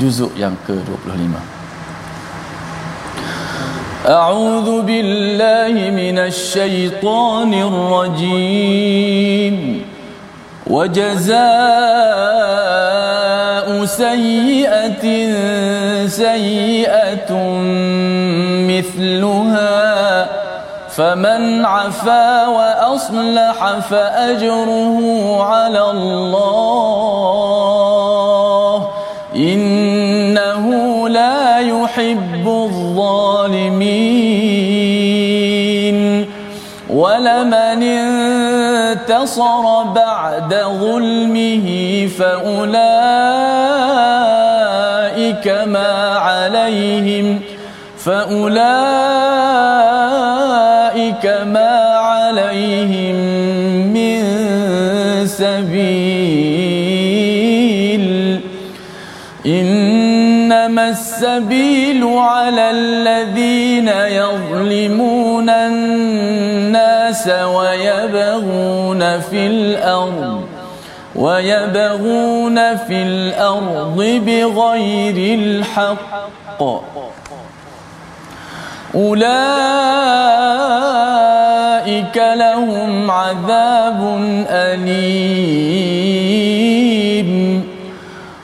juzuk 0.00 0.32
yang 0.42 0.54
ke-25. 0.66 1.57
أعوذ 4.06 4.82
بالله 4.82 5.90
من 5.90 6.18
الشيطان 6.18 7.54
الرجيم. 7.54 9.56
وجزاء 10.66 11.38
سيئة 13.84 15.04
سيئة 16.06 17.32
مثلها. 18.68 20.26
فمن 20.90 21.64
عفا 21.64 22.46
وأصلح 22.46 23.78
فأجره 23.78 24.98
على 25.42 25.90
الله. 25.90 27.18
إنه 29.36 31.08
لا 31.08 31.58
يحب 31.58 32.67
الظالمين. 32.98 34.58
ولمن 36.90 37.82
انتصر 37.82 39.82
بعد 39.82 40.54
ظلمه 40.54 41.66
فأولئك 42.18 42.78
ما 45.66 46.18
عليهم 46.18 47.40
فأولئك 47.98 48.58
ما 51.46 51.78
عليهم 52.10 53.16
من 53.94 54.22
سبيل. 55.26 56.78
إنما 59.46 60.88
السبيل 60.88 61.77
على 62.04 62.70
الذين 62.70 63.88
يظلمون 63.88 65.48
الناس 65.50 67.28
ويبغون 67.28 69.20
في 69.20 69.46
الأرض 69.46 70.44
ويبغون 71.16 72.76
في 72.76 73.02
الأرض 73.02 73.96
بغير 74.26 75.38
الحق. 75.38 76.62
أولئك 78.94 79.28
لهم 82.16 83.10
عذاب 83.10 84.00
أليم. 84.48 85.68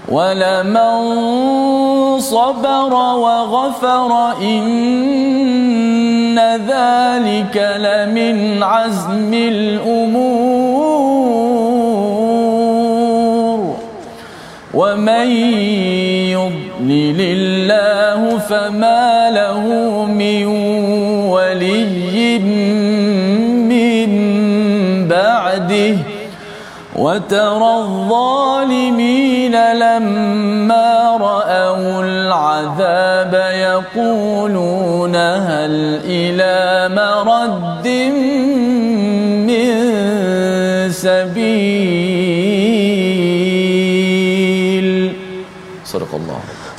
ولمن 0.09 1.01
صبر 2.21 2.95
وغفر 2.95 4.33
إن 4.43 6.39
ذلك 6.69 7.57
لمن 7.81 8.63
عزم 8.63 9.35
الأمور. 9.35 10.95
ومن 14.75 15.29
يضلل 16.35 17.21
الله 17.21 18.39
فما 18.39 19.31
له 19.31 19.65
من 20.05 20.47
ولي 21.31 22.37
وترى 26.97 27.77
الظالمين 27.77 29.53
لما 29.73 31.17
رأوا 31.21 32.03
العذاب 32.03 33.35
يقولون 33.55 35.17
هل 35.17 36.01
إلى 36.05 36.89
مرد 36.95 37.87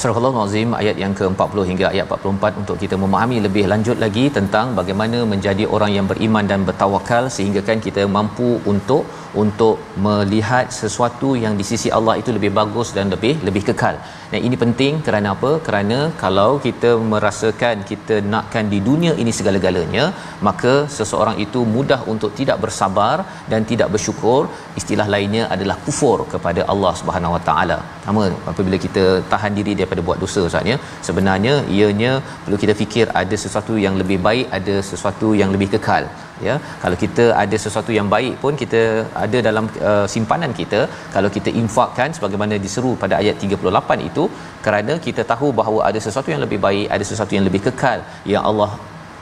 Surah 0.06 0.22
Al-Azim 0.30 0.70
ayat 0.80 0.98
yang 1.04 1.14
ke-40 1.20 1.62
hingga 1.70 1.86
ayat 1.94 2.06
44 2.16 2.60
untuk 2.62 2.76
kita 2.82 2.96
memahami 3.04 3.38
lebih 3.46 3.64
lanjut 3.72 3.98
lagi 4.04 4.26
tentang 4.36 4.76
bagaimana 4.80 5.20
menjadi 5.32 5.64
orang 5.76 5.92
yang 5.98 6.06
beriman 6.12 6.46
dan 6.52 6.62
bertawakal 6.68 7.24
sehingga 7.36 7.62
kan 7.70 7.80
kita 7.86 8.04
mampu 8.18 8.50
untuk 8.74 9.04
untuk 9.44 9.76
melihat 10.06 10.66
sesuatu 10.82 11.30
yang 11.44 11.54
di 11.60 11.66
sisi 11.72 11.90
Allah 11.98 12.16
itu 12.22 12.30
lebih 12.38 12.52
bagus 12.60 12.90
dan 12.98 13.08
lebih 13.14 13.34
lebih 13.48 13.64
kekal. 13.70 13.96
Dan 14.32 14.40
ini 14.48 14.56
penting 14.64 14.94
kerana 15.08 15.28
apa? 15.36 15.52
Kerana 15.68 15.98
kalau 16.24 16.52
kita 16.66 16.92
merasakan 17.14 17.84
kita 17.92 18.16
nakkan 18.34 18.66
di 18.74 18.80
dunia 18.88 19.14
ini 19.22 19.32
segala-galanya, 19.40 20.06
maka 20.48 20.74
seseorang 20.98 21.38
itu 21.46 21.60
mudah 21.76 22.00
untuk 22.14 22.32
tidak 22.40 22.58
bersabar 22.64 23.18
dan 23.52 23.64
tidak 23.72 23.92
bersyukur. 23.96 24.42
Istilah 24.82 25.08
lainnya 25.16 25.44
adalah 25.56 25.78
kufur 25.86 26.18
kepada 26.34 26.64
Allah 26.74 26.94
Subhanahu 27.02 27.36
Wa 27.38 27.44
Taala. 27.50 27.80
Sama 28.06 28.26
apabila 28.52 28.80
kita 28.88 29.06
tahan 29.34 29.54
diri 29.60 29.74
daripada 29.80 29.95
buat 30.08 30.20
dosa 30.24 30.42
Ustaz 30.50 30.72
ya. 30.72 30.78
Sebenarnya 31.08 31.56
ianya 31.78 32.12
perlu 32.46 32.60
kita 32.64 32.76
fikir 32.82 33.06
ada 33.24 33.38
sesuatu 33.46 33.76
yang 33.86 33.98
lebih 34.02 34.20
baik, 34.28 34.46
ada 34.60 34.78
sesuatu 34.92 35.30
yang 35.42 35.52
lebih 35.56 35.70
kekal 35.76 36.06
ya 36.44 36.56
kalau 36.84 36.98
kita 37.04 37.26
ada 37.44 37.58
sesuatu 37.66 37.92
yang 37.98 38.08
baik 38.16 38.34
pun 38.44 38.54
kita 38.62 38.82
ada 39.26 39.38
dalam 39.48 39.66
uh, 39.90 40.06
simpanan 40.14 40.52
kita 40.62 40.82
kalau 41.16 41.30
kita 41.38 41.52
infakkan 41.62 42.12
sebagaimana 42.18 42.60
diseru 42.66 42.92
pada 43.04 43.16
ayat 43.22 43.46
38 43.46 44.10
itu 44.10 44.26
kerana 44.66 44.96
kita 45.06 45.24
tahu 45.32 45.50
bahawa 45.60 45.80
ada 45.90 46.02
sesuatu 46.08 46.32
yang 46.34 46.44
lebih 46.46 46.60
baik 46.68 46.88
ada 46.98 47.06
sesuatu 47.12 47.36
yang 47.38 47.48
lebih 47.50 47.64
kekal 47.68 48.02
yang 48.34 48.44
Allah 48.52 48.72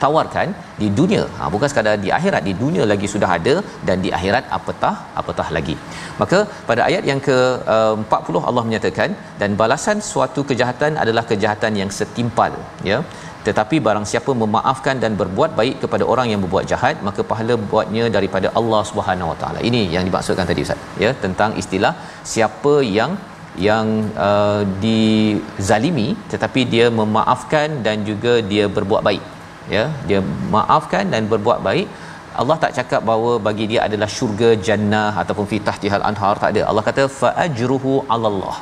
tawarkan 0.02 0.48
di 0.80 0.88
dunia. 0.98 1.24
Ha, 1.38 1.48
bukan 1.54 1.68
sekadar 1.72 1.96
di 2.04 2.10
akhirat 2.18 2.42
di 2.48 2.54
dunia 2.62 2.84
lagi 2.92 3.08
sudah 3.14 3.30
ada 3.36 3.54
dan 3.88 3.98
di 4.04 4.10
akhirat 4.18 4.46
apatah 4.58 4.94
apatah 5.20 5.48
lagi. 5.56 5.76
Maka 6.20 6.38
pada 6.70 6.82
ayat 6.88 7.04
yang 7.10 7.20
ke 7.28 7.36
uh, 7.76 7.94
40 8.22 8.48
Allah 8.48 8.64
menyatakan 8.68 9.10
dan 9.42 9.52
balasan 9.62 10.00
suatu 10.10 10.42
kejahatan 10.50 10.94
adalah 11.04 11.24
kejahatan 11.32 11.74
yang 11.82 11.92
setimpal. 11.98 12.54
Ya. 12.90 12.98
Tetapi 13.46 13.76
barang 13.86 14.06
siapa 14.10 14.32
memaafkan 14.42 14.96
dan 15.02 15.12
berbuat 15.20 15.50
baik 15.58 15.76
kepada 15.82 16.04
orang 16.12 16.28
yang 16.32 16.40
berbuat 16.44 16.66
jahat 16.72 17.02
maka 17.08 17.20
pahala 17.30 17.54
buatnya 17.72 18.04
daripada 18.16 18.48
Allah 18.60 18.82
Subhanahu 18.90 19.30
Wa 19.32 19.38
Taala. 19.42 19.60
Ini 19.68 19.82
yang 19.94 20.04
dimaksudkan 20.08 20.48
tadi 20.50 20.64
ustaz. 20.66 20.80
Ya 21.04 21.10
tentang 21.24 21.52
istilah 21.62 21.92
siapa 22.32 22.74
yang 22.98 23.12
yang 23.68 23.86
uh, 24.28 24.62
dizalimi 24.84 26.08
tetapi 26.32 26.60
dia 26.72 26.86
memaafkan 27.00 27.68
dan 27.86 28.02
juga 28.08 28.32
dia 28.52 28.64
berbuat 28.76 29.02
baik 29.08 29.22
ya 29.76 29.84
dia 30.08 30.20
maafkan 30.54 31.04
dan 31.14 31.30
berbuat 31.32 31.60
baik. 31.68 31.88
Allah 32.42 32.56
tak 32.62 32.72
cakap 32.78 33.00
bahawa 33.08 33.32
bagi 33.46 33.64
dia 33.72 33.80
adalah 33.86 34.08
syurga 34.14 34.48
jannah 34.66 35.10
ataupun 35.22 35.46
fitah 35.52 35.76
tihal 35.82 36.04
anhar. 36.10 36.34
Tak 36.42 36.50
ada. 36.54 36.62
Allah 36.70 36.84
kata 36.88 37.02
fa 37.20 37.30
ajruhu 37.46 37.92
Allah 38.16 38.56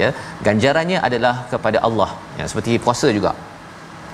ya 0.00 0.08
ganjarannya 0.46 0.98
adalah 1.08 1.34
kepada 1.52 1.78
Allah. 1.88 2.10
Ya 2.40 2.46
seperti 2.50 2.80
puasa 2.86 3.10
juga. 3.18 3.32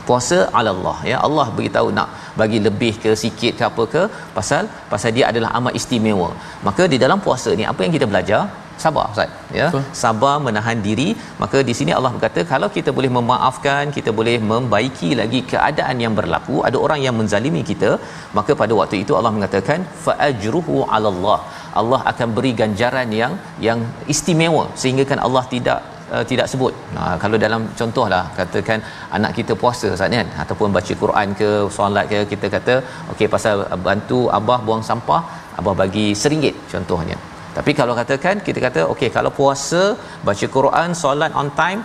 Puasa 0.09 0.39
'ala 0.57 0.71
Allah 0.75 0.99
ya 1.11 1.17
Allah 1.27 1.47
beritahu 1.57 1.89
nak 1.99 2.09
bagi 2.41 2.59
lebih 2.67 2.93
ke 3.05 3.11
sikit 3.23 3.53
ke 3.59 3.65
apa 3.71 3.85
ke 3.95 4.03
pasal 4.37 4.65
pasal 4.93 5.11
dia 5.17 5.27
adalah 5.31 5.51
amat 5.61 5.75
istimewa. 5.81 6.31
Maka 6.69 6.85
di 6.93 6.99
dalam 7.05 7.21
puasa 7.27 7.53
ni 7.61 7.67
apa 7.73 7.81
yang 7.87 7.95
kita 7.97 8.09
belajar 8.13 8.43
sabar 8.85 9.05
ustaz 9.15 9.31
ya 9.59 9.67
Betul. 9.69 9.85
sabar 10.03 10.35
menahan 10.47 10.79
diri 10.87 11.09
maka 11.43 11.59
di 11.69 11.75
sini 11.79 11.93
Allah 11.99 12.13
berkata 12.17 12.43
kalau 12.53 12.69
kita 12.77 12.93
boleh 12.99 13.11
memaafkan 13.19 13.95
kita 13.97 14.13
boleh 14.19 14.37
membaiki 14.53 15.11
lagi 15.21 15.43
keadaan 15.53 15.99
yang 16.05 16.15
berlaku 16.21 16.57
ada 16.69 16.79
orang 16.87 17.03
yang 17.07 17.17
menzalimi 17.21 17.63
kita 17.73 17.91
maka 18.39 18.55
pada 18.63 18.75
waktu 18.81 18.99
itu 19.05 19.15
Allah 19.19 19.35
mengatakan 19.39 19.81
fa 20.07 20.15
ajruhu 20.29 20.79
'ala 20.91 21.11
Allah 21.15 21.41
Allah 21.81 22.01
akan 22.13 22.29
beri 22.37 22.53
ganjaran 22.63 23.11
yang 23.21 23.33
yang 23.67 23.81
istimewa 24.15 24.65
sehingga 24.83 25.05
kan 25.11 25.21
Allah 25.27 25.45
tidak 25.55 25.79
uh, 26.15 26.25
tidak 26.31 26.47
sebut. 26.53 26.75
Ha, 26.97 27.03
kalau 27.23 27.37
dalam 27.45 27.63
contohlah 27.81 28.23
katakan 28.39 28.81
anak 29.17 29.33
kita 29.39 29.55
puasa 29.63 29.87
Ustaz 29.97 30.17
kan 30.19 30.29
ataupun 30.43 30.77
baca 30.77 30.93
Quran 31.03 31.29
ke 31.41 31.51
solat 31.79 32.07
ke 32.13 32.21
kita 32.33 32.49
kata 32.57 32.75
okey 33.15 33.29
pasal 33.37 33.65
bantu 33.89 34.21
abah 34.39 34.59
buang 34.67 34.85
sampah 34.91 35.23
abah 35.61 35.75
bagi 35.83 36.07
RM1 36.23 36.55
contohnya. 36.75 37.19
Tapi 37.57 37.73
kalau 37.79 37.95
katakan 38.01 38.37
kita 38.47 38.59
kata 38.67 38.81
okey 38.93 39.09
kalau 39.17 39.31
puasa 39.39 39.83
baca 40.27 40.47
Quran 40.57 40.91
solat 41.03 41.33
on 41.41 41.49
time 41.61 41.81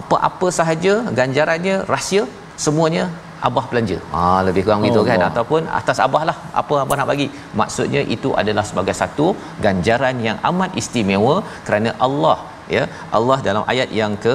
apa-apa 0.00 0.48
sahaja 0.58 0.94
ganjarannya 1.18 1.76
rahsia 1.92 2.24
semuanya 2.64 3.04
abah 3.46 3.64
belanja. 3.70 3.96
Ha 4.12 4.22
lebih 4.48 4.62
kurang 4.66 4.80
begitu 4.82 5.02
kan 5.08 5.20
ataupun 5.30 5.62
atas 5.80 5.98
abah 6.06 6.22
lah 6.28 6.36
apa 6.60 6.74
abah 6.84 6.96
nak 7.00 7.08
bagi. 7.12 7.28
Maksudnya 7.60 8.02
itu 8.16 8.30
adalah 8.42 8.64
sebagai 8.70 8.94
satu 9.00 9.26
ganjaran 9.66 10.18
yang 10.28 10.38
amat 10.50 10.72
istimewa 10.82 11.36
kerana 11.68 11.92
Allah 12.06 12.38
ya 12.76 12.84
Allah 13.18 13.38
dalam 13.48 13.64
ayat 13.72 13.90
yang 14.00 14.14
ke 14.24 14.34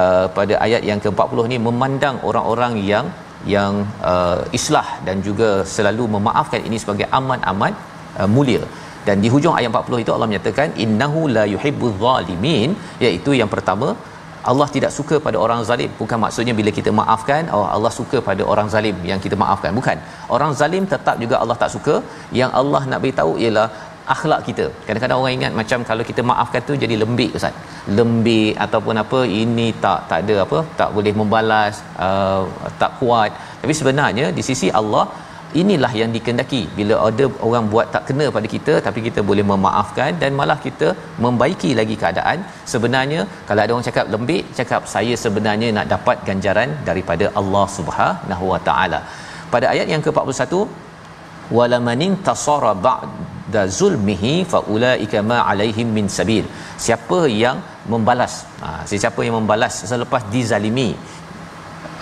uh, 0.00 0.26
pada 0.38 0.54
ayat 0.66 0.82
yang 0.90 1.00
ke-40 1.04 1.46
ni 1.52 1.58
memandang 1.68 2.18
orang-orang 2.30 2.74
yang 2.92 3.06
yang 3.54 3.74
uh, 4.12 4.40
islah 4.58 4.88
dan 5.06 5.16
juga 5.28 5.50
selalu 5.74 6.04
memaafkan 6.16 6.62
ini 6.68 6.78
sebagai 6.82 7.06
amat-amat 7.18 7.74
uh, 8.20 8.28
mulia 8.34 8.62
dan 9.08 9.16
di 9.24 9.28
hujung 9.34 9.54
ayat 9.58 9.70
40 9.72 10.04
itu 10.04 10.12
Allah 10.14 10.28
menyatakan 10.30 10.68
innahu 10.84 11.20
la 11.36 11.44
yuhibbuz 11.54 11.94
zalimin 12.04 12.70
iaitu 13.06 13.32
yang 13.40 13.50
pertama 13.54 13.88
Allah 14.50 14.66
tidak 14.74 14.92
suka 14.98 15.16
pada 15.26 15.36
orang 15.44 15.60
zalim. 15.68 15.90
Bukan 16.00 16.18
maksudnya 16.24 16.54
bila 16.60 16.70
kita 16.78 16.90
maafkan 17.00 17.42
oh 17.56 17.64
Allah 17.76 17.92
suka 17.98 18.18
pada 18.28 18.42
orang 18.52 18.68
zalim 18.74 18.96
yang 19.10 19.20
kita 19.24 19.36
maafkan. 19.42 19.72
Bukan. 19.78 19.98
Orang 20.36 20.52
zalim 20.60 20.84
tetap 20.94 21.16
juga 21.22 21.36
Allah 21.42 21.56
tak 21.62 21.70
suka. 21.76 21.94
Yang 22.40 22.50
Allah 22.60 22.82
nak 22.90 23.00
beritahu 23.04 23.32
ialah 23.42 23.66
akhlak 24.14 24.40
kita. 24.48 24.66
Kadang-kadang 24.86 25.18
orang 25.22 25.34
ingat 25.38 25.52
macam 25.60 25.80
kalau 25.90 26.04
kita 26.10 26.22
maafkan 26.30 26.62
tu 26.68 26.74
jadi 26.84 26.96
lembik 27.02 27.36
ustaz. 27.38 27.56
Lembik 27.98 28.52
ataupun 28.66 28.96
apa 29.04 29.20
ini 29.42 29.66
tak 29.84 30.00
tak 30.10 30.20
ada 30.24 30.36
apa 30.46 30.58
tak 30.80 30.90
boleh 30.96 31.12
membalas 31.20 31.76
uh, 32.06 32.44
tak 32.82 32.92
kuat. 33.00 33.32
Tapi 33.62 33.74
sebenarnya 33.80 34.28
di 34.38 34.44
sisi 34.50 34.70
Allah 34.80 35.04
inilah 35.62 35.92
yang 36.00 36.10
dikendaki. 36.16 36.62
Bila 36.78 36.94
ada 37.08 37.24
orang 37.46 37.64
buat 37.72 37.86
tak 37.94 38.04
kena 38.08 38.26
pada 38.36 38.48
kita 38.54 38.74
tapi 38.86 39.00
kita 39.06 39.20
boleh 39.30 39.44
memaafkan 39.52 40.10
dan 40.22 40.30
malah 40.40 40.58
kita 40.66 40.88
membaiki 41.24 41.70
lagi 41.80 41.96
keadaan. 42.02 42.38
Sebenarnya 42.72 43.22
kalau 43.48 43.62
ada 43.64 43.72
orang 43.74 43.88
cakap 43.88 44.06
lembik 44.14 44.44
cakap 44.60 44.84
saya 44.94 45.16
sebenarnya 45.24 45.70
nak 45.78 45.88
dapat 45.94 46.18
ganjaran 46.28 46.70
daripada 46.90 47.26
Allah 47.42 47.66
Subhanahu 47.78 48.46
Wa 48.52 48.60
Taala. 48.68 49.02
Pada 49.54 49.66
ayat 49.74 49.88
yang 49.94 50.04
ke-41 50.06 50.54
walamanin 51.56 52.12
tasara 52.28 52.72
ba'da 52.86 53.62
zulmihi 53.78 54.32
faulaika 54.52 55.20
ma 55.30 55.38
alaihim 55.50 55.88
min 55.98 56.06
sabil. 56.18 56.44
Siapa 56.86 57.20
yang 57.42 57.58
membalas 57.92 58.34
ha, 58.62 58.68
siapa 59.02 59.20
yang 59.26 59.36
membalas 59.40 59.74
selepas 59.90 60.22
dizalimi 60.34 60.90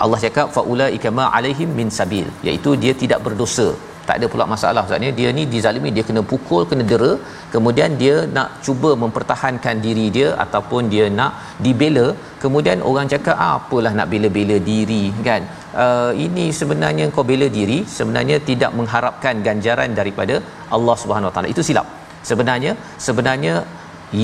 Allah 0.03 0.19
cakap 0.25 0.47
faulaika 0.55 1.09
ma 1.19 1.27
alaihim 1.37 1.69
min 1.79 1.87
sabil. 1.99 2.27
Iaitu 2.47 2.71
dia 2.83 2.93
tidak 3.03 3.21
berdosa. 3.27 3.69
Tak 4.09 4.17
ada 4.19 4.27
pula 4.33 4.45
masalah 4.51 4.81
maksudnya 4.83 5.11
dia 5.17 5.29
ni 5.37 5.43
dizalimi 5.53 5.89
dia 5.95 6.03
kena 6.07 6.21
pukul 6.31 6.61
kena 6.69 6.83
dera. 6.91 7.11
Kemudian 7.53 7.89
dia 8.01 8.15
nak 8.37 8.49
cuba 8.65 8.91
mempertahankan 9.03 9.75
diri 9.85 10.05
dia 10.15 10.29
ataupun 10.43 10.89
dia 10.93 11.05
nak 11.19 11.33
dibela. 11.65 12.07
Kemudian 12.43 12.79
orang 12.91 13.07
cakap 13.13 13.35
ah, 13.45 13.51
apalah 13.59 13.93
nak 13.99 14.07
bela-bela 14.13 14.57
diri 14.71 15.03
kan? 15.27 15.43
Uh, 15.83 16.11
ini 16.25 16.45
sebenarnya 16.59 17.05
kau 17.15 17.25
bela 17.31 17.47
diri 17.57 17.79
sebenarnya 17.97 18.37
tidak 18.49 18.71
mengharapkan 18.79 19.43
ganjaran 19.47 19.93
daripada 19.99 20.37
Allah 20.77 20.95
Subhanahu 21.03 21.33
Taala. 21.35 21.53
Itu 21.55 21.63
silap. 21.69 21.85
Sebenarnya 22.29 22.73
sebenarnya 23.07 23.53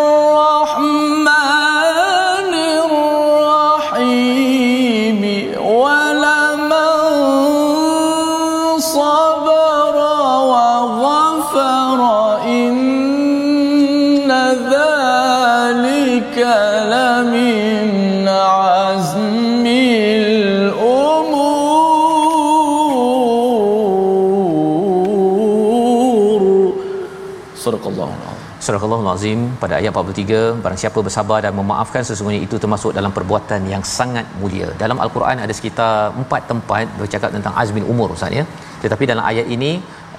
Surah 28.71 28.87
Al-Azim 29.05 29.41
pada 29.62 29.75
ayat 29.79 29.91
43 29.91 30.62
barang 30.64 30.79
siapa 30.83 30.99
bersabar 31.07 31.39
dan 31.45 31.53
memaafkan 31.59 32.03
sesungguhnya 32.09 32.41
itu 32.47 32.57
termasuk 32.62 32.91
dalam 32.99 33.11
perbuatan 33.16 33.66
yang 33.73 33.83
sangat 33.97 34.27
mulia. 34.41 34.68
Dalam 34.83 34.99
Al-Quran 35.05 35.43
ada 35.45 35.55
sekitar 35.59 36.14
empat 36.21 36.43
tempat 36.51 36.87
bercakap 37.01 37.31
tentang 37.37 37.55
azmil 37.62 37.87
umur 37.93 38.14
Ustaz 38.16 38.31
ya. 38.39 38.45
Tetapi 38.83 39.05
dalam 39.12 39.25
ayat 39.31 39.47
ini 39.57 39.73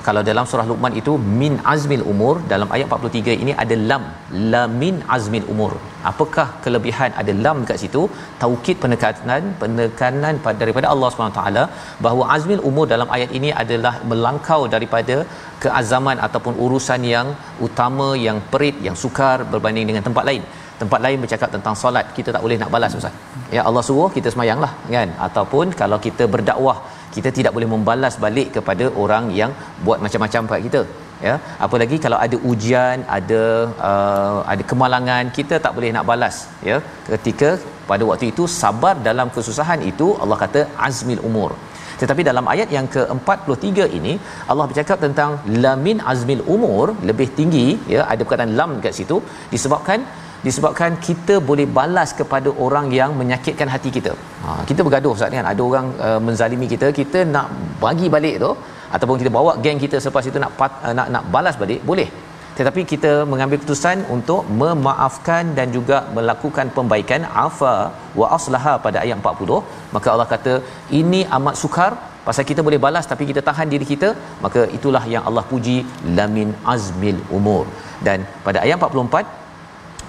kalau 0.07 0.21
dalam 0.29 0.45
surah 0.49 0.65
Luqman 0.69 0.93
itu 0.99 1.13
min 1.41 1.53
azmil 1.73 2.03
umur 2.11 2.33
dalam 2.51 2.69
ayat 2.75 2.87
43 2.95 3.35
ini 3.43 3.53
ada 3.63 3.75
lam. 3.89 4.03
La 4.53 4.63
min 4.81 4.95
azmil 5.15 5.45
umur. 5.53 5.71
Apakah 6.11 6.47
kelebihan 6.63 7.11
ada 7.21 7.33
lam 7.45 7.57
dekat 7.63 7.79
situ? 7.83 8.03
Taukid 8.43 8.77
penekanan 8.83 9.43
penekanan 9.61 10.37
daripada 10.61 10.87
Allah 10.93 11.11
taala 11.37 11.63
bahawa 12.05 12.23
azmil 12.35 12.63
umur 12.69 12.85
dalam 12.93 13.09
ayat 13.17 13.31
ini 13.39 13.51
adalah 13.63 13.93
melangkau 14.11 14.61
daripada 14.75 15.17
keazaman 15.65 16.19
ataupun 16.27 16.55
urusan 16.65 17.03
yang 17.13 17.29
utama 17.67 18.09
yang 18.27 18.39
perit 18.53 18.77
yang 18.87 18.97
sukar 19.03 19.37
berbanding 19.53 19.87
dengan 19.91 20.05
tempat 20.09 20.25
lain. 20.31 20.43
Tempat 20.81 20.99
lain 21.05 21.17
bercakap 21.23 21.49
tentang 21.55 21.75
solat 21.81 22.05
kita 22.17 22.29
tak 22.35 22.43
boleh 22.45 22.57
nak 22.61 22.71
balas 22.75 22.95
ustaz. 22.99 23.17
Ya 23.55 23.61
Allah 23.69 23.83
suruh 23.89 24.09
kita 24.15 24.29
semayanglah 24.33 24.71
kan? 24.95 25.09
Ataupun 25.27 25.65
kalau 25.81 25.97
kita 26.05 26.25
berdakwah 26.35 26.77
kita 27.15 27.29
tidak 27.37 27.53
boleh 27.55 27.69
membalas 27.73 28.15
balik 28.25 28.49
kepada 28.57 28.87
orang 29.03 29.25
yang 29.39 29.53
buat 29.85 29.99
macam-macam 30.05 30.49
pada 30.51 30.61
kita 30.67 30.81
ya. 31.27 31.33
Apalagi 31.65 31.97
kalau 32.05 32.17
ada 32.25 32.37
ujian 32.51 32.97
ada 33.17 33.41
uh, 33.89 34.39
ada 34.53 34.63
kemalangan 34.71 35.33
kita 35.37 35.57
tak 35.65 35.73
boleh 35.77 35.91
nak 35.95 36.07
balas 36.11 36.37
ya. 36.69 36.77
Ketika 37.11 37.49
pada 37.91 38.05
waktu 38.11 38.27
itu 38.33 38.45
sabar 38.61 38.95
dalam 39.09 39.29
kesusahan 39.35 39.81
itu 39.91 40.07
Allah 40.23 40.39
kata 40.45 40.63
azmil 40.87 41.23
umur. 41.31 41.51
Tetapi 42.01 42.21
dalam 42.29 42.45
ayat 42.53 42.69
yang 42.75 42.87
ke-43 42.93 43.79
ini 43.97 44.13
Allah 44.51 44.65
bercakap 44.69 44.97
tentang 45.05 45.31
lamin 45.65 45.97
azmil 46.11 46.43
umur 46.55 46.85
lebih 47.09 47.27
tinggi 47.39 47.67
ya. 47.95 48.01
Ada 48.11 48.21
perkataan 48.25 48.53
lam 48.59 48.71
dekat 48.77 48.95
situ 48.99 49.17
disebabkan 49.53 50.01
disebabkan 50.45 50.91
kita 51.07 51.35
boleh 51.49 51.65
balas 51.77 52.09
kepada 52.19 52.49
orang 52.65 52.87
yang 52.99 53.11
menyakitkan 53.19 53.69
hati 53.73 53.89
kita. 53.97 54.13
Ha, 54.45 54.49
kita 54.69 54.81
bergaduh 54.87 55.13
Ustaz 55.15 55.33
kan 55.35 55.47
ada 55.53 55.61
orang 55.69 55.87
uh, 56.07 56.19
menzalimi 56.27 56.67
kita, 56.73 56.89
kita 56.99 57.21
nak 57.35 57.47
bagi 57.83 58.09
balik 58.15 58.35
tu 58.43 58.51
ataupun 58.95 59.15
kita 59.21 59.31
bawa 59.37 59.51
geng 59.63 59.79
kita 59.85 59.97
selepas 60.03 60.25
itu 60.31 60.41
nak 60.43 60.53
pat, 60.59 60.71
uh, 60.87 60.93
nak 60.99 61.07
nak 61.15 61.25
balas 61.35 61.57
balik, 61.63 61.81
boleh. 61.91 62.09
Tetapi 62.57 62.81
kita 62.91 63.11
mengambil 63.31 63.57
keputusan 63.59 63.97
untuk 64.15 64.41
memaafkan 64.61 65.43
dan 65.57 65.67
juga 65.75 65.97
melakukan 66.17 66.67
pembaikan 66.77 67.21
afa 67.45 67.75
wa 68.19 68.27
aslaha 68.37 68.73
pada 68.85 68.97
ayat 69.03 69.17
40, 69.23 69.59
maka 69.95 70.07
Allah 70.13 70.29
kata 70.33 70.53
ini 71.01 71.21
amat 71.37 71.55
sukar 71.61 71.91
pasal 72.25 72.43
kita 72.49 72.61
boleh 72.67 72.79
balas 72.85 73.05
tapi 73.11 73.23
kita 73.29 73.41
tahan 73.49 73.67
diri 73.73 73.85
kita, 73.93 74.09
maka 74.45 74.63
itulah 74.77 75.03
yang 75.13 75.23
Allah 75.29 75.43
puji 75.51 75.77
lamin 76.17 76.49
azmil 76.73 77.21
umur. 77.37 77.63
Dan 78.07 78.19
pada 78.47 78.59
ayat 78.65 78.77
44 78.89 79.40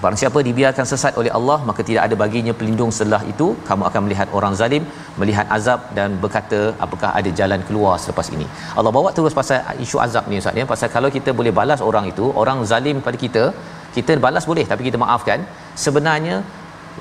Barang 0.03 0.19
siapa 0.21 0.39
dibiarkan 0.47 0.85
sesat 0.91 1.13
oleh 1.21 1.31
Allah 1.37 1.57
maka 1.67 1.81
tidak 1.89 2.01
ada 2.05 2.15
baginya 2.21 2.53
pelindung 2.59 2.91
setelah 2.95 3.19
itu 3.33 3.45
kamu 3.67 3.83
akan 3.89 4.01
melihat 4.05 4.27
orang 4.37 4.53
zalim 4.61 4.83
melihat 5.21 5.45
azab 5.57 5.79
dan 5.97 6.17
berkata 6.23 6.59
apakah 6.85 7.09
ada 7.19 7.29
jalan 7.39 7.61
keluar 7.67 7.93
selepas 8.03 8.27
ini. 8.35 8.47
Allah 8.77 8.91
bawa 8.97 9.11
terus 9.17 9.35
pasal 9.39 9.79
isu 9.85 9.99
azab 10.05 10.27
ni 10.31 10.41
Ustaz 10.41 10.59
ya 10.61 10.65
pasal 10.73 10.89
kalau 10.95 11.11
kita 11.17 11.31
boleh 11.39 11.53
balas 11.59 11.81
orang 11.89 12.07
itu 12.11 12.27
orang 12.41 12.59
zalim 12.71 12.99
pada 13.07 13.19
kita 13.23 13.43
kita 13.95 14.19
balas 14.27 14.45
boleh 14.51 14.65
tapi 14.73 14.83
kita 14.89 14.99
maafkan 15.05 15.39
sebenarnya 15.85 16.35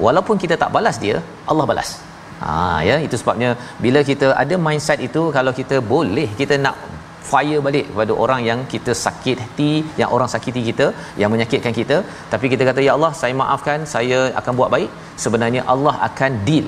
walaupun 0.07 0.39
kita 0.45 0.57
tak 0.63 0.73
balas 0.79 0.99
dia 1.05 1.19
Allah 1.53 1.67
balas. 1.73 1.91
Ha 2.45 2.53
ya 2.89 2.97
itu 3.07 3.17
sebabnya 3.23 3.51
bila 3.85 4.01
kita 4.11 4.29
ada 4.43 4.55
mindset 4.67 5.01
itu 5.09 5.25
kalau 5.39 5.55
kita 5.61 5.79
boleh 5.95 6.29
kita 6.43 6.55
nak 6.67 6.79
fire 7.31 7.59
balik 7.67 7.87
kepada 7.91 8.13
orang 8.25 8.41
yang 8.49 8.61
kita 8.73 8.93
sakit 9.05 9.37
hati 9.43 9.73
yang 10.01 10.11
orang 10.17 10.29
sakiti 10.35 10.63
kita 10.71 10.87
yang 11.21 11.31
menyakitkan 11.35 11.75
kita. 11.81 11.97
Tapi 12.33 12.47
kita 12.53 12.63
kata 12.69 12.81
ya 12.87 12.93
Allah 12.97 13.13
saya 13.21 13.35
maafkan 13.43 13.81
saya 13.95 14.21
akan 14.41 14.53
buat 14.61 14.71
baik. 14.75 14.91
Sebenarnya 15.25 15.63
Allah 15.75 15.95
akan 16.09 16.33
deal. 16.49 16.67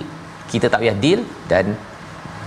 Kita 0.53 0.67
tak 0.73 0.81
payah 0.83 0.97
deal 1.05 1.21
dan 1.53 1.75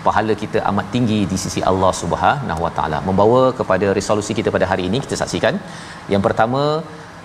pahala 0.05 0.33
kita 0.43 0.59
amat 0.69 0.87
tinggi 0.93 1.19
di 1.31 1.37
sisi 1.43 1.61
Allah 1.71 1.91
Subhanahu 2.01 2.61
Wa 2.65 2.71
Taala. 2.77 2.99
Membawa 3.09 3.41
kepada 3.59 3.89
resolusi 3.99 4.33
kita 4.39 4.51
pada 4.57 4.67
hari 4.71 4.85
ini 4.89 4.99
kita 5.05 5.17
saksikan. 5.23 5.57
Yang 6.13 6.23
pertama 6.27 6.61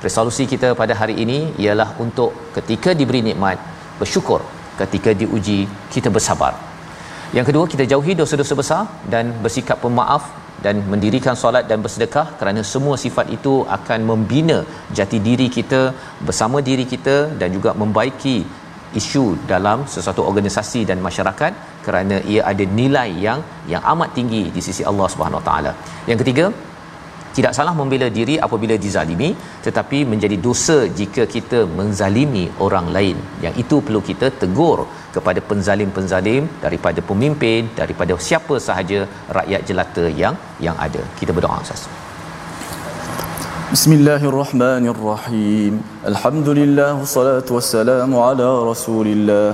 resolusi 0.07 0.45
kita 0.53 0.70
pada 0.83 0.97
hari 1.01 1.16
ini 1.24 1.39
ialah 1.64 1.89
untuk 2.05 2.33
ketika 2.59 2.93
diberi 3.01 3.22
nikmat 3.30 3.59
bersyukur. 4.03 4.43
Ketika 4.83 5.11
diuji 5.22 5.61
kita 5.95 6.09
bersabar. 6.16 6.53
Yang 7.37 7.47
kedua 7.49 7.64
kita 7.72 7.85
jauhi 7.93 8.12
dosa-dosa 8.20 8.55
besar 8.61 8.83
dan 9.12 9.26
bersikap 9.45 9.78
pemaaf 9.85 10.41
dan 10.64 10.74
mendirikan 10.92 11.36
solat 11.42 11.64
dan 11.70 11.78
bersedekah 11.84 12.26
kerana 12.40 12.60
semua 12.72 12.96
sifat 13.04 13.28
itu 13.36 13.54
akan 13.76 14.00
membina 14.10 14.58
jati 14.98 15.20
diri 15.28 15.46
kita 15.58 15.82
bersama 16.28 16.60
diri 16.68 16.84
kita 16.92 17.16
dan 17.40 17.48
juga 17.56 17.72
membaiki 17.82 18.36
isu 19.00 19.24
dalam 19.52 19.78
sesuatu 19.94 20.22
organisasi 20.30 20.80
dan 20.90 20.98
masyarakat 21.06 21.52
kerana 21.86 22.16
ia 22.32 22.42
ada 22.50 22.64
nilai 22.80 23.08
yang 23.26 23.40
yang 23.72 23.82
amat 23.92 24.10
tinggi 24.18 24.42
di 24.56 24.60
sisi 24.66 24.82
Allah 24.90 25.06
Subhanahu 25.12 25.40
Wa 25.40 25.46
Taala. 25.48 25.72
Yang 26.10 26.18
ketiga, 26.22 26.46
tidak 27.36 27.52
salah 27.56 27.74
membela 27.78 28.08
diri 28.18 28.34
apabila 28.46 28.74
dizalimi 28.86 29.30
tetapi 29.66 29.98
menjadi 30.12 30.36
dosa 30.46 30.78
jika 30.98 31.24
kita 31.34 31.60
menzalimi 31.78 32.44
orang 32.66 32.88
lain. 32.96 33.18
Yang 33.44 33.54
itu 33.64 33.76
perlu 33.86 34.02
kita 34.10 34.28
tegur 34.42 34.80
kepada 35.16 35.40
penzalim-penzalim 35.50 36.42
daripada 36.64 37.00
pemimpin 37.10 37.60
daripada 37.80 38.14
siapa 38.28 38.54
sahaja 38.68 39.00
rakyat 39.38 39.62
jelata 39.70 40.04
yang 40.22 40.36
yang 40.66 40.76
ada. 40.86 41.02
Kita 41.20 41.30
berdoa 41.36 41.58
ustaz. 41.66 41.82
Bismillahirrahmanirrahim. 43.74 45.74
Alhamdulillah 46.10 46.90
wassalatu 47.02 47.50
wassalamu 47.56 48.16
ala 48.28 48.48
Rasulillah 48.70 49.46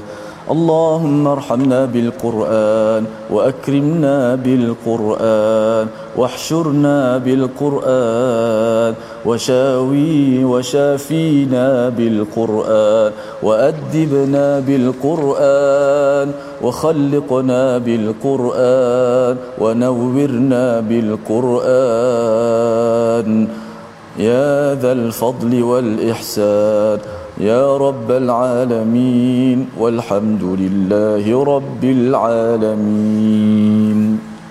اللهم 0.50 1.26
ارحمنا 1.26 1.84
بالقرآن 1.84 3.04
وأكرمنا 3.30 4.34
بالقرآن 4.34 5.86
واحشرنا 6.16 7.18
بالقرآن 7.18 8.94
وشاوي 9.26 10.44
وشافينا 10.44 11.88
بالقرآن 11.88 13.12
وأدبنا 13.42 14.60
بالقرآن 14.60 16.32
وخلقنا 16.62 17.78
بالقرآن 17.78 19.36
ونورنا 19.60 20.80
بالقرآن 20.80 22.08
يا 24.18 24.74
ذا 24.74 24.92
الفضل 24.92 25.62
والإحسان 25.62 26.98
يا 27.49 27.65
رب 27.85 28.09
العالمين 28.23 29.59
والحمد 29.81 30.43
لله 30.61 31.25
رب 31.53 31.83
العالمين 31.97 34.01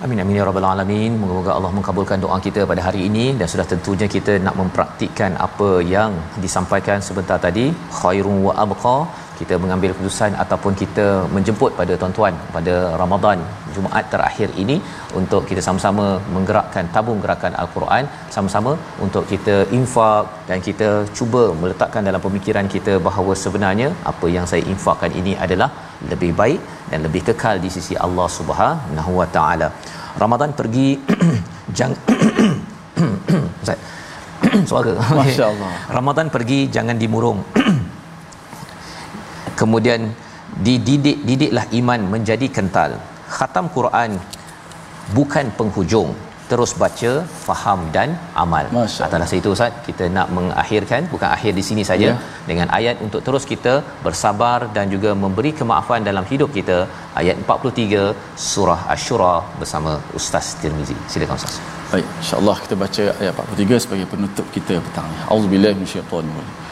Amin 0.04 0.18
amin 0.22 0.36
ya 0.38 0.44
rabbal 0.46 0.66
alamin. 0.70 1.12
Moga-moga 1.22 1.50
Allah 1.56 1.70
mengabulkan 1.76 2.18
doa 2.22 2.36
kita 2.46 2.60
pada 2.70 2.82
hari 2.86 3.00
ini 3.08 3.24
dan 3.38 3.46
sudah 3.52 3.66
tentunya 3.72 4.06
kita 4.14 4.32
nak 4.46 4.54
mempraktikkan 4.60 5.32
apa 5.46 5.68
yang 5.94 6.10
disampaikan 6.44 6.98
sebentar 7.08 7.38
tadi, 7.44 7.66
khairun 7.98 8.38
wa 8.46 8.52
abqa 8.64 8.96
kita 9.39 9.55
mengambil 9.63 9.89
keputusan 9.93 10.31
ataupun 10.43 10.73
kita 10.81 11.05
menjemput 11.35 11.71
pada 11.79 11.93
tuan-tuan 12.01 12.33
pada 12.55 12.75
Ramadan 13.01 13.39
Jumaat 13.75 14.05
terakhir 14.13 14.49
ini 14.63 14.77
untuk 15.19 15.41
kita 15.49 15.61
sama-sama 15.67 16.05
menggerakkan 16.35 16.85
tabung 16.95 17.19
gerakan 17.23 17.53
Al-Quran 17.63 18.03
sama-sama 18.35 18.71
untuk 19.05 19.23
kita 19.31 19.55
infak 19.79 20.25
dan 20.49 20.59
kita 20.67 20.89
cuba 21.17 21.43
meletakkan 21.61 22.07
dalam 22.09 22.21
pemikiran 22.27 22.67
kita 22.75 22.95
bahawa 23.07 23.35
sebenarnya 23.43 23.89
apa 24.11 24.27
yang 24.35 24.47
saya 24.51 24.63
infakkan 24.73 25.13
ini 25.21 25.35
adalah 25.45 25.69
lebih 26.11 26.31
baik 26.41 26.61
dan 26.91 26.99
lebih 27.07 27.21
kekal 27.29 27.55
di 27.65 27.69
sisi 27.77 27.93
Allah 28.07 28.27
Subhanahu 28.37 29.11
Wa 29.21 29.27
Taala. 29.37 29.69
Ramadan 30.23 30.51
pergi 30.59 30.89
jangan 31.77 31.99
suara 34.69 34.93
masya-Allah. 35.19 35.71
Ramadan 35.97 36.27
pergi 36.35 36.59
jangan 36.75 36.95
dimurung 37.03 37.39
kemudian 39.61 40.01
dididik 40.67 41.17
didiklah 41.29 41.65
iman 41.79 42.01
menjadi 42.13 42.47
kental. 42.55 42.93
Khatam 43.35 43.67
Quran 43.75 44.11
bukan 45.17 45.47
penghujung. 45.59 46.11
Terus 46.51 46.71
baca 46.81 47.11
faham 47.45 47.79
dan 47.95 48.09
amal. 48.43 48.65
Atas 49.05 49.31
itu 49.39 49.49
Ustaz 49.55 49.79
kita 49.87 50.05
nak 50.17 50.27
mengakhirkan 50.35 51.01
bukan 51.13 51.29
akhir 51.35 51.51
di 51.59 51.63
sini 51.69 51.83
saja 51.89 52.09
yeah. 52.09 52.19
dengan 52.49 52.67
ayat 52.77 53.03
untuk 53.05 53.21
terus 53.25 53.45
kita 53.51 53.73
bersabar 54.05 54.59
dan 54.75 54.85
juga 54.93 55.11
memberi 55.23 55.51
kemaafan 55.59 56.07
dalam 56.09 56.27
hidup 56.31 56.51
kita. 56.57 56.77
Ayat 57.21 57.35
43 57.43 58.05
surah 58.51 58.79
asy-syura 58.93 59.33
bersama 59.59 59.93
Ustaz 60.19 60.55
Tirmizi. 60.61 60.97
Silakan 61.11 61.35
Ustaz. 61.41 61.57
Baik 61.91 62.07
insyaallah 62.21 62.55
kita 62.63 62.77
baca 62.83 63.03
ayat 63.21 63.33
43 63.43 63.83
sebagai 63.83 64.07
penutup 64.13 64.47
kita 64.55 64.73
petang 64.87 65.09
ni 65.11 65.19
auzubillahi 65.35 65.75
minasyaitanir 65.81 66.33
rajim 66.39 66.66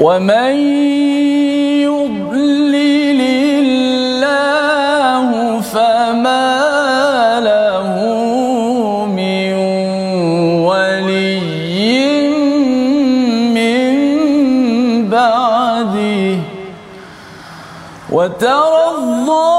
ومن 0.00 0.54
يضلل 1.82 3.20
الله 3.58 4.00
فما 5.60 7.40
له 7.42 7.90
من 9.06 9.52
ولي 10.62 12.28
من 13.58 13.90
بعده 15.10 16.38
وترى 18.12 18.84
الظالمين 18.98 19.57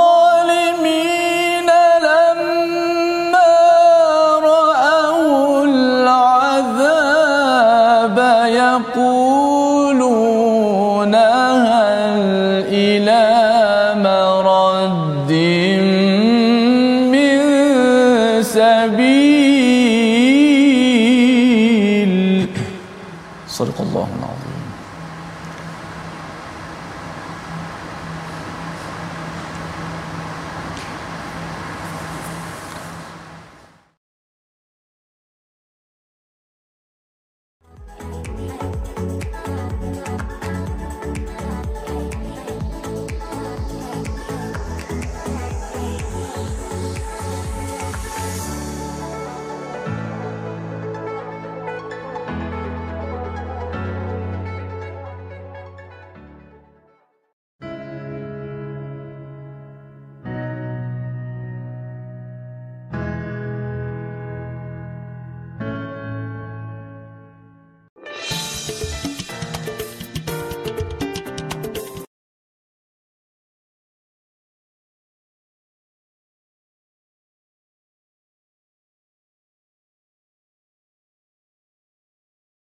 써줄 23.60 23.76
고 23.76 23.84